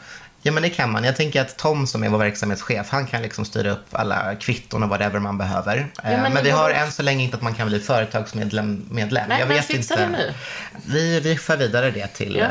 Ja 0.42 0.52
men 0.52 0.64
det 0.64 0.70
kan 0.70 0.92
man. 0.92 1.04
Jag 1.04 1.16
tänker 1.16 1.42
att 1.42 1.58
Tom 1.58 1.88
som 1.88 2.04
är 2.04 2.10
vår 2.10 2.18
verksamhetschef, 2.18 2.88
han 2.90 3.08
kan 3.08 3.22
liksom 3.22 3.46
styra 3.46 3.72
upp 3.72 3.86
alla 3.92 4.36
kvitton 4.36 4.84
och 4.84 4.90
whatever 4.90 5.20
man 5.20 5.38
behöver. 5.38 5.78
Eh, 5.78 6.22
men 6.22 6.34
men 6.34 6.44
vi 6.44 6.50
har 6.50 6.70
än 6.70 6.92
så 6.92 7.04
länge 7.04 7.24
inte 7.24 7.38
att 7.38 7.44
man 7.44 7.54
kan 7.54 7.68
bli 7.68 7.80
företagsmedlem. 7.80 8.86
Medlem. 8.92 9.26
Nej, 9.30 9.40
jag 9.40 9.48
men 9.48 9.58
vet 9.58 9.66
fixa 9.66 9.94
inte. 9.94 10.06
det 10.06 10.10
nu. 10.12 10.34
Vi, 10.86 11.20
vi 11.20 11.38
för 11.38 11.58
vidare 11.58 11.92
det 11.92 12.08
till, 12.08 12.36
Ja. 12.36 12.44
eh, 12.46 12.50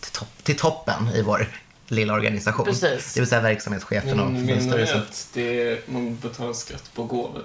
till, 0.00 0.12
topp, 0.12 0.28
till 0.42 0.56
toppen 0.56 1.08
i 1.14 1.22
vår 1.22 1.48
lilla 1.88 2.12
organisation. 2.12 2.66
Precis. 2.66 3.14
Det 3.14 3.20
vill 3.20 3.28
säga 3.28 3.40
verksamhetschefen 3.40 4.20
och 4.20 4.30
är 4.30 4.34
förbundsstyrelsen. 4.34 4.98
att 4.98 5.28
det 5.34 5.62
är, 5.62 5.80
man 5.86 6.16
betalar 6.16 6.52
skatt 6.52 6.90
på 6.94 7.04
gåvor. 7.04 7.44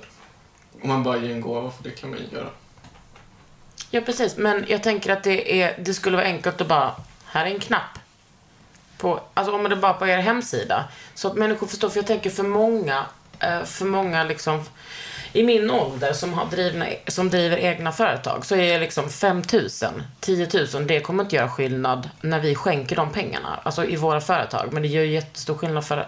Om 0.81 0.89
man 0.89 1.03
bara 1.03 1.17
ger 1.17 1.31
en 1.31 1.41
gåva, 1.41 1.71
för 1.71 1.83
det 1.83 1.91
kan 1.91 2.09
man 2.09 2.19
ju 2.19 2.37
göra. 2.37 2.49
Ja, 3.89 4.01
precis. 4.01 4.37
Men 4.37 4.65
jag 4.67 4.83
tänker 4.83 5.13
att 5.13 5.23
det, 5.23 5.61
är, 5.61 5.75
det 5.79 5.93
skulle 5.93 6.17
vara 6.17 6.25
enkelt 6.25 6.61
att 6.61 6.67
bara, 6.67 6.95
här 7.25 7.45
är 7.45 7.49
en 7.49 7.59
knapp. 7.59 7.99
På, 8.97 9.19
alltså 9.33 9.55
om 9.55 9.63
det 9.63 9.75
bara 9.75 9.93
på 9.93 10.07
er 10.07 10.17
hemsida. 10.17 10.89
Så 11.13 11.27
att 11.27 11.35
människor 11.35 11.67
förstår. 11.67 11.89
För 11.89 11.97
jag 11.97 12.07
tänker 12.07 12.29
för 12.29 12.43
många, 12.43 13.05
eh, 13.39 13.63
för 13.63 13.85
många 13.85 14.23
liksom 14.23 14.63
i 15.33 15.43
min 15.43 15.71
ålder 15.71 16.13
som, 16.13 16.33
har 16.33 16.45
drivna, 16.45 16.85
som 17.07 17.29
driver 17.29 17.57
egna 17.57 17.91
företag 17.91 18.45
så 18.45 18.55
är 18.55 18.79
liksom 18.79 19.09
5 19.09 19.41
000, 19.53 19.69
10 20.19 20.49
000, 20.73 20.87
det 20.87 20.99
kommer 20.99 21.23
inte 21.23 21.35
göra 21.35 21.49
skillnad 21.49 22.09
när 22.21 22.39
vi 22.39 22.55
skänker 22.55 22.95
de 22.95 23.11
pengarna. 23.11 23.59
Alltså 23.63 23.85
i 23.85 23.95
våra 23.95 24.21
företag. 24.21 24.69
Men 24.71 24.81
det 24.81 24.87
gör 24.87 25.03
ju 25.03 25.11
jättestor 25.11 25.55
skillnad 25.55 25.85
för 25.85 26.07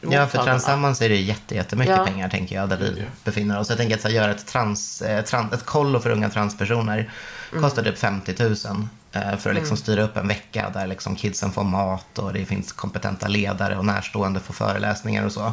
Ja, 0.00 0.26
för. 0.26 0.44
Transammans 0.44 1.02
är 1.02 1.08
det 1.08 1.16
jätte, 1.16 1.54
jättemycket 1.54 1.96
Ja. 1.96 2.06
pengar 2.06 2.28
tänker 2.28 2.56
jag, 2.56 2.68
där 2.68 2.76
vi 2.76 3.04
befinner 3.24 3.60
oss. 3.60 3.68
Jag 3.68 3.78
tänker 3.78 3.94
att 3.94 4.00
så 4.00 4.08
här, 4.08 4.14
göra 4.14 4.30
ett, 4.30 4.46
trans, 4.46 5.02
eh, 5.02 5.24
tran, 5.24 5.52
ett 5.52 5.64
kollo 5.66 6.00
för 6.00 6.10
unga 6.10 6.30
transpersoner 6.30 7.10
kostar 7.60 7.82
typ 7.82 7.98
50 7.98 8.34
000 8.42 8.54
eh, 9.12 9.36
för 9.36 9.50
att 9.50 9.56
liksom 9.56 9.76
styra 9.76 10.02
upp 10.02 10.16
en 10.16 10.28
vecka 10.28 10.70
där 10.74 10.86
liksom 10.86 11.16
kidsen 11.16 11.52
får 11.52 11.64
mat 11.64 12.18
och 12.18 12.32
det 12.32 12.44
finns 12.44 12.72
kompetenta 12.72 13.28
ledare 13.28 13.76
och 13.76 13.84
närstående 13.84 14.40
får 14.40 14.54
föreläsningar 14.54 15.24
och 15.24 15.32
så. 15.32 15.52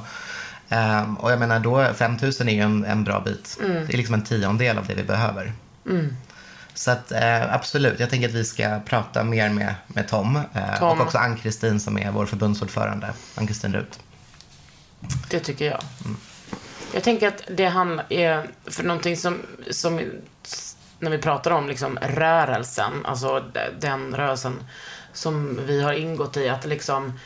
Ehm, 0.70 1.16
och 1.16 1.32
jag 1.32 1.40
menar 1.40 1.60
då, 1.60 1.94
5 1.94 2.18
000 2.22 2.32
är 2.40 2.50
ju 2.50 2.62
en, 2.62 2.86
en 2.86 3.04
bra 3.04 3.20
bit. 3.20 3.58
Det 3.60 3.94
är 3.94 3.98
liksom 3.98 4.16
en 4.16 4.24
tiondel 4.24 4.78
av 4.78 4.88
det 4.88 4.96
vi 4.96 5.04
behöver. 5.04 5.54
Så 6.74 6.92
att 6.92 7.12
eh, 7.12 7.54
absolut, 7.54 8.00
jag 8.00 8.10
tänker 8.10 8.30
att 8.30 8.36
vi 8.36 8.44
ska 8.46 8.80
prata 8.86 9.24
mer 9.24 9.50
med, 9.50 9.76
med 9.88 10.08
Tom, 10.08 10.36
eh, 10.36 10.80
Tom. 10.80 10.90
och 10.90 11.06
också 11.06 11.18
Ann-Kristin 11.18 11.80
som 11.80 11.98
är 11.98 12.12
vår 12.12 12.26
förbundsordförande, 12.26 13.14
Ann-Kristin 13.36 13.74
Rut. 13.74 14.00
Det 15.30 15.40
tycker 15.40 15.66
jag. 15.66 15.80
Jag 16.94 17.04
tänker 17.04 17.28
att 17.28 17.42
det 17.48 17.66
handlar 17.66 18.06
är 18.10 18.50
för 18.66 18.84
någonting 18.84 19.18
som, 19.18 19.42
som 19.72 20.02
när 21.00 21.12
vi 21.12 21.18
pratar 21.18 21.52
om 21.52 21.68
liksom 21.68 22.00
rörelsen, 22.02 23.06
alltså 23.06 23.44
den 23.80 24.16
rörelsen 24.16 24.64
som 25.14 25.60
vi 25.66 25.82
har 25.82 25.94
ingått 25.94 26.38
i, 26.38 26.50
att 26.50 26.66
liksom 26.66 27.20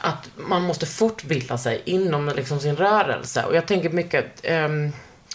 att 0.00 0.30
man 0.36 0.62
måste 0.62 0.86
fortbilda 0.86 1.58
sig 1.58 1.82
inom 1.84 2.28
liksom 2.36 2.60
sin 2.60 2.76
rörelse. 2.76 3.44
Och 3.44 3.56
jag 3.56 3.66
tänker 3.66 3.90
mycket, 3.90 4.50
um, 4.50 4.92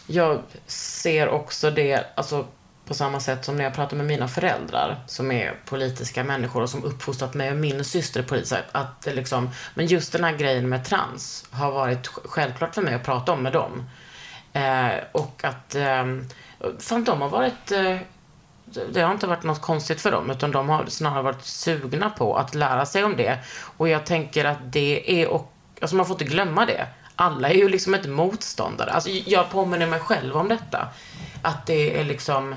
jag 0.07 0.41
ser 0.67 1.29
också 1.29 1.71
det, 1.71 2.05
alltså 2.15 2.47
på 2.85 2.93
samma 2.93 3.19
sätt 3.19 3.45
som 3.45 3.57
när 3.57 3.63
jag 3.63 3.73
pratar 3.73 3.97
med 3.97 4.05
mina 4.05 4.27
föräldrar 4.27 5.03
som 5.07 5.31
är 5.31 5.55
politiska 5.65 6.23
människor 6.23 6.61
och 6.61 6.69
som 6.69 6.83
uppfostrat 6.83 7.33
mig 7.33 7.51
och 7.51 7.57
min 7.57 7.83
syster 7.83 8.23
politiskt. 8.23 8.55
Att 8.71 9.01
det 9.01 9.13
liksom, 9.13 9.49
men 9.73 9.85
just 9.85 10.11
den 10.11 10.23
här 10.23 10.37
grejen 10.37 10.69
med 10.69 10.85
trans 10.85 11.45
har 11.51 11.71
varit 11.71 12.07
självklart 12.07 12.75
för 12.75 12.81
mig 12.81 12.93
att 12.93 13.03
prata 13.03 13.31
om 13.31 13.43
med 13.43 13.53
dem. 13.53 13.89
Eh, 14.53 14.93
och 15.11 15.43
att, 15.43 15.75
eh, 15.75 16.05
fan 16.79 17.03
de 17.03 17.21
har 17.21 17.29
varit, 17.29 17.71
eh, 17.71 17.97
det 18.93 19.01
har 19.01 19.11
inte 19.11 19.27
varit 19.27 19.43
något 19.43 19.61
konstigt 19.61 20.01
för 20.01 20.11
dem 20.11 20.29
utan 20.29 20.51
de 20.51 20.69
har 20.69 20.85
snarare 20.85 21.21
varit 21.21 21.45
sugna 21.45 22.09
på 22.09 22.37
att 22.37 22.55
lära 22.55 22.85
sig 22.85 23.03
om 23.03 23.15
det. 23.17 23.39
Och 23.77 23.89
jag 23.89 24.05
tänker 24.05 24.45
att 24.45 24.57
det 24.63 25.21
är, 25.21 25.27
och, 25.27 25.53
alltså 25.81 25.95
man 25.95 26.05
får 26.05 26.13
inte 26.13 26.33
glömma 26.33 26.65
det, 26.65 26.87
alla 27.15 27.49
är 27.49 27.53
ju 27.53 27.69
liksom 27.69 27.95
inte 27.95 28.09
motståndare. 28.09 28.91
Alltså 28.91 29.09
jag 29.09 29.49
påminner 29.49 29.87
mig 29.87 29.99
själv 29.99 30.37
om 30.37 30.47
detta. 30.47 30.87
Att 31.41 31.65
det 31.65 31.99
är 31.99 32.03
liksom, 32.03 32.53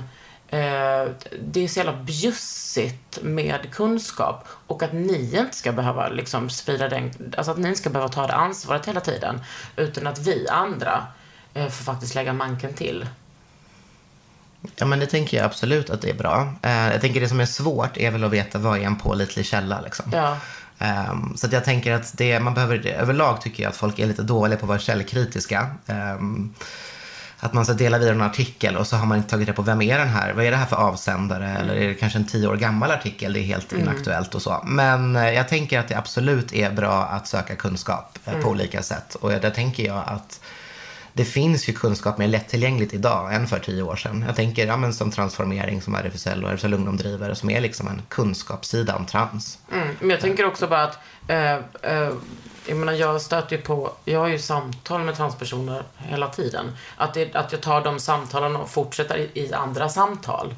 eh, 0.47 1.05
det 1.41 1.63
är 1.63 1.67
så 1.67 1.79
jävla 1.79 1.93
bjussigt 1.93 3.19
med 3.21 3.71
kunskap. 3.73 4.47
Och 4.67 4.83
att 4.83 4.93
ni 4.93 5.37
inte 5.39 5.55
ska 5.55 5.71
behöva 5.71 6.09
liksom 6.09 6.49
sprida 6.49 6.89
den, 6.89 7.33
alltså 7.37 7.51
att 7.51 7.57
ni 7.57 7.67
inte 7.67 7.79
ska 7.79 7.89
behöva 7.89 8.09
ta 8.09 8.27
det 8.27 8.33
ansvaret 8.33 8.85
hela 8.85 8.99
tiden. 8.99 9.41
Utan 9.75 10.07
att 10.07 10.19
vi 10.19 10.47
andra 10.49 11.07
eh, 11.53 11.69
får 11.69 11.83
faktiskt 11.83 12.15
lägga 12.15 12.33
manken 12.33 12.73
till. 12.73 13.05
Ja, 14.75 14.85
men 14.85 14.99
det 14.99 15.05
tänker 15.05 15.37
jag 15.37 15.45
absolut 15.45 15.89
att 15.89 16.01
det 16.01 16.09
är 16.09 16.13
bra. 16.13 16.53
Eh, 16.61 16.91
jag 16.91 17.01
tänker 17.01 17.21
det 17.21 17.29
som 17.29 17.39
är 17.39 17.45
svårt 17.45 17.97
är 17.97 18.11
väl 18.11 18.23
att 18.23 18.31
veta 18.31 18.59
vad 18.59 18.77
är 18.77 18.81
en 18.83 18.95
pålitlig 18.95 19.45
källa. 19.45 19.81
Liksom. 19.81 20.05
Ja. 20.13 20.37
Um, 21.11 21.33
så 21.37 21.47
att 21.47 21.53
jag 21.53 21.63
tänker 21.65 21.93
att 21.93 22.17
det, 22.17 22.39
man 22.39 22.53
behöver, 22.53 22.77
det. 22.77 22.91
överlag 22.93 23.41
tycker 23.41 23.63
jag 23.63 23.69
att 23.69 23.75
folk 23.77 23.99
är 23.99 24.07
lite 24.07 24.21
dåliga 24.23 24.59
på 24.59 24.65
att 24.65 24.67
vara 24.69 24.79
källkritiska. 24.79 25.67
Um, 25.85 26.53
att 27.39 27.53
man 27.53 27.65
ska 27.65 27.73
dela 27.73 27.97
vidare 27.97 28.15
en 28.15 28.21
artikel 28.21 28.77
och 28.77 28.87
så 28.87 28.95
har 28.95 29.05
man 29.05 29.17
inte 29.17 29.29
tagit 29.29 29.47
reda 29.47 29.55
på 29.55 29.61
vem 29.61 29.81
är 29.81 29.97
den 29.99 30.07
här? 30.07 30.33
Vad 30.33 30.45
är 30.45 30.51
det 30.51 30.57
här 30.57 30.65
för 30.65 30.75
avsändare? 30.75 31.45
Mm. 31.49 31.61
Eller 31.61 31.75
är 31.75 31.87
det 31.87 31.93
kanske 31.93 32.19
en 32.19 32.27
tio 32.27 32.47
år 32.47 32.55
gammal 32.55 32.91
artikel? 32.91 33.33
Det 33.33 33.39
är 33.39 33.43
helt 33.43 33.71
Mm. 33.73 33.83
inaktuellt 33.83 34.35
och 34.35 34.41
så. 34.41 34.61
Men 34.65 35.15
eh, 35.15 35.29
jag 35.31 35.47
tänker 35.47 35.79
att 35.79 35.87
det 35.87 35.95
absolut 35.97 36.53
är 36.53 36.71
bra 36.71 37.03
att 37.05 37.27
söka 37.27 37.55
kunskap 37.55 38.17
eh, 38.25 38.31
Mm. 38.33 38.43
på 38.43 38.49
olika 38.49 38.81
sätt. 38.83 39.15
Och 39.15 39.29
där 39.29 39.49
tänker 39.49 39.85
jag 39.85 40.03
att 40.07 40.39
det 41.15 41.25
finns 41.25 41.69
ju 41.69 41.73
kunskap 41.73 42.17
mer 42.17 42.27
lättillgängligt 42.27 42.93
idag 42.93 43.35
än 43.35 43.47
för 43.47 43.59
tio 43.59 43.83
år 43.83 43.95
sedan. 43.95 44.23
Jag 44.27 44.35
tänker 44.35 44.67
ja, 44.67 44.77
men 44.77 44.93
som 44.93 45.11
transformering 45.11 45.81
som 45.81 45.95
RFSL 45.95 46.43
och 46.43 46.51
RFSL 46.51 46.73
Ungdom 46.73 46.97
driver 46.97 47.33
som 47.33 47.49
är 47.49 47.61
liksom 47.61 47.87
en 47.87 48.01
kunskapssida 48.09 48.95
om 48.95 49.05
trans. 49.05 49.59
Mm, 49.71 49.87
men 49.99 50.09
jag 50.09 50.19
tänker 50.19 50.45
också 50.45 50.67
bara 50.67 50.83
att, 50.83 50.99
eh, 51.27 51.53
eh, 51.81 52.11
jag 52.65 52.77
menar 52.77 52.93
jag 52.93 53.21
stöter 53.21 53.55
ju 53.55 53.61
på, 53.61 53.91
jag 54.05 54.19
har 54.19 54.27
ju 54.27 54.39
samtal 54.39 55.03
med 55.03 55.15
transpersoner 55.15 55.83
hela 55.97 56.27
tiden. 56.27 56.71
Att, 56.97 57.13
det, 57.13 57.35
att 57.35 57.51
jag 57.51 57.61
tar 57.61 57.83
de 57.83 57.99
samtalen 57.99 58.55
och 58.55 58.69
fortsätter 58.69 59.17
i, 59.17 59.31
i 59.33 59.53
andra 59.53 59.89
samtal. 59.89 60.55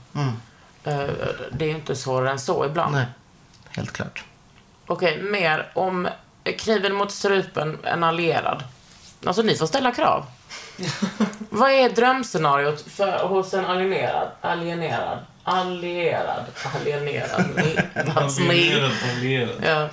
Eh, 0.83 1.03
det 1.51 1.65
är 1.65 1.69
ju 1.69 1.75
inte 1.75 1.95
svårare 1.95 2.31
än 2.31 2.39
så 2.39 2.65
ibland. 2.65 2.95
Nej, 2.95 3.05
helt 3.69 3.91
klart. 3.91 4.23
Okej, 4.87 5.21
mer 5.21 5.71
om 5.75 6.07
kniven 6.57 6.93
mot 6.93 7.11
strupen, 7.11 7.77
en 7.83 8.03
allierad. 8.03 8.63
Alltså 9.25 9.41
ni 9.41 9.55
får 9.55 9.65
ställa 9.65 9.91
krav. 9.91 10.25
Vad 11.49 11.71
är 11.71 11.89
drömscenariot 11.89 12.81
för, 12.81 13.27
hos 13.27 13.53
en 13.53 13.65
alienerad? 13.65 14.27
Alienerad? 14.41 15.19
Allierad? 15.43 16.45
Alienerad? 16.75 17.45
Allierat, 18.15 18.91
allierat. 19.15 19.55
Ja. 19.63 19.89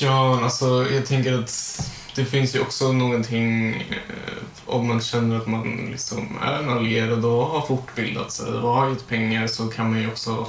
Ja, 0.00 0.44
alltså 0.44 0.86
jag 0.90 1.06
tänker 1.06 1.38
att 1.38 1.80
det 2.14 2.24
finns 2.24 2.54
ju 2.54 2.60
också 2.60 2.92
någonting 2.92 3.74
eh, 3.74 4.42
om 4.66 4.88
man 4.88 5.00
känner 5.00 5.36
att 5.36 5.46
man 5.46 5.88
liksom 5.90 6.38
är 6.42 6.58
en 6.58 6.70
allierad 6.70 7.24
och 7.24 7.46
har 7.46 7.66
fortbildat 7.66 8.32
sig 8.32 8.52
och 8.52 8.70
har 8.70 8.90
gett 8.90 9.08
pengar 9.08 9.46
så 9.46 9.68
kan 9.68 9.90
man 9.90 10.00
ju 10.00 10.08
också 10.08 10.46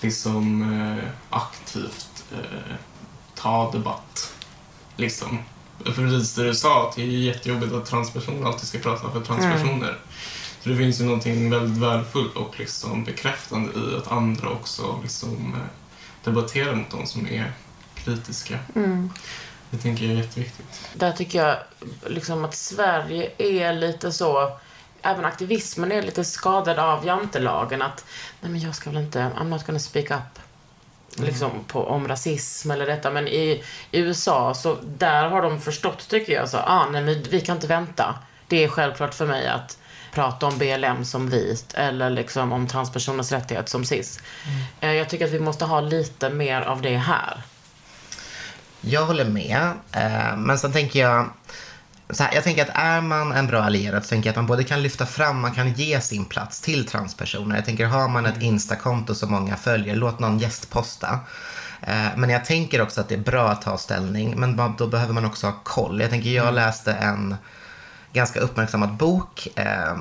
liksom 0.00 0.62
eh, 0.62 1.04
aktivt 1.30 2.24
eh, 2.32 2.76
ta 3.34 3.70
debatt. 3.72 4.34
Liksom. 4.96 5.38
För 5.84 5.92
precis 5.92 6.34
det 6.34 6.44
du 6.44 6.54
sa, 6.54 6.88
att 6.88 6.96
det 6.96 7.02
är 7.02 7.06
jättejobbigt 7.06 7.72
att 7.72 7.86
transpersoner 7.86 8.46
alltid 8.46 8.68
ska 8.68 8.78
prata 8.78 9.10
för 9.10 9.20
transpersoner. 9.20 9.98
Så 10.60 10.68
det 10.68 10.76
finns 10.76 11.00
ju 11.00 11.04
någonting 11.04 11.50
väldigt 11.50 11.82
värdefullt 11.82 12.36
och 12.36 12.60
liksom 12.60 13.04
bekräftande 13.04 13.72
i 13.72 13.96
att 13.96 14.12
andra 14.12 14.48
också 14.48 14.98
liksom, 15.02 15.54
eh, 15.54 15.60
debatterar 16.24 16.74
mot 16.74 16.90
de 16.90 17.06
som 17.06 17.26
är 17.26 17.52
kritiska. 17.94 18.58
Det 19.70 19.78
tänker 19.78 20.04
jag 20.04 20.14
är 20.14 20.18
jätteviktigt. 20.18 20.88
Där 20.94 21.12
tycker 21.12 21.46
jag 21.46 21.56
liksom 22.06 22.44
att 22.44 22.54
Sverige 22.54 23.30
är 23.38 23.72
lite 23.72 24.12
så, 24.12 24.58
även 25.02 25.24
aktivismen 25.24 25.92
är 25.92 26.02
lite 26.02 26.24
skadad 26.24 26.78
av 26.78 27.06
jantelagen. 27.06 27.82
Att, 27.82 28.04
nej 28.40 28.50
men 28.52 28.60
jag 28.60 28.74
ska 28.74 28.90
väl 28.90 29.02
inte, 29.02 29.30
I'm 29.38 29.48
not 29.48 29.66
gonna 29.66 29.78
speak 29.78 30.10
up. 30.10 30.38
Liksom 31.16 31.50
på, 31.66 31.84
om 31.86 32.08
rasism 32.08 32.70
eller 32.70 32.86
detta. 32.86 33.10
Men 33.10 33.28
i, 33.28 33.64
i 33.90 33.98
USA, 33.98 34.54
så 34.54 34.76
där 34.98 35.28
har 35.28 35.42
de 35.42 35.60
förstått 35.60 36.08
tycker 36.08 36.32
jag. 36.32 36.48
Så, 36.48 36.58
ah, 36.58 36.86
nej 36.90 37.02
men 37.02 37.22
vi 37.22 37.40
kan 37.40 37.56
inte 37.56 37.66
vänta. 37.66 38.14
Det 38.48 38.64
är 38.64 38.68
självklart 38.68 39.14
för 39.14 39.26
mig 39.26 39.48
att 39.48 39.78
prata 40.12 40.46
om 40.46 40.58
BLM 40.58 41.04
som 41.04 41.30
vit 41.30 41.74
eller 41.74 42.10
liksom 42.10 42.52
om 42.52 42.68
transpersoners 42.68 43.32
rättighet 43.32 43.68
som 43.68 43.84
cis. 43.84 44.20
Eh, 44.80 44.92
Jag 44.92 45.08
tycker 45.08 45.24
att 45.24 45.30
vi 45.30 45.40
måste 45.40 45.64
ha 45.64 45.80
lite 45.80 46.30
mer 46.30 46.60
av 46.60 46.82
det 46.82 46.96
här. 46.96 47.42
Jag 48.80 49.06
håller 49.06 49.24
med. 49.24 49.72
Eh, 49.92 50.36
men 50.36 50.58
sen 50.58 50.72
tänker 50.72 51.00
jag, 51.00 51.30
här, 52.08 52.34
jag 52.34 52.44
tänker 52.44 52.62
att 52.62 52.70
är 52.74 53.00
man 53.00 53.32
en 53.32 53.46
bra 53.46 53.62
allierad 53.62 54.04
så 54.04 54.08
tänker 54.08 54.28
jag 54.28 54.32
att 54.32 54.36
man 54.36 54.46
både 54.46 54.64
kan 54.64 54.82
lyfta 54.82 55.06
fram, 55.06 55.40
man 55.40 55.54
kan 55.54 55.72
ge 55.72 56.00
sin 56.00 56.24
plats 56.24 56.60
till 56.60 56.86
transpersoner. 56.86 57.56
Jag 57.56 57.64
tänker 57.64 57.86
har 57.86 58.08
man 58.08 58.26
ett 58.26 58.42
Instakonto 58.42 59.14
som 59.14 59.30
många 59.30 59.56
följer, 59.56 59.96
låt 59.96 60.20
någon 60.20 60.38
gästposta. 60.38 61.18
Eh, 61.82 62.06
Men 62.16 62.30
jag 62.30 62.44
tänker 62.44 62.80
också 62.80 63.00
att 63.00 63.08
det 63.08 63.14
är 63.14 63.18
bra 63.18 63.48
att 63.48 63.62
ta 63.62 63.78
ställning, 63.78 64.40
men 64.40 64.76
då 64.78 64.86
behöver 64.86 65.12
man 65.12 65.24
också 65.24 65.46
ha 65.46 65.54
koll. 65.62 66.00
Jag 66.00 66.10
tänker, 66.10 66.30
jag 66.30 66.54
läste 66.54 66.92
en 66.92 67.36
ganska 68.12 68.40
uppmärksammad 68.40 68.92
bok 68.92 69.48
eh, 69.56 69.96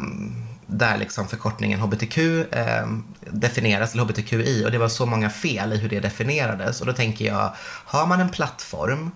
där 0.68 0.98
liksom 0.98 1.28
förkortningen 1.28 1.80
hbtq 1.80 2.18
eh, 2.52 2.88
definieras, 3.32 3.94
eller 3.94 4.04
hbtqi, 4.04 4.66
och 4.66 4.72
det 4.72 4.78
var 4.78 4.90
så 4.90 5.06
många 5.06 5.30
fel 5.30 5.74
i 5.74 5.78
hur 5.78 5.90
det 5.90 6.00
definierades. 6.00 6.82
Och 6.82 6.88
då 6.88 6.94
tänker 6.94 7.26
jag, 7.26 7.54
har 7.86 8.06
man 8.06 8.20
en 8.22 8.30
plattform 8.30 9.12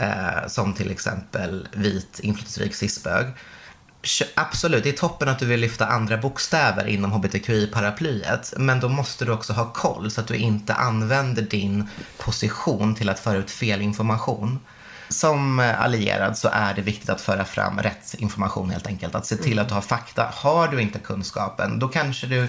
eh, 0.00 0.48
som 0.48 0.74
till 0.74 0.90
exempel 0.90 1.68
vit, 1.72 2.20
inflytelserik 2.22 2.74
cisbög, 2.74 3.26
Absolut, 4.34 4.84
det 4.84 4.88
är 4.88 4.92
toppen 4.92 5.28
att 5.28 5.38
du 5.38 5.46
vill 5.46 5.60
lyfta 5.60 5.86
andra 5.86 6.16
bokstäver 6.16 6.86
inom 6.86 7.12
hbtqi-paraplyet. 7.12 8.54
Men 8.56 8.80
då 8.80 8.88
måste 8.88 9.24
du 9.24 9.32
också 9.32 9.52
ha 9.52 9.72
koll 9.72 10.10
så 10.10 10.20
att 10.20 10.26
du 10.26 10.36
inte 10.36 10.74
använder 10.74 11.42
din 11.42 11.88
position 12.18 12.94
till 12.94 13.08
att 13.08 13.18
föra 13.18 13.38
ut 13.38 13.50
fel 13.50 13.80
information. 13.80 14.58
Som 15.10 15.58
allierad 15.78 16.38
så 16.38 16.48
är 16.52 16.74
det 16.74 16.82
viktigt 16.82 17.10
att 17.10 17.20
föra 17.20 17.44
fram 17.44 17.78
rätt 17.78 18.14
information 18.18 18.70
helt 18.70 18.86
enkelt. 18.86 19.14
Att 19.14 19.26
se 19.26 19.36
till 19.36 19.58
att 19.58 19.68
du 19.68 19.74
har 19.74 19.80
fakta. 19.80 20.28
Har 20.34 20.68
du 20.68 20.80
inte 20.80 20.98
kunskapen, 20.98 21.78
då 21.78 21.88
kanske 21.88 22.26
du... 22.26 22.48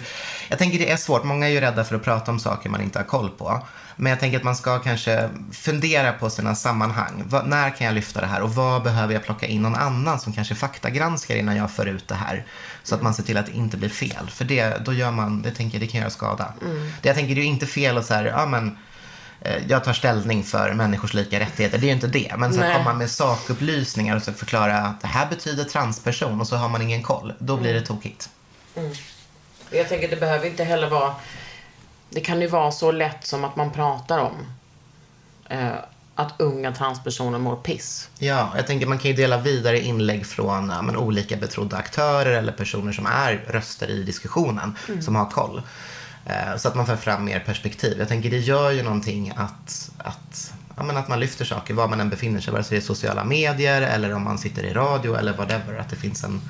Jag 0.50 0.60
tänker 0.60 0.80
det 0.80 0.92
är 0.92 0.98
svårt. 0.98 1.24
Många 1.24 1.48
är 1.48 1.52
ju 1.52 1.62
rädda 1.62 1.84
för 1.84 1.96
att 1.96 2.04
prata 2.04 2.32
om 2.32 2.40
saker 2.40 2.70
man 2.70 2.82
inte 2.82 3.00
har 3.00 3.04
koll 3.04 3.30
på. 3.30 3.68
Men 3.96 4.10
jag 4.10 4.20
tänker 4.20 4.38
att 4.38 4.44
man 4.44 4.56
ska 4.56 4.80
kanske 4.80 5.30
fundera 5.52 6.14
på 6.14 6.30
sina 6.30 6.56
sammanhang. 6.56 7.24
Va, 7.26 7.44
när 7.46 7.70
kan 7.70 7.88
jag 7.88 7.94
lyfta 7.94 8.22
det 8.22 8.28
här 8.28 8.42
och 8.42 8.56
vad 8.56 8.84
behöver 8.84 9.14
jag 9.14 9.24
plocka 9.24 9.46
in 9.46 9.62
någon 9.62 9.76
annan 9.76 10.20
som 10.20 10.34
kanske 10.34 10.56
faktagranskar 10.56 11.36
innan 11.36 11.56
jag 11.56 11.72
för 11.72 11.86
ut 11.86 12.08
det 12.08 12.16
här. 12.16 12.46
Så 12.84 12.96
att 12.96 13.02
man 13.02 13.14
ser 13.14 13.24
till 13.24 13.38
att 13.38 13.46
det 13.46 13.52
inte 13.52 13.78
blir 13.78 13.90
fel. 13.90 14.30
För 14.30 14.46
det, 14.46 14.86
då 14.86 14.94
gör 14.94 15.12
man, 15.12 15.42
det 15.42 15.52
tänker 15.52 15.78
jag, 15.78 15.88
det 15.88 15.92
kan 15.92 16.00
göra 16.00 16.10
skada. 16.10 16.54
Det 17.02 17.10
jag 17.10 17.16
tänker 17.16 17.36
det 17.36 17.42
är 17.42 17.44
ju 17.44 17.50
inte 17.50 17.68
fel 17.68 17.98
att 17.98 18.06
så 18.06 18.14
här, 18.14 18.26
ja 18.26 18.46
men 18.46 18.78
jag 19.68 19.84
tar 19.84 19.94
ställning 19.94 20.44
för 20.44 20.74
människors 20.74 21.14
lika 21.14 21.40
rättigheter. 21.40 21.78
Det 21.78 21.86
är 21.86 21.88
ju 21.88 21.94
inte 21.94 22.08
det. 22.08 22.36
Men 22.38 22.54
sen 22.54 22.78
komma 22.78 22.94
med 22.94 23.10
sakupplysningar 23.10 24.16
och 24.16 24.24
så 24.24 24.34
förklara 24.34 24.78
att 24.78 25.02
det 25.02 25.08
här 25.08 25.30
betyder 25.30 25.64
transperson 25.64 26.42
och 26.42 26.48
så 26.48 26.56
har 26.56 26.70
man 26.70 26.82
ingen 26.82 27.04
koll. 27.04 27.34
Då 27.40 27.58
blir 27.58 27.74
det 27.74 27.82
tokigt. 27.82 28.30
Jag 29.72 29.90
tänker 29.90 30.10
det 30.10 30.16
behöver 30.16 30.48
inte 30.48 30.64
heller 30.64 30.90
vara... 30.90 31.16
Det 32.10 32.22
kan 32.22 32.42
ju 32.42 32.48
vara 32.48 32.72
så 32.72 32.92
lätt 32.92 33.26
som 33.26 33.44
att 33.44 33.56
man 33.56 33.72
pratar 33.72 34.20
om 34.20 34.36
eh, 35.50 35.72
att 36.16 36.34
unga 36.42 36.72
transpersoner 36.72 37.40
mår 37.40 37.56
piss. 37.56 38.10
Ja, 38.20 38.54
jag 38.56 38.68
tänker 38.68 38.88
man 38.88 38.98
kan 38.98 39.12
ju 39.12 39.18
dela 39.18 39.38
vidare 39.38 39.80
inlägg 39.80 40.26
från 40.26 40.70
ja, 40.70 40.82
men, 40.82 40.98
olika 40.98 41.38
betrodda 41.38 41.78
aktörer 41.78 42.32
eller 42.32 42.52
personer 42.52 42.92
som 42.92 43.06
är 43.06 43.46
röster 43.48 43.90
i 43.90 44.04
diskussionen, 44.04 44.78
som 45.02 45.16
har 45.16 45.26
koll. 45.26 45.62
Eh, 46.26 46.58
så 46.58 46.68
att 46.68 46.76
man 46.76 46.86
får 46.86 46.96
fram 46.96 47.26
mer 47.26 47.40
perspektiv. 47.40 48.00
Jag 48.00 48.08
tänker 48.08 48.30
det 48.30 48.38
gör 48.38 48.72
ju 48.72 48.84
någonting 48.84 49.34
att, 49.36 49.92
att, 49.98 50.54
ja, 50.78 50.84
men 50.84 50.98
att 50.98 51.08
man 51.08 51.20
lyfter 51.20 51.46
saker 51.46 51.74
var 51.74 51.88
man 51.88 52.00
än 52.00 52.10
befinner 52.10 52.42
sig, 52.42 52.54
vare 52.54 52.64
sig 52.64 52.78
det 52.78 52.84
är 52.84 52.86
sociala 52.86 53.24
medier 53.24 53.82
eller 53.82 54.14
om 54.14 54.24
man 54.24 54.38
sitter 54.38 54.64
i 54.64 54.74
radio 54.74 55.16
eller 55.16 55.34
whatever. 55.34 55.78
Att 55.80 55.90
det 55.90 55.96
finns 55.96 56.24
en, 56.24 56.42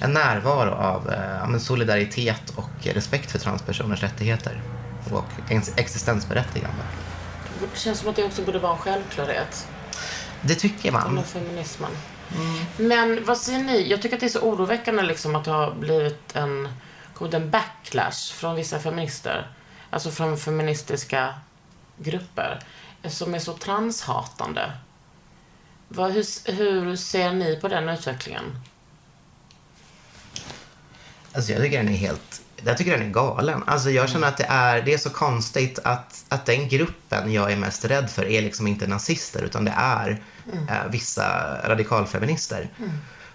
en 0.00 0.12
närvaro 0.12 0.70
av 0.70 1.10
eh, 1.10 1.36
ja, 1.40 1.46
men 1.46 1.60
solidaritet 1.60 2.52
och 2.56 2.86
respekt 2.94 3.30
för 3.30 3.38
transpersoners 3.38 4.02
rättigheter 4.02 4.62
och 5.10 5.24
ex- 5.48 5.72
existensberättigande. 5.76 6.82
Det 7.60 7.78
känns 7.78 7.98
som 7.98 8.08
att 8.08 8.16
det 8.16 8.24
också 8.24 8.42
borde 8.42 8.58
vara 8.58 8.72
en 8.72 8.78
självklarhet. 8.78 9.68
Det 10.40 10.54
tycker 10.54 10.92
man. 10.92 11.14
Med 11.14 11.24
feminismen. 11.24 11.90
Men 12.76 13.24
vad 13.24 13.38
säger 13.38 13.58
ni? 13.58 13.90
Jag 13.90 14.02
tycker 14.02 14.16
att 14.16 14.20
det 14.20 14.26
är 14.26 14.30
så 14.30 14.40
oroväckande 14.40 15.02
liksom 15.02 15.36
att 15.36 15.44
det 15.44 15.50
har 15.50 15.74
blivit 15.74 16.36
en, 16.36 16.68
kommit 17.14 17.34
en 17.34 17.50
backlash 17.50 18.32
från 18.34 18.56
vissa 18.56 18.78
feminister. 18.78 19.50
Alltså 19.90 20.10
från 20.10 20.38
feministiska 20.38 21.34
grupper. 21.96 22.58
Som 23.04 23.34
är 23.34 23.38
så 23.38 23.52
transhatande. 23.52 24.72
Vad, 25.88 26.12
hur, 26.12 26.52
hur 26.52 26.96
ser 26.96 27.32
ni 27.32 27.60
på 27.60 27.68
den 27.68 27.88
utvecklingen? 27.88 28.44
Alltså 31.32 31.52
jag 31.52 31.62
tycker 31.62 31.78
den 31.78 31.88
är 31.88 31.96
helt, 31.96 32.42
jag 32.64 32.78
tycker 32.78 32.90
den 32.98 33.02
är 33.02 33.12
galen. 33.12 33.62
Alltså 33.66 33.90
jag 33.90 34.08
känner 34.08 34.28
att 34.28 34.36
det 34.36 34.46
är, 34.48 34.82
det 34.82 34.94
är 34.94 34.98
så 34.98 35.10
konstigt 35.10 35.78
att, 35.84 36.24
att 36.28 36.46
den 36.46 36.68
gruppen 36.68 37.32
jag 37.32 37.52
är 37.52 37.56
mest 37.56 37.84
rädd 37.84 38.10
för 38.10 38.26
är 38.26 38.42
liksom 38.42 38.66
inte 38.66 38.86
nazister 38.86 39.42
utan 39.42 39.64
det 39.64 39.74
är 39.76 40.22
eh, 40.68 40.90
vissa 40.90 41.58
radikalfeminister. 41.64 42.68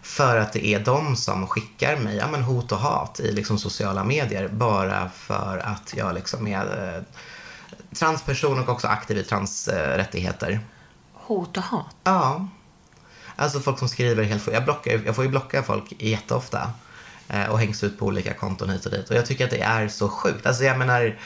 För 0.08 0.38
att 0.38 0.53
det 0.53 0.66
är 0.68 0.80
de 0.80 1.16
som 1.16 1.47
skickar 1.47 1.97
mig 1.97 2.16
ja, 2.16 2.28
men 2.32 2.43
hot 2.43 2.72
och 2.72 2.78
hat 2.78 3.20
i 3.20 3.32
liksom 3.32 3.60
sociala 3.60 4.03
medier 4.03 4.47
bara 4.47 5.10
för 5.10 5.58
att 5.58 5.93
jag 5.97 6.16
liksom 6.16 6.47
är 6.47 6.95
eh, 6.95 7.03
transperson 7.95 8.60
och 8.60 8.70
också 8.70 8.88
aktiv 8.88 9.18
i 9.18 9.24
transrättigheter. 9.24 10.60
Hot 11.14 11.58
och 11.58 11.64
hat. 11.64 11.95
Ja. 12.03 12.47
Alltså 13.36 13.60
folk 13.60 13.80
som 13.80 13.89
skriver 13.89 14.24
helt 14.24 14.47
jag, 14.47 14.64
blockar, 14.64 15.01
jag 15.05 15.16
får 15.16 15.24
ju 15.24 15.30
blocka 15.30 15.64
folk 15.64 15.93
jätteofta 15.99 16.72
eh, 17.30 17.45
och 17.45 17.60
hängs 17.60 17.84
ut 17.84 17.99
på 17.99 18.05
olika 18.05 18.34
konton 18.34 18.70
hit 18.70 18.86
och 18.86 18.91
dit. 18.91 19.10
Och 19.10 19.16
jag 19.16 19.26
tycker 19.26 19.45
att 19.45 19.51
det 19.51 19.62
är 19.62 19.88
så 19.88 20.10
sjukt. 20.10 20.45
Alltså 20.45 20.64
jag 20.64 20.78
menar, 20.78 21.20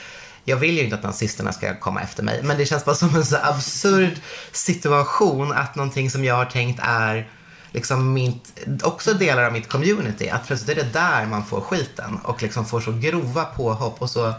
jag 0.43 0.57
vill 0.57 0.77
ju 0.77 0.83
inte 0.83 0.95
att 0.95 1.03
nazisterna 1.03 1.53
ska 1.53 1.79
komma 1.79 2.01
efter 2.01 2.23
mig, 2.23 2.43
men 2.43 2.57
det 2.57 2.65
känns 2.65 2.85
bara 2.85 2.95
som 2.95 3.15
en 3.15 3.25
så 3.25 3.37
absurd 3.43 4.19
situation 4.51 5.51
att 5.51 5.75
någonting 5.75 6.09
som 6.09 6.23
jag 6.23 6.35
har 6.35 6.45
tänkt 6.45 6.79
är 6.83 7.29
liksom 7.71 8.13
mitt, 8.13 8.67
också 8.83 9.13
delar 9.13 9.43
av 9.43 9.53
mitt 9.53 9.69
community, 9.69 10.29
att 10.29 10.47
plötsligt 10.47 10.77
är 10.77 10.83
det 10.83 10.93
där 10.93 11.25
man 11.25 11.45
får 11.45 11.61
skiten 11.61 12.17
och 12.23 12.41
liksom 12.41 12.65
får 12.65 12.81
så 12.81 12.91
grova 12.91 13.45
påhopp 13.45 14.01
och 14.01 14.09
så 14.09 14.33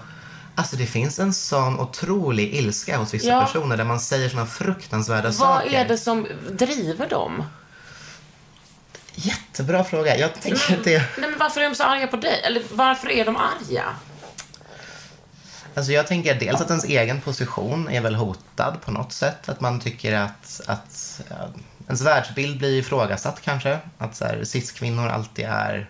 Alltså 0.54 0.76
det 0.76 0.86
finns 0.86 1.18
en 1.18 1.34
sån 1.34 1.80
otrolig 1.80 2.54
ilska 2.54 2.96
hos 2.98 3.14
vissa 3.14 3.28
Ja. 3.28 3.40
personer 3.46 3.76
där 3.76 3.84
man 3.84 4.00
säger 4.00 4.28
såna 4.28 4.46
fruktansvärda 4.46 5.22
Vad 5.22 5.34
saker. 5.34 5.70
är 5.70 5.88
det 5.88 5.98
som 5.98 6.26
driver 6.50 7.08
dem? 7.08 7.42
Jättebra 9.14 9.84
fråga. 9.84 10.18
Jag 10.18 10.34
tänker 10.40 10.74
att 10.78 10.84
det... 10.84 10.98
Nej, 11.18 11.30
men 11.30 11.38
varför 11.38 11.60
är 11.60 11.68
de 11.68 11.74
så 11.74 11.82
arga 11.84 12.06
på 12.06 12.16
dig? 12.16 12.40
Eller 12.44 12.62
varför 12.72 13.10
är 13.10 13.24
de 13.24 13.36
arga? 13.36 13.84
Alltså 15.74 15.92
jag 15.92 16.06
tänker 16.06 16.34
dels 16.34 16.60
att 16.60 16.70
ens 16.70 16.84
egen 16.84 17.20
position 17.20 17.88
är 17.88 18.00
väl 18.00 18.14
hotad 18.14 18.76
på 18.84 18.90
något 18.90 19.12
sätt. 19.12 19.48
Att 19.48 19.60
man 19.60 19.80
tycker 19.80 20.12
att, 20.12 20.60
att 20.66 21.20
ens 21.86 22.00
världsbild 22.00 22.58
blir 22.58 22.78
ifrågasatt 22.78 23.40
kanske. 23.42 23.78
Att 23.98 24.16
så 24.16 24.24
här, 24.24 24.44
cis-kvinnor 24.44 25.08
alltid 25.08 25.44
är 25.44 25.88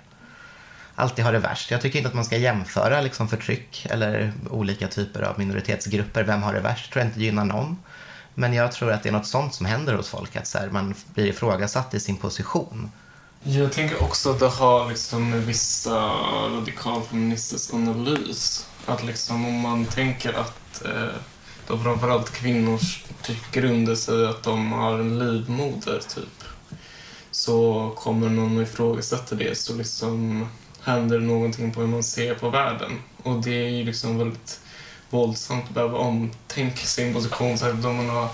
alltid 0.95 1.25
har 1.25 1.33
det 1.33 1.39
värst. 1.39 1.71
Jag 1.71 1.81
tycker 1.81 1.99
inte 1.99 2.09
att 2.09 2.15
man 2.15 2.25
ska 2.25 2.37
jämföra 2.37 3.01
liksom 3.01 3.29
förtryck 3.29 3.87
eller 3.91 4.33
olika 4.51 4.89
typer 4.89 5.23
av 5.23 5.39
minoritetsgrupper. 5.39 6.25
Vem 6.25 6.43
har 6.43 6.55
det 6.55 6.61
värst? 6.61 6.93
tror 6.93 7.01
jag 7.05 7.09
inte 7.09 7.21
gynnar 7.21 7.45
någon. 7.45 7.79
Men 8.35 8.55
jag 8.55 8.73
tror 8.73 8.93
att 8.93 9.03
det 9.03 9.09
är 9.09 9.13
något 9.13 9.27
sånt 9.27 9.55
som 9.55 9.67
händer 9.67 9.95
hos 9.95 10.09
folk. 10.09 10.37
Att 10.37 10.47
så 10.47 10.59
här, 10.59 10.69
man 10.69 10.95
blir 11.15 11.27
ifrågasatt 11.27 11.95
i 11.95 12.01
sin 12.01 12.17
position. 12.17 12.91
Jag 13.43 13.73
tänker 13.73 14.03
också 14.03 14.31
att 14.31 14.39
det 14.39 14.49
har 14.49 14.89
liksom 14.89 15.31
med 15.31 15.47
vissa 15.47 15.97
radikalfeministisk 16.49 17.75
analys. 17.75 18.67
Att 18.87 19.05
liksom 19.05 19.47
om 19.47 19.55
man 19.55 19.85
tänker 19.85 20.33
att 20.33 20.85
eh, 20.85 21.15
då 21.67 21.79
framförallt 21.79 22.31
kvinnors 22.31 23.05
typ 23.23 23.65
under 23.65 23.95
sig 23.95 24.27
att 24.27 24.43
de 24.43 24.73
har 24.73 24.99
en 24.99 25.19
livmoder 25.19 26.01
typ. 26.15 26.45
Så 27.31 27.91
kommer 27.97 28.29
någon 28.29 28.57
och 28.57 28.63
ifrågasätter 28.63 29.37
det 29.37 29.59
så 29.59 29.75
liksom 29.75 30.47
händer 30.83 31.19
det 31.19 31.27
någonting 31.27 31.73
på 31.73 31.81
hur 31.81 31.89
man 31.89 32.03
ser 32.03 32.35
på 32.35 32.51
världen. 32.51 32.93
Och 33.23 33.43
det 33.43 33.65
är 33.67 33.69
ju 33.69 33.85
liksom 33.85 34.19
väldigt 34.19 34.61
våldsamt 35.11 35.65
att 35.65 35.75
behöva 35.75 35.99
omtänka 35.99 36.87
sin 36.87 37.15
position 37.15 37.59
särskilt 37.59 37.85
om 37.85 37.97
man 37.97 38.09
har 38.09 38.29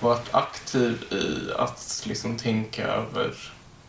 varit 0.00 0.34
aktiv 0.34 1.04
i 1.10 1.52
att 1.58 2.02
liksom 2.06 2.36
tänka 2.36 2.86
över 2.86 3.34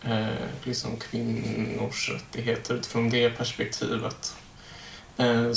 eh, 0.04 0.48
liksom 0.64 0.98
kvinnors 0.98 2.10
rättigheter 2.10 2.76
utifrån 2.76 3.10
det 3.10 3.30
perspektivet. 3.30 4.36
Eh, 5.18 5.52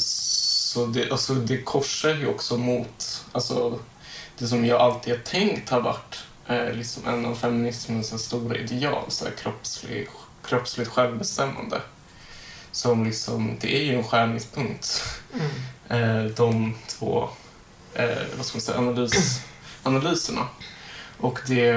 så 0.75 0.87
det, 0.87 1.11
alltså 1.11 1.35
det 1.35 1.62
korsar 1.62 2.14
ju 2.14 2.27
också 2.27 2.57
mot 2.57 3.25
alltså, 3.33 3.79
det 4.39 4.47
som 4.47 4.66
jag 4.66 4.81
alltid 4.81 5.14
har 5.14 5.20
tänkt 5.20 5.70
har 5.70 5.81
varit 5.81 6.25
eh, 6.47 6.72
liksom 6.72 7.07
en 7.07 7.27
av 7.27 7.35
feminismens 7.35 8.25
stora 8.25 8.57
ideal, 8.57 9.05
så 9.09 9.25
här 9.25 9.33
kroppslig, 9.33 10.09
kroppsligt 10.45 10.91
självbestämmande. 10.91 11.81
Som 12.72 13.05
liksom, 13.05 13.57
det 13.61 13.77
är 13.77 13.85
ju 13.85 13.99
en 13.99 14.05
skärningspunkt. 14.05 15.03
Eh, 15.89 16.25
de 16.25 16.75
två 16.87 17.29
eh, 17.95 18.22
vad 18.37 18.47
ska 18.47 18.57
man 18.57 18.62
säga, 18.62 18.79
analys, 18.79 19.41
analyserna. 19.83 20.49
Och 21.18 21.41
det, 21.47 21.70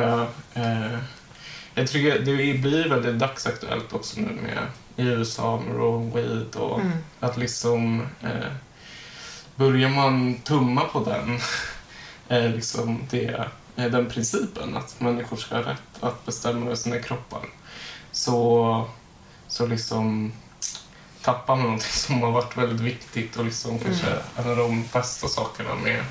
eh, 0.53 0.97
jag 1.73 1.87
tycker 1.87 2.19
det 2.19 2.53
blir 2.53 2.89
väldigt 2.89 3.19
dagsaktuellt 3.19 3.93
också 3.93 4.19
nu 4.19 4.41
med 4.41 4.67
i 4.95 5.09
USA 5.09 5.61
med 5.67 5.75
Roe 5.75 6.09
Wade 6.09 6.57
och 6.59 6.81
att 7.19 7.37
liksom 7.37 8.01
eh, 8.21 8.51
börjar 9.57 9.89
man 9.89 10.35
tumma 10.43 10.81
på 10.81 11.03
den, 11.03 11.39
eh, 12.27 12.51
liksom 12.51 13.01
det, 13.09 13.47
eh, 13.75 13.85
den 13.85 14.09
principen 14.09 14.77
att 14.77 14.99
människor 14.99 15.37
ska 15.37 15.55
ha 15.55 15.61
rätt 15.61 15.81
att 16.03 16.25
bestämma 16.25 16.65
över 16.65 16.75
sina 16.75 16.99
kroppar 16.99 17.41
så, 18.11 18.85
så 19.47 19.65
liksom 19.65 20.33
tappar 21.21 21.55
man 21.55 21.63
någonting 21.65 21.89
som 21.91 22.21
har 22.21 22.31
varit 22.31 22.57
väldigt 22.57 22.79
viktigt 22.81 23.35
och 23.37 23.45
liksom 23.45 23.79
kanske 23.79 24.07
en 24.35 24.49
av 24.49 24.57
de 24.57 24.83
bästa 24.93 25.27
sakerna 25.27 25.75
med 25.83 26.03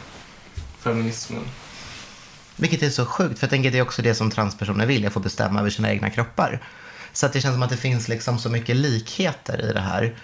feminismen. 0.81 1.43
Vilket 2.57 2.83
är 2.83 2.91
så 2.91 3.07
sjukt, 3.07 3.39
för 3.39 3.47
jag 3.47 3.51
tänker 3.51 3.71
det 3.71 3.79
är 3.79 3.83
också 3.83 4.03
det 4.03 4.15
som 4.15 4.31
transpersoner 4.31 4.87
vill, 4.87 5.07
att 5.07 5.13
få 5.13 5.21
bestämma 5.21 5.61
över 5.61 5.71
sina 5.71 5.91
egna 5.91 6.11
kroppar. 6.11 6.63
Så 7.13 7.27
att 7.27 7.33
det 7.33 7.41
känns 7.41 7.55
som 7.55 7.63
att 7.63 7.71
det 7.71 7.77
finns 7.77 8.09
liksom 8.09 8.39
så 8.39 8.49
mycket 8.51 8.77
likheter 8.77 9.71
i 9.71 9.73
det 9.73 9.81
här. 9.81 10.15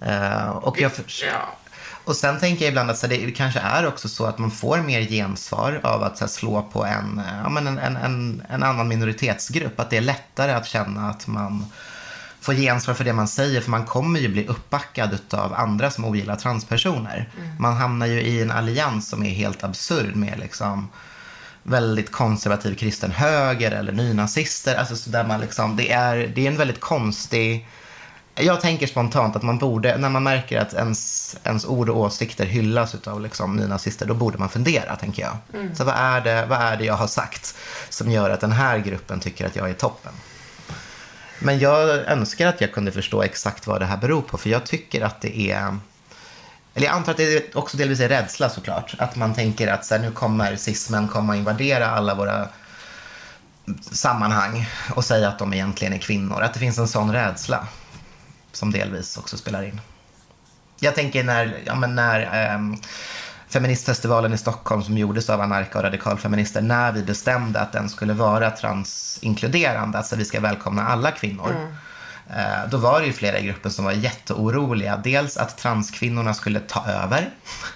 Eh, 0.00 0.48
och, 0.50 0.80
jag, 0.80 0.92
för- 0.92 1.04
Ja. 1.26 1.56
Och 2.10 2.16
sen 2.16 2.38
tänker 2.38 2.64
jag 2.64 2.70
ibland 2.70 2.90
att 2.90 2.98
så 2.98 3.06
här, 3.06 3.26
det 3.26 3.32
kanske 3.32 3.60
är 3.60 3.86
också 3.86 4.08
så 4.08 4.26
att 4.26 4.38
man 4.38 4.50
får 4.50 4.78
mer 4.78 5.00
gensvar 5.00 5.80
av 5.82 6.02
att 6.02 6.20
här, 6.20 6.26
slå 6.26 6.62
på 6.62 6.84
en, 6.84 7.18
eh, 7.18 7.40
ja, 7.42 7.48
men 7.48 7.66
en, 7.66 7.78
en, 7.78 7.96
en, 7.96 8.42
en 8.48 8.62
annan 8.62 8.88
minoritetsgrupp. 8.88 9.80
Att 9.80 9.90
det 9.90 9.96
är 9.96 10.00
lättare 10.00 10.52
att 10.52 10.66
känna 10.66 11.10
att 11.10 11.26
man 11.26 11.64
får 12.40 12.54
gensvar 12.54 12.94
för 12.94 13.04
det 13.04 13.12
man 13.12 13.28
säger, 13.28 13.60
för 13.60 13.70
man 13.70 13.86
kommer 13.86 14.20
ju 14.20 14.28
bli 14.28 14.46
uppbackad 14.46 15.18
av 15.30 15.54
andra 15.54 15.90
som 15.90 16.04
ogillar 16.04 16.36
transpersoner. 16.36 17.28
Man 17.58 17.76
hamnar 17.76 18.06
ju 18.06 18.20
i 18.20 18.42
en 18.42 18.50
allians 18.50 19.08
som 19.08 19.22
är 19.22 19.30
helt 19.30 19.64
absurd 19.64 20.16
med 20.16 20.38
liksom 20.38 20.88
väldigt 21.62 22.12
konservativ 22.12 22.74
kristen 22.74 23.10
höger 23.10 23.70
eller 23.70 23.92
nynazister. 23.92 24.76
Alltså 24.76 24.96
så 24.96 25.10
där 25.10 25.24
man 25.24 25.40
liksom, 25.40 25.76
det, 25.76 25.92
är, 25.92 26.32
det 26.34 26.46
är 26.46 26.50
en 26.50 26.56
väldigt 26.56 26.80
konstig... 26.80 27.66
Jag 28.34 28.60
tänker 28.60 28.86
spontant 28.86 29.36
att 29.36 29.42
man 29.42 29.58
borde, 29.58 29.96
när 29.96 30.08
man 30.08 30.22
märker 30.22 30.60
att 30.60 30.74
ens, 30.74 31.36
ens 31.44 31.64
ord 31.64 31.88
och 31.88 31.98
åsikter 31.98 32.46
hyllas 32.46 32.94
av 33.06 33.20
liksom 33.20 33.56
nynazister, 33.56 34.06
då 34.06 34.14
borde 34.14 34.38
man 34.38 34.48
fundera, 34.48 34.96
tänker 34.96 35.22
jag. 35.22 35.36
Så 35.76 35.84
vad 35.84 35.94
är, 35.94 36.20
det, 36.20 36.46
vad 36.46 36.58
är 36.58 36.76
det 36.76 36.84
jag 36.84 36.94
har 36.94 37.06
sagt 37.06 37.54
som 37.88 38.10
gör 38.10 38.30
att 38.30 38.40
den 38.40 38.52
här 38.52 38.78
gruppen 38.78 39.20
tycker 39.20 39.46
att 39.46 39.56
jag 39.56 39.70
är 39.70 39.74
toppen? 39.74 40.12
Men 41.38 41.58
jag 41.58 41.88
önskar 41.88 42.46
att 42.46 42.60
jag 42.60 42.72
kunde 42.72 42.92
förstå 42.92 43.22
exakt 43.22 43.66
vad 43.66 43.80
det 43.80 43.86
här 43.86 43.96
beror 43.96 44.22
på, 44.22 44.38
för 44.38 44.50
jag 44.50 44.66
tycker 44.66 45.02
att 45.02 45.20
det 45.20 45.50
är... 45.50 45.78
Eller 46.74 46.86
jag 46.86 46.96
antar 46.96 47.12
att 47.12 47.18
det 47.18 47.54
också 47.56 47.76
delvis 47.76 48.00
är 48.00 48.08
rädsla 48.08 48.48
såklart. 48.48 48.94
Att 48.98 49.16
man 49.16 49.34
tänker 49.34 49.68
att 49.68 49.84
så 49.84 49.94
här, 49.94 50.02
nu 50.02 50.10
kommer 50.10 50.56
cismen 50.56 51.08
komma 51.08 51.32
och 51.32 51.38
invadera 51.38 51.90
alla 51.90 52.14
våra 52.14 52.48
sammanhang 53.80 54.68
och 54.94 55.04
säga 55.04 55.28
att 55.28 55.38
de 55.38 55.54
egentligen 55.54 55.92
är 55.94 55.98
kvinnor. 55.98 56.42
Att 56.42 56.54
det 56.54 56.60
finns 56.60 56.78
en 56.78 56.88
sån 56.88 57.12
rädsla 57.12 57.66
som 58.52 58.70
delvis 58.72 59.16
också 59.16 59.36
spelar 59.36 59.62
in. 59.62 59.80
Jag 60.80 60.94
tänker 60.94 61.24
när, 61.24 61.58
ja, 61.66 61.74
men 61.74 61.94
när 61.94 62.20
ehm, 62.32 62.76
feministfestivalen 63.48 64.32
i 64.34 64.38
Stockholm 64.38 64.82
som 64.82 64.98
gjordes 64.98 65.30
av 65.30 65.40
anarka 65.40 65.78
och 65.78 65.84
radikalfeminister, 65.84 66.60
när 66.60 66.92
vi 66.92 67.02
bestämde 67.02 67.60
att 67.60 67.72
den 67.72 67.88
skulle 67.88 68.12
vara 68.12 68.50
transinkluderande, 68.50 69.98
alltså 69.98 70.16
vi 70.16 70.24
ska 70.24 70.40
välkomna 70.40 70.86
alla 70.88 71.10
kvinnor. 71.10 71.68
Eh, 72.30 72.68
Då 72.70 72.76
var 72.76 73.00
det 73.00 73.06
ju 73.06 73.12
flera 73.12 73.38
i 73.38 73.46
gruppen 73.46 73.70
som 73.70 73.84
var 73.84 73.92
jätteoroliga. 73.92 74.96
Dels 74.96 75.36
att 75.36 75.58
transkvinnorna 75.58 76.34
skulle 76.34 76.60
ta 76.60 76.86
över. 76.86 77.30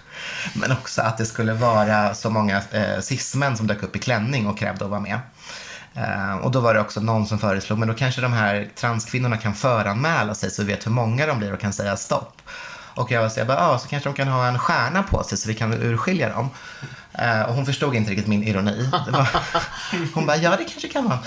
Men 0.54 0.72
också 0.72 1.02
att 1.02 1.18
det 1.18 1.26
skulle 1.26 1.52
vara 1.52 2.14
så 2.14 2.30
många 2.30 2.62
eh, 2.70 3.00
cismän 3.00 3.56
som 3.56 3.66
dök 3.66 3.82
upp 3.82 3.96
i 3.96 3.98
klänning 3.98 4.46
och 4.46 4.58
krävde 4.58 4.84
att 4.84 4.90
vara 4.90 5.00
med. 5.00 5.18
Eh, 5.94 6.36
och 6.36 6.50
då 6.50 6.60
var 6.60 6.74
det 6.74 6.80
också 6.80 7.00
någon 7.00 7.26
som 7.26 7.38
föreslog, 7.38 7.78
men 7.78 7.88
då 7.88 7.94
kanske 7.94 8.20
de 8.20 8.32
här 8.32 8.68
transkvinnorna 8.74 9.36
kan 9.36 9.54
föranmäla 9.54 10.34
sig 10.34 10.50
så 10.50 10.62
vi 10.62 10.72
vet 10.72 10.86
hur 10.86 10.90
många 10.90 11.26
de 11.26 11.38
blir 11.38 11.52
och 11.52 11.60
kan 11.60 11.72
säga 11.72 11.96
stopp. 11.96 12.42
Och 12.94 13.10
jag 13.10 13.22
var 13.22 13.28
så 13.28 13.40
jag 13.40 13.46
bara, 13.46 13.58
ja, 13.58 13.78
så 13.78 13.88
kanske 13.88 14.08
de 14.08 14.14
kan 14.14 14.28
ha 14.28 14.46
en 14.46 14.58
stjärna 14.58 15.02
på 15.02 15.22
sig 15.22 15.38
så 15.38 15.48
vi 15.48 15.54
kan 15.54 15.72
urskilja 15.72 16.28
dem. 16.28 16.50
Eh, 17.18 17.42
och 17.42 17.54
hon 17.54 17.66
förstod 17.66 17.94
inte 17.94 18.10
riktigt 18.10 18.26
min 18.26 18.42
ironi. 18.42 18.88
Var, 19.08 19.28
hon 20.14 20.26
bara, 20.26 20.36
ja 20.36 20.50
det 20.50 20.64
kanske 20.64 20.88
kan 20.88 21.04
vara. 21.04 21.18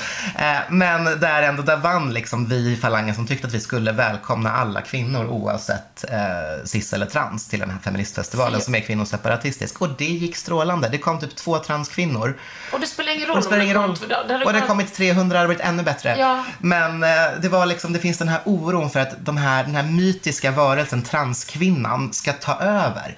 Eh, 0.55 0.59
men 0.69 1.03
där 1.03 1.43
ändå, 1.43 1.63
där 1.63 1.77
vann 1.77 2.13
liksom 2.13 2.45
vi 2.47 2.55
i 2.71 2.75
falangen 2.75 3.15
som 3.15 3.27
tyckte 3.27 3.47
att 3.47 3.53
vi 3.53 3.59
skulle 3.59 3.91
välkomna 3.91 4.51
alla 4.51 4.81
kvinnor 4.81 5.25
oavsett 5.25 6.03
eh, 6.11 6.65
cis 6.65 6.93
eller 6.93 7.05
trans 7.05 7.47
till 7.47 7.59
den 7.59 7.69
här 7.69 7.79
feministfestivalen 7.79 8.61
som 8.61 8.75
är 8.75 8.79
kvinnoseparatistisk. 8.79 9.81
Och 9.81 9.89
det 9.97 10.05
gick 10.05 10.35
strålande. 10.35 10.89
Det 10.89 10.97
kom 10.97 11.19
typ 11.19 11.35
två 11.35 11.57
transkvinnor. 11.59 12.37
Och 12.73 12.79
det 12.79 12.87
spelar 12.87 13.11
ingen 13.15 13.27
roll 13.27 13.37
Och 13.37 13.41
det 13.41 13.47
spelar 13.47 13.63
ingen 13.63 13.75
roll. 13.77 13.95
det- 14.07 14.15
hade 14.15 14.33
Och 14.33 14.39
det 14.39 14.45
kunnat- 14.45 14.67
kommit 14.67 14.93
300 14.93 15.37
hade 15.37 15.47
varit 15.47 15.61
ännu 15.61 15.83
bättre. 15.83 16.17
Ja. 16.19 16.43
Men 16.59 17.03
eh, 17.03 17.09
det 17.41 17.49
var 17.49 17.65
liksom, 17.65 17.93
det 17.93 17.99
finns 17.99 18.17
den 18.17 18.27
här 18.27 18.39
oron 18.45 18.89
för 18.89 18.99
att 18.99 19.25
de 19.25 19.37
här, 19.37 19.63
den 19.63 19.75
här 19.75 19.83
mytiska 19.83 20.51
varelsen 20.51 21.01
transkvinnan 21.03 22.13
ska 22.13 22.33
ta 22.33 22.59
över. 22.59 23.17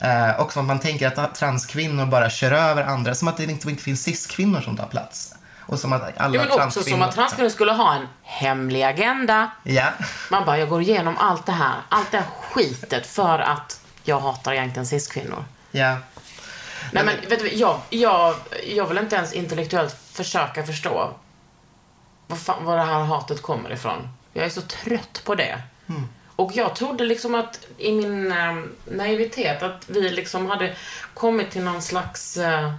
Eh, 0.00 0.40
och 0.40 0.52
som 0.52 0.60
att 0.60 0.66
man 0.66 0.80
tänker 0.80 1.20
att 1.20 1.34
transkvinnor 1.34 2.06
bara 2.06 2.30
kör 2.30 2.52
över 2.52 2.82
andra. 2.82 3.14
Som 3.14 3.28
att 3.28 3.36
det 3.36 3.46
liksom 3.46 3.70
inte 3.70 3.82
finns 3.82 4.02
cis-kvinnor 4.02 4.60
som 4.60 4.76
tar 4.76 4.86
plats. 4.86 5.34
Och 5.60 5.78
som 5.78 5.92
att 5.92 6.18
alla 6.18 6.38
men 6.38 6.50
också 6.50 6.82
som 6.82 7.02
att 7.02 7.14
transkvinnor 7.14 7.50
skulle 7.50 7.72
ha 7.72 7.94
en 7.94 8.06
hemlig 8.22 8.82
agenda. 8.82 9.50
Ja. 9.62 9.86
Man 10.30 10.44
bara, 10.44 10.58
jag 10.58 10.68
går 10.68 10.82
igenom 10.82 11.16
allt 11.18 11.46
det 11.46 11.52
här, 11.52 11.74
allt 11.88 12.10
det 12.10 12.16
här 12.16 12.26
skitet 12.42 13.06
för 13.06 13.38
att 13.38 13.80
jag 14.04 14.20
hatar 14.20 14.52
egentligen 14.52 14.86
cis-kvinnor. 14.86 15.44
ja. 15.70 15.96
Nej 16.92 17.04
men, 17.04 17.14
vet 17.28 17.40
du, 17.40 17.52
jag, 17.52 17.80
jag, 17.90 18.34
jag 18.66 18.86
vill 18.86 18.98
inte 18.98 19.16
ens 19.16 19.32
intellektuellt 19.32 19.96
försöka 20.12 20.66
förstå 20.66 21.10
var, 22.26 22.36
fan, 22.36 22.64
var 22.64 22.76
det 22.76 22.82
här 22.82 23.04
hatet 23.04 23.42
kommer 23.42 23.72
ifrån. 23.72 24.08
Jag 24.32 24.44
är 24.44 24.50
så 24.50 24.60
trött 24.60 25.22
på 25.24 25.34
det. 25.34 25.62
Och 26.38 26.52
jag 26.56 26.76
trodde 26.76 27.04
liksom 27.04 27.34
att 27.34 27.66
i 27.78 27.92
min 27.92 28.32
eh, 28.32 28.56
naivitet 28.84 29.62
att 29.62 29.88
vi 29.88 30.10
liksom 30.10 30.46
hade 30.46 30.76
kommit 31.14 31.50
till 31.50 31.62
någon 31.62 31.82
slags 31.82 32.36
eh, 32.36 32.72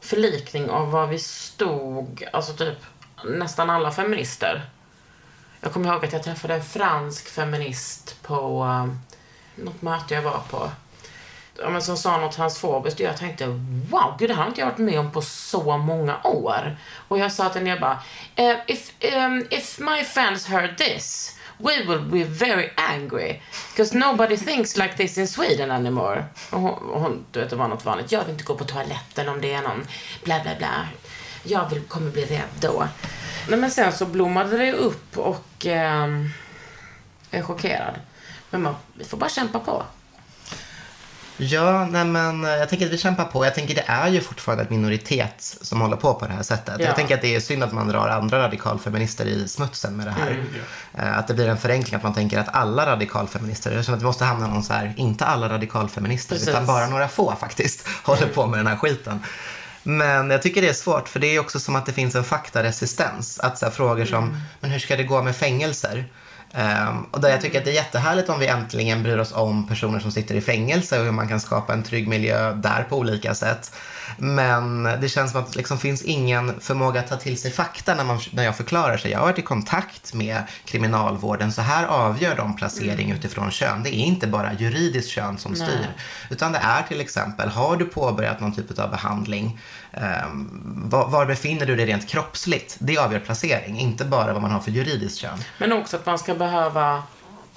förlikning 0.00 0.70
av 0.70 0.90
var 0.90 1.06
vi 1.06 1.18
stod, 1.18 2.28
alltså 2.32 2.52
typ 2.52 2.78
nästan 3.24 3.70
alla 3.70 3.90
feminister. 3.90 4.62
Jag 5.60 5.72
kommer 5.72 5.92
ihåg 5.92 6.04
att 6.04 6.12
jag 6.12 6.22
träffade 6.22 6.54
en 6.54 6.64
fransk 6.64 7.28
feminist 7.28 8.22
på 8.22 8.64
eh, 8.64 8.94
något 9.64 9.82
möte 9.82 10.14
jag 10.14 10.22
var 10.22 10.42
på. 10.50 10.70
Ja, 11.58 11.70
men 11.70 11.82
som 11.82 11.96
sa 11.96 12.16
något 12.16 12.32
transfobiskt 12.32 13.00
och 13.00 13.06
jag 13.06 13.16
tänkte 13.16 13.46
wow, 13.90 14.16
gud 14.18 14.30
det 14.30 14.34
här 14.34 14.42
har 14.42 14.48
inte 14.48 14.60
jag 14.60 14.68
varit 14.68 14.78
med 14.78 15.00
om 15.00 15.12
på 15.12 15.22
så 15.22 15.78
många 15.78 16.22
år. 16.22 16.76
Och 17.08 17.18
jag 17.18 17.32
sa 17.32 17.48
till 17.48 17.58
henne, 17.58 17.70
jag 17.70 17.80
bara, 17.80 18.02
eh, 18.36 18.56
if, 18.66 18.92
um, 19.14 19.46
if 19.50 19.78
my 19.78 20.04
fans 20.04 20.46
heard 20.46 20.78
this, 20.78 21.36
we 21.62 21.84
will 21.84 22.00
be 22.00 22.24
very 22.24 22.70
angry. 22.76 23.40
Because 23.70 23.98
nobody 23.98 24.36
thinks 24.36 24.76
like 24.76 24.96
this 24.96 25.18
in 25.18 25.28
Sweden 25.28 25.70
anymore. 25.70 26.24
Och 26.50 26.60
hon, 26.60 26.90
och 26.90 27.00
hon 27.00 27.24
du 27.32 27.40
vet, 27.40 27.50
det 27.50 27.56
var 27.56 27.68
något 27.68 27.84
vanligt, 27.84 28.12
jag 28.12 28.20
vill 28.20 28.30
inte 28.30 28.44
gå 28.44 28.54
på 28.54 28.64
toaletten 28.64 29.28
om 29.28 29.40
det 29.40 29.52
är 29.52 29.62
någon 29.62 29.86
bla 30.24 30.40
bla 30.42 30.54
bla. 30.58 30.88
Jag 31.42 31.70
vill, 31.70 31.80
kommer 31.80 32.10
bli 32.10 32.24
rädd 32.24 32.48
då. 32.60 32.88
Nej, 33.48 33.58
men 33.58 33.70
sen 33.70 33.92
så 33.92 34.06
blommade 34.06 34.58
det 34.58 34.72
upp 34.72 35.18
och 35.18 35.66
eh, 35.66 36.08
jag 37.30 37.40
är 37.40 37.42
chockerad. 37.42 37.94
Men 38.50 38.62
man, 38.62 38.74
vi 38.94 39.04
får 39.04 39.16
bara 39.18 39.30
kämpa 39.30 39.58
på. 39.58 39.82
Ja, 41.42 41.86
nej 41.86 42.04
men 42.04 42.44
eh, 42.44 42.50
jag 42.50 42.68
tänker 42.68 42.86
att 42.86 42.92
vi 42.92 42.98
kämpar 42.98 43.24
på. 43.24 43.44
Jag 43.44 43.54
tänker 43.54 43.74
det 43.74 43.84
är 43.86 44.08
ju 44.08 44.20
fortfarande 44.20 44.64
ett 44.64 44.70
minoritet 44.70 45.56
som 45.60 45.80
håller 45.80 45.96
på 45.96 46.14
på 46.14 46.26
det 46.26 46.32
här 46.32 46.42
sättet. 46.42 46.74
Ja. 46.78 46.84
Jag 46.86 46.96
tänker 46.96 47.14
att 47.14 47.22
det 47.22 47.34
är 47.34 47.40
synd 47.40 47.62
att 47.64 47.72
man 47.72 47.88
drar 47.88 48.08
andra 48.08 48.38
radikalfeminister 48.38 49.26
i 49.26 49.48
smutsen 49.48 49.96
med 49.96 50.06
det 50.06 50.10
här. 50.10 50.44
Eh, 50.94 51.18
Att 51.18 51.28
det 51.28 51.34
blir 51.34 51.48
en 51.48 51.58
förenkling, 51.58 51.96
att 51.96 52.02
man 52.02 52.14
tänker 52.14 52.38
att 52.38 52.54
alla 52.54 52.86
radikalfeminister, 52.86 53.72
jag 53.72 53.84
känner 53.84 53.96
att 53.96 54.00
det 54.00 54.06
måste 54.06 54.24
hamna 54.24 54.46
någon 54.46 54.62
så 54.62 54.72
här, 54.72 54.94
inte 54.96 55.24
alla 55.24 55.48
radikalfeminister, 55.48 56.34
Precis. 56.34 56.48
utan 56.48 56.66
bara 56.66 56.86
några 56.86 57.08
få 57.08 57.36
faktiskt, 57.40 57.86
håller 58.04 58.26
på 58.26 58.46
med 58.46 58.58
den 58.58 58.66
här 58.66 58.76
skiten. 58.76 59.22
Men 59.82 60.30
jag 60.30 60.42
tycker 60.42 60.62
det 60.62 60.68
är 60.68 60.72
svårt, 60.72 61.08
för 61.08 61.20
det 61.20 61.26
är 61.36 61.40
också 61.40 61.60
som 61.60 61.76
att 61.76 61.86
det 61.86 61.92
finns 61.92 62.14
en 62.14 62.24
faktaresistens. 62.24 63.38
Att 63.40 63.58
så 63.58 63.70
frågor 63.70 64.04
som, 64.04 64.42
men 64.60 64.70
hur 64.70 64.78
ska 64.78 64.96
det 64.96 65.04
gå 65.04 65.22
med 65.22 65.36
fängelser? 65.36 66.04
Ehm, 66.52 67.02
och 67.10 67.20
där 67.20 67.28
jag 67.28 67.40
tycker 67.40 67.58
att 67.58 67.64
det 67.64 67.70
är 67.70 67.74
jättehärligt 67.74 68.28
om 68.28 68.38
vi 68.40 68.46
äntligen 68.46 69.02
bryr 69.02 69.18
oss 69.18 69.32
om 69.32 69.66
personer 69.66 70.00
som 70.00 70.12
sitter 70.12 70.34
i 70.34 70.40
fängelse 70.40 70.98
och 70.98 71.04
hur 71.04 71.12
man 71.12 71.28
kan 71.28 71.40
skapa 71.40 71.72
en 71.72 71.82
trygg 71.82 72.08
miljö 72.08 72.52
där 72.52 72.86
på 72.88 72.96
olika 72.96 73.34
sätt. 73.34 73.72
Men 74.18 74.82
det 74.82 75.08
känns 75.08 75.32
som 75.32 75.40
att 75.40 75.52
det 75.52 75.56
liksom 75.56 75.78
finns 75.78 76.02
ingen 76.02 76.60
förmåga 76.60 77.00
att 77.00 77.08
ta 77.08 77.16
till 77.16 77.40
sig 77.40 77.50
fakta 77.50 77.94
när, 77.94 78.04
man, 78.04 78.20
när 78.30 78.44
jag 78.44 78.56
förklarar 78.56 78.96
sig. 78.96 79.10
Jag 79.10 79.18
har 79.18 79.26
varit 79.26 79.38
i 79.38 79.42
kontakt 79.42 80.14
med 80.14 80.42
kriminalvården. 80.64 81.52
Så 81.52 81.62
här 81.62 81.86
avgör 81.86 82.36
de 82.36 82.56
placering 82.56 83.10
utifrån 83.10 83.50
kön. 83.50 83.82
Det 83.82 83.94
är 83.94 84.04
inte 84.04 84.26
bara 84.26 84.52
juridiskt 84.52 85.10
kön 85.10 85.38
som 85.38 85.56
styr. 85.56 85.86
Utan 86.30 86.52
det 86.52 86.58
är 86.58 86.82
till 86.82 87.00
exempel, 87.00 87.48
har 87.48 87.76
du 87.76 87.84
påbörjat 87.84 88.40
någon 88.40 88.52
typ 88.52 88.78
av 88.78 88.90
behandling? 88.90 89.60
Ehm, 89.92 90.88
var, 90.90 91.08
var 91.08 91.26
befinner 91.26 91.66
du 91.66 91.76
dig 91.76 91.86
rent 91.86 92.08
kroppsligt? 92.08 92.76
Det 92.78 92.98
avgör 92.98 93.20
placering, 93.20 93.78
inte 93.78 94.04
bara 94.04 94.32
vad 94.32 94.42
man 94.42 94.50
har 94.50 94.60
för 94.60 94.70
juridiskt 94.70 95.18
kön. 95.18 95.38
Men 95.58 95.72
också 95.72 95.96
att 95.96 96.06
man 96.06 96.18
ska 96.18 96.34
behöva 96.34 97.02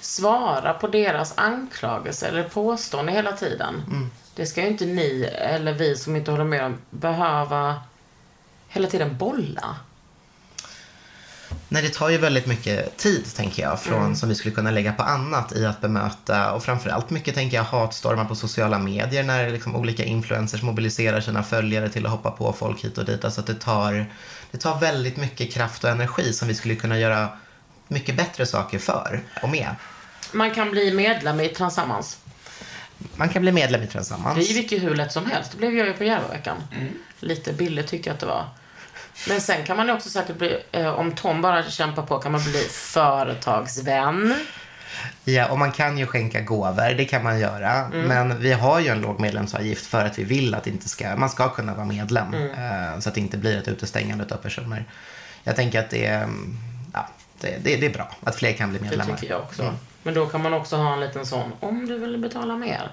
svara 0.00 0.74
på 0.74 0.86
deras 0.88 1.38
anklagelser 1.38 2.28
eller 2.28 2.48
påståenden 2.48 3.14
hela 3.14 3.32
tiden. 3.32 3.82
Mm. 3.86 4.10
Det 4.34 4.46
ska 4.46 4.62
ju 4.62 4.68
inte 4.68 4.86
ni 4.86 5.30
eller 5.32 5.72
vi 5.72 5.96
som 5.96 6.16
inte 6.16 6.30
håller 6.30 6.44
med 6.44 6.64
om 6.64 6.78
behöva 6.90 7.74
hela 8.68 8.88
tiden 8.88 9.16
bolla. 9.18 9.76
Nej, 11.68 11.82
det 11.82 11.88
tar 11.94 12.08
ju 12.08 12.18
väldigt 12.18 12.46
mycket 12.46 12.96
tid, 12.96 13.34
tänker 13.36 13.62
jag, 13.62 13.80
från, 13.80 14.02
Mm. 14.02 14.14
som 14.16 14.28
vi 14.28 14.34
skulle 14.34 14.54
kunna 14.54 14.70
lägga 14.70 14.92
på 14.92 15.02
annat 15.02 15.52
i 15.52 15.66
att 15.66 15.80
bemöta. 15.80 16.52
Och 16.52 16.64
framförallt 16.64 17.10
mycket, 17.10 17.34
tänker 17.34 17.56
jag, 17.56 17.64
hatstormar 17.64 18.24
på 18.24 18.34
sociala 18.34 18.78
medier 18.78 19.22
när 19.22 19.50
liksom 19.50 19.76
olika 19.76 20.04
influencers 20.04 20.62
mobiliserar 20.62 21.20
sina 21.20 21.42
följare 21.42 21.88
till 21.88 22.06
att 22.06 22.12
hoppa 22.12 22.30
på 22.30 22.52
folk 22.52 22.84
hit 22.84 22.98
och 22.98 23.04
dit. 23.04 23.24
Alltså 23.24 23.40
att 23.40 23.46
det 23.46 23.54
tar, 23.54 24.06
det 24.50 24.58
tar 24.58 24.78
väldigt 24.80 25.16
mycket 25.16 25.52
kraft 25.52 25.84
och 25.84 25.90
energi 25.90 26.32
som 26.32 26.48
vi 26.48 26.54
skulle 26.54 26.74
kunna 26.74 26.98
göra 26.98 27.28
mycket 27.88 28.16
bättre 28.16 28.46
saker 28.46 28.78
för 28.78 29.20
och 29.42 29.48
med. 29.48 29.74
Man 30.32 30.50
kan 30.50 30.70
bli 30.70 30.94
medlem 30.94 31.40
i 31.40 31.48
Transammans. 31.48 32.18
Man 33.16 33.28
kan 33.28 33.42
bli 33.42 33.52
medlem 33.52 33.82
i 33.82 33.86
Transammans. 33.86 34.36
Det 34.36 34.42
gick 34.54 34.72
ju 34.72 34.78
hur 34.78 34.94
lätt 34.94 35.12
som 35.12 35.26
helst. 35.30 35.50
Det 35.52 35.56
blev 35.56 35.76
jag 35.76 35.86
ju 35.86 35.92
på 35.92 36.04
Järvaveckan. 36.04 36.56
Lite 37.20 37.52
billigt 37.52 37.86
tyckte 37.88 38.08
jag 38.08 38.14
att 38.14 38.20
det 38.20 38.26
var. 38.26 38.44
Men 39.28 39.40
sen 39.40 39.64
kan 39.64 39.76
man 39.76 39.90
också 39.90 40.08
säkert 40.08 40.36
bli, 40.36 40.62
eh, 40.72 40.86
om 40.88 41.12
Tom 41.12 41.42
bara 41.42 41.62
kämpar 41.62 42.02
på, 42.02 42.18
kan 42.18 42.32
man 42.32 42.42
bli 42.44 42.68
företagsvän. 42.70 44.34
Ja, 45.24 45.48
och 45.48 45.58
man 45.58 45.72
kan 45.72 45.98
ju 45.98 46.06
skänka 46.06 46.40
gåvor, 46.40 46.94
det 46.94 47.04
kan 47.04 47.22
man 47.22 47.38
göra. 47.40 47.72
Mm. 47.72 48.00
Men 48.00 48.40
vi 48.40 48.52
har 48.52 48.80
ju 48.80 48.88
en 48.88 49.00
låg 49.00 49.20
medlemsavgift 49.20 49.86
för 49.86 50.04
att 50.04 50.18
vi 50.18 50.24
vill 50.24 50.54
att 50.54 50.64
det 50.64 50.70
inte 50.70 50.88
ska, 50.88 51.16
man 51.16 51.28
ska 51.30 51.48
kunna 51.48 51.74
vara 51.74 51.86
medlem. 51.86 52.34
Mm. 52.34 52.92
eh, 52.94 52.98
Så 53.00 53.08
att 53.08 53.14
det 53.14 53.20
inte 53.20 53.36
blir 53.38 53.58
ett 53.58 53.68
utestängande 53.68 54.24
av 54.30 54.36
personer. 54.36 54.84
Jag 55.44 55.56
tänker 55.56 55.78
att 55.80 55.90
det 55.90 56.06
är, 56.06 56.22
mm, 56.24 56.56
ja, 56.92 57.08
det, 57.40 57.58
det, 57.64 57.76
det 57.76 57.86
är 57.86 57.90
bra 57.90 58.10
att 58.24 58.36
fler 58.36 58.52
kan 58.52 58.70
bli 58.70 58.78
Det 58.78 58.84
medlemmar. 58.84 59.16
tycker 59.16 59.34
jag 59.34 59.42
också. 59.42 59.74
Men 60.02 60.14
då 60.14 60.26
kan 60.26 60.42
man 60.42 60.54
också 60.54 60.76
ha 60.76 60.92
en 60.92 61.00
liten 61.00 61.26
sån, 61.26 61.52
om 61.60 61.86
du 61.86 61.98
vill 61.98 62.18
betala 62.18 62.56
mer. 62.56 62.90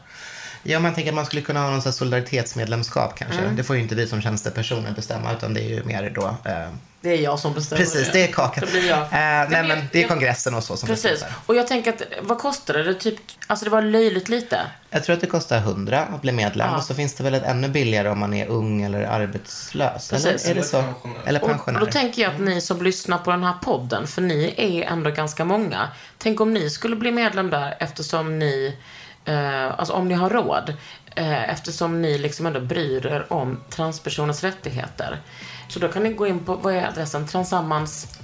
Ja, 0.63 0.79
man 0.79 0.93
tänker 0.93 1.11
att 1.11 1.15
man 1.15 1.25
skulle 1.25 1.41
kunna 1.41 1.59
ha 1.59 1.69
någon 1.69 1.81
sån 1.81 1.89
här 1.89 1.93
solidaritetsmedlemskap 1.97 3.15
kanske. 3.15 3.39
Mm. 3.41 3.55
Det 3.55 3.63
får 3.63 3.75
ju 3.75 3.81
inte 3.81 3.95
vi 3.95 4.07
som 4.07 4.21
tjänstepersoner 4.21 4.91
bestämma, 4.91 5.33
utan 5.33 5.53
det 5.53 5.61
är 5.61 5.69
ju 5.69 5.83
mer 5.83 6.09
då 6.15 6.25
eh, 6.45 6.67
Det 7.01 7.09
är 7.09 7.21
jag 7.21 7.39
som 7.39 7.53
bestämmer 7.53 7.83
Precis, 7.83 8.09
det 8.13 8.23
är 8.23 8.27
kakan. 8.31 8.63
Det 8.65 8.71
blir 8.71 8.89
jag. 8.89 8.99
Eh, 9.01 9.07
nej, 9.11 9.47
men 9.49 9.67
men 9.67 9.77
jag- 9.77 9.87
det 9.91 10.03
är 10.03 10.07
kongressen 10.07 10.53
och 10.53 10.63
så 10.63 10.77
som 10.77 10.87
Precis. 10.87 11.03
beslutar. 11.11 11.35
Och 11.45 11.55
jag 11.55 11.67
tänker 11.67 11.93
att, 11.93 12.01
vad 12.21 12.37
kostade 12.39 12.83
det? 12.83 12.93
Typ, 12.93 13.15
alltså 13.47 13.65
det 13.65 13.71
var 13.71 13.81
löjligt 13.81 14.29
lite. 14.29 14.59
Jag 14.89 15.03
tror 15.03 15.13
att 15.13 15.21
det 15.21 15.27
kostar 15.27 15.57
100 15.57 16.01
att 16.13 16.21
bli 16.21 16.31
medlem 16.31 16.67
Ja. 16.71 16.77
och 16.77 16.83
så 16.83 16.95
finns 16.95 17.13
det 17.13 17.23
väl 17.23 17.33
ett 17.33 17.43
ännu 17.43 17.67
billigare 17.69 18.09
om 18.09 18.19
man 18.19 18.33
är 18.33 18.47
ung 18.47 18.81
eller 18.81 19.03
arbetslös. 19.03 20.09
Precis. 20.09 20.45
Eller 20.45 20.51
är 20.51 20.55
det 20.55 20.63
så? 20.67 20.81
pensionär. 20.81 21.19
Eller 21.25 21.39
Och, 21.43 21.45
och 21.49 21.51
pensionär. 21.51 21.79
då 21.79 21.85
tänker 21.85 22.21
jag 22.21 22.33
att 22.33 22.39
ni 22.41 22.61
som 22.61 22.81
lyssnar 22.83 23.17
på 23.17 23.31
den 23.31 23.43
här 23.43 23.53
podden, 23.61 24.07
för 24.07 24.21
ni 24.21 24.53
är 24.57 24.91
ändå 24.91 25.09
ganska 25.11 25.45
många. 25.45 25.87
Tänk 26.17 26.41
om 26.41 26.53
ni 26.53 26.69
skulle 26.69 26.95
bli 26.95 27.11
medlem 27.11 27.49
där 27.49 27.75
eftersom 27.79 28.39
ni, 28.39 28.77
eh, 29.25 29.79
alltså 29.79 29.93
om 29.93 30.07
ni 30.07 30.13
har 30.13 30.29
råd, 30.29 30.73
eh, 31.15 31.49
eftersom 31.49 32.01
ni 32.01 32.17
liksom 32.17 32.45
ändå 32.45 32.59
bryr 32.59 33.05
er 33.05 33.33
om 33.33 33.59
transpersoners 33.69 34.43
rättigheter. 34.43 35.21
Så 35.67 35.79
då 35.79 35.87
kan 35.87 36.03
ni 36.03 36.13
gå 36.13 36.27
in 36.27 36.39
på, 36.39 36.55
vad 36.55 36.73
är 36.73 36.87
adressen? 36.87 37.27
Transammans 37.27 38.19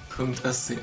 .se. 0.51 0.75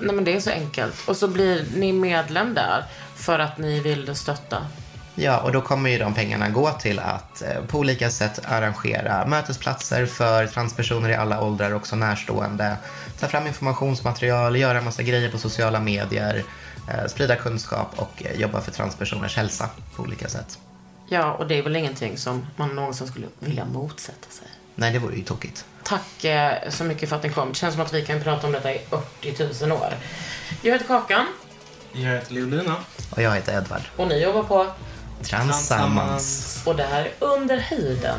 Nej 0.00 0.14
men 0.14 0.24
det 0.24 0.36
är 0.36 0.40
så 0.40 0.50
enkelt. 0.50 0.94
Och 1.08 1.16
så 1.16 1.28
blir 1.28 1.64
ni 1.74 1.92
medlem 1.92 2.54
där 2.54 2.84
för 3.14 3.38
att 3.38 3.58
ni 3.58 3.80
vill 3.80 4.14
stötta. 4.14 4.66
Ja, 5.14 5.40
och 5.40 5.52
då 5.52 5.60
kommer 5.60 5.90
ju 5.90 5.98
de 5.98 6.14
pengarna 6.14 6.48
gå 6.48 6.70
till 6.70 6.98
att 6.98 7.42
eh, 7.42 7.64
på 7.68 7.78
olika 7.78 8.10
sätt 8.10 8.40
arrangera 8.44 9.26
mötesplatser 9.26 10.06
för 10.06 10.46
transpersoner 10.46 11.08
i 11.08 11.14
alla 11.14 11.40
åldrar, 11.40 11.74
också 11.74 11.96
närstående. 11.96 12.76
Ta 13.20 13.28
fram 13.28 13.46
informationsmaterial, 13.46 14.56
göra 14.56 14.78
en 14.78 14.84
massa 14.84 15.02
grejer 15.02 15.30
på 15.30 15.38
sociala 15.38 15.80
medier, 15.80 16.44
sprida 17.08 17.36
kunskap 17.36 17.88
och 17.96 18.22
eh, 18.24 18.40
jobba 18.40 18.60
för 18.60 18.70
transpersoners 18.72 19.36
hälsa 19.36 19.70
på 19.96 20.02
olika 20.02 20.28
sätt. 20.28 20.58
Ja, 21.08 21.32
och 21.32 21.46
det 21.46 21.58
är 21.58 21.62
väl 21.62 21.76
ingenting 21.76 22.16
som 22.18 22.46
man 22.56 22.68
någonsin 22.76 23.06
skulle 23.06 23.26
vilja 23.38 23.64
motsätta 23.64 24.30
sig. 24.30 24.46
Nej, 24.74 24.92
det 24.92 24.98
vore 24.98 25.16
ju 25.16 25.22
tokigt. 25.22 25.64
Tack 25.82 26.24
eh, 26.24 26.70
så 26.70 26.84
mycket 26.84 27.08
för 27.08 27.16
att 27.16 27.22
ni 27.22 27.30
kom. 27.30 27.48
Det 27.48 27.54
känns 27.54 27.74
som 27.74 27.82
att 27.82 27.92
vi 27.94 28.06
kan 28.06 28.20
prata 28.20 28.46
om 28.46 28.52
detta 28.52 28.72
i 28.74 28.80
80 28.90 29.66
000 29.66 29.72
år. 29.72 29.94
Jag 30.62 30.72
heter 30.72 30.86
Kakan 30.86 31.26
Jag 31.92 32.10
heter 32.10 32.34
Leolina. 32.34 32.76
Och 33.10 33.22
jag 33.22 33.34
heter 33.34 33.58
Edvard. 33.58 33.82
och 33.96 34.08
ni 34.08 34.22
jobbar 34.22 34.42
på 34.42 34.66
Transammans. 35.22 36.62
Och 36.66 36.76
det 36.76 36.82
här 36.84 37.00
är 37.04 37.12
Under 37.18 37.58
huden. 37.58 38.18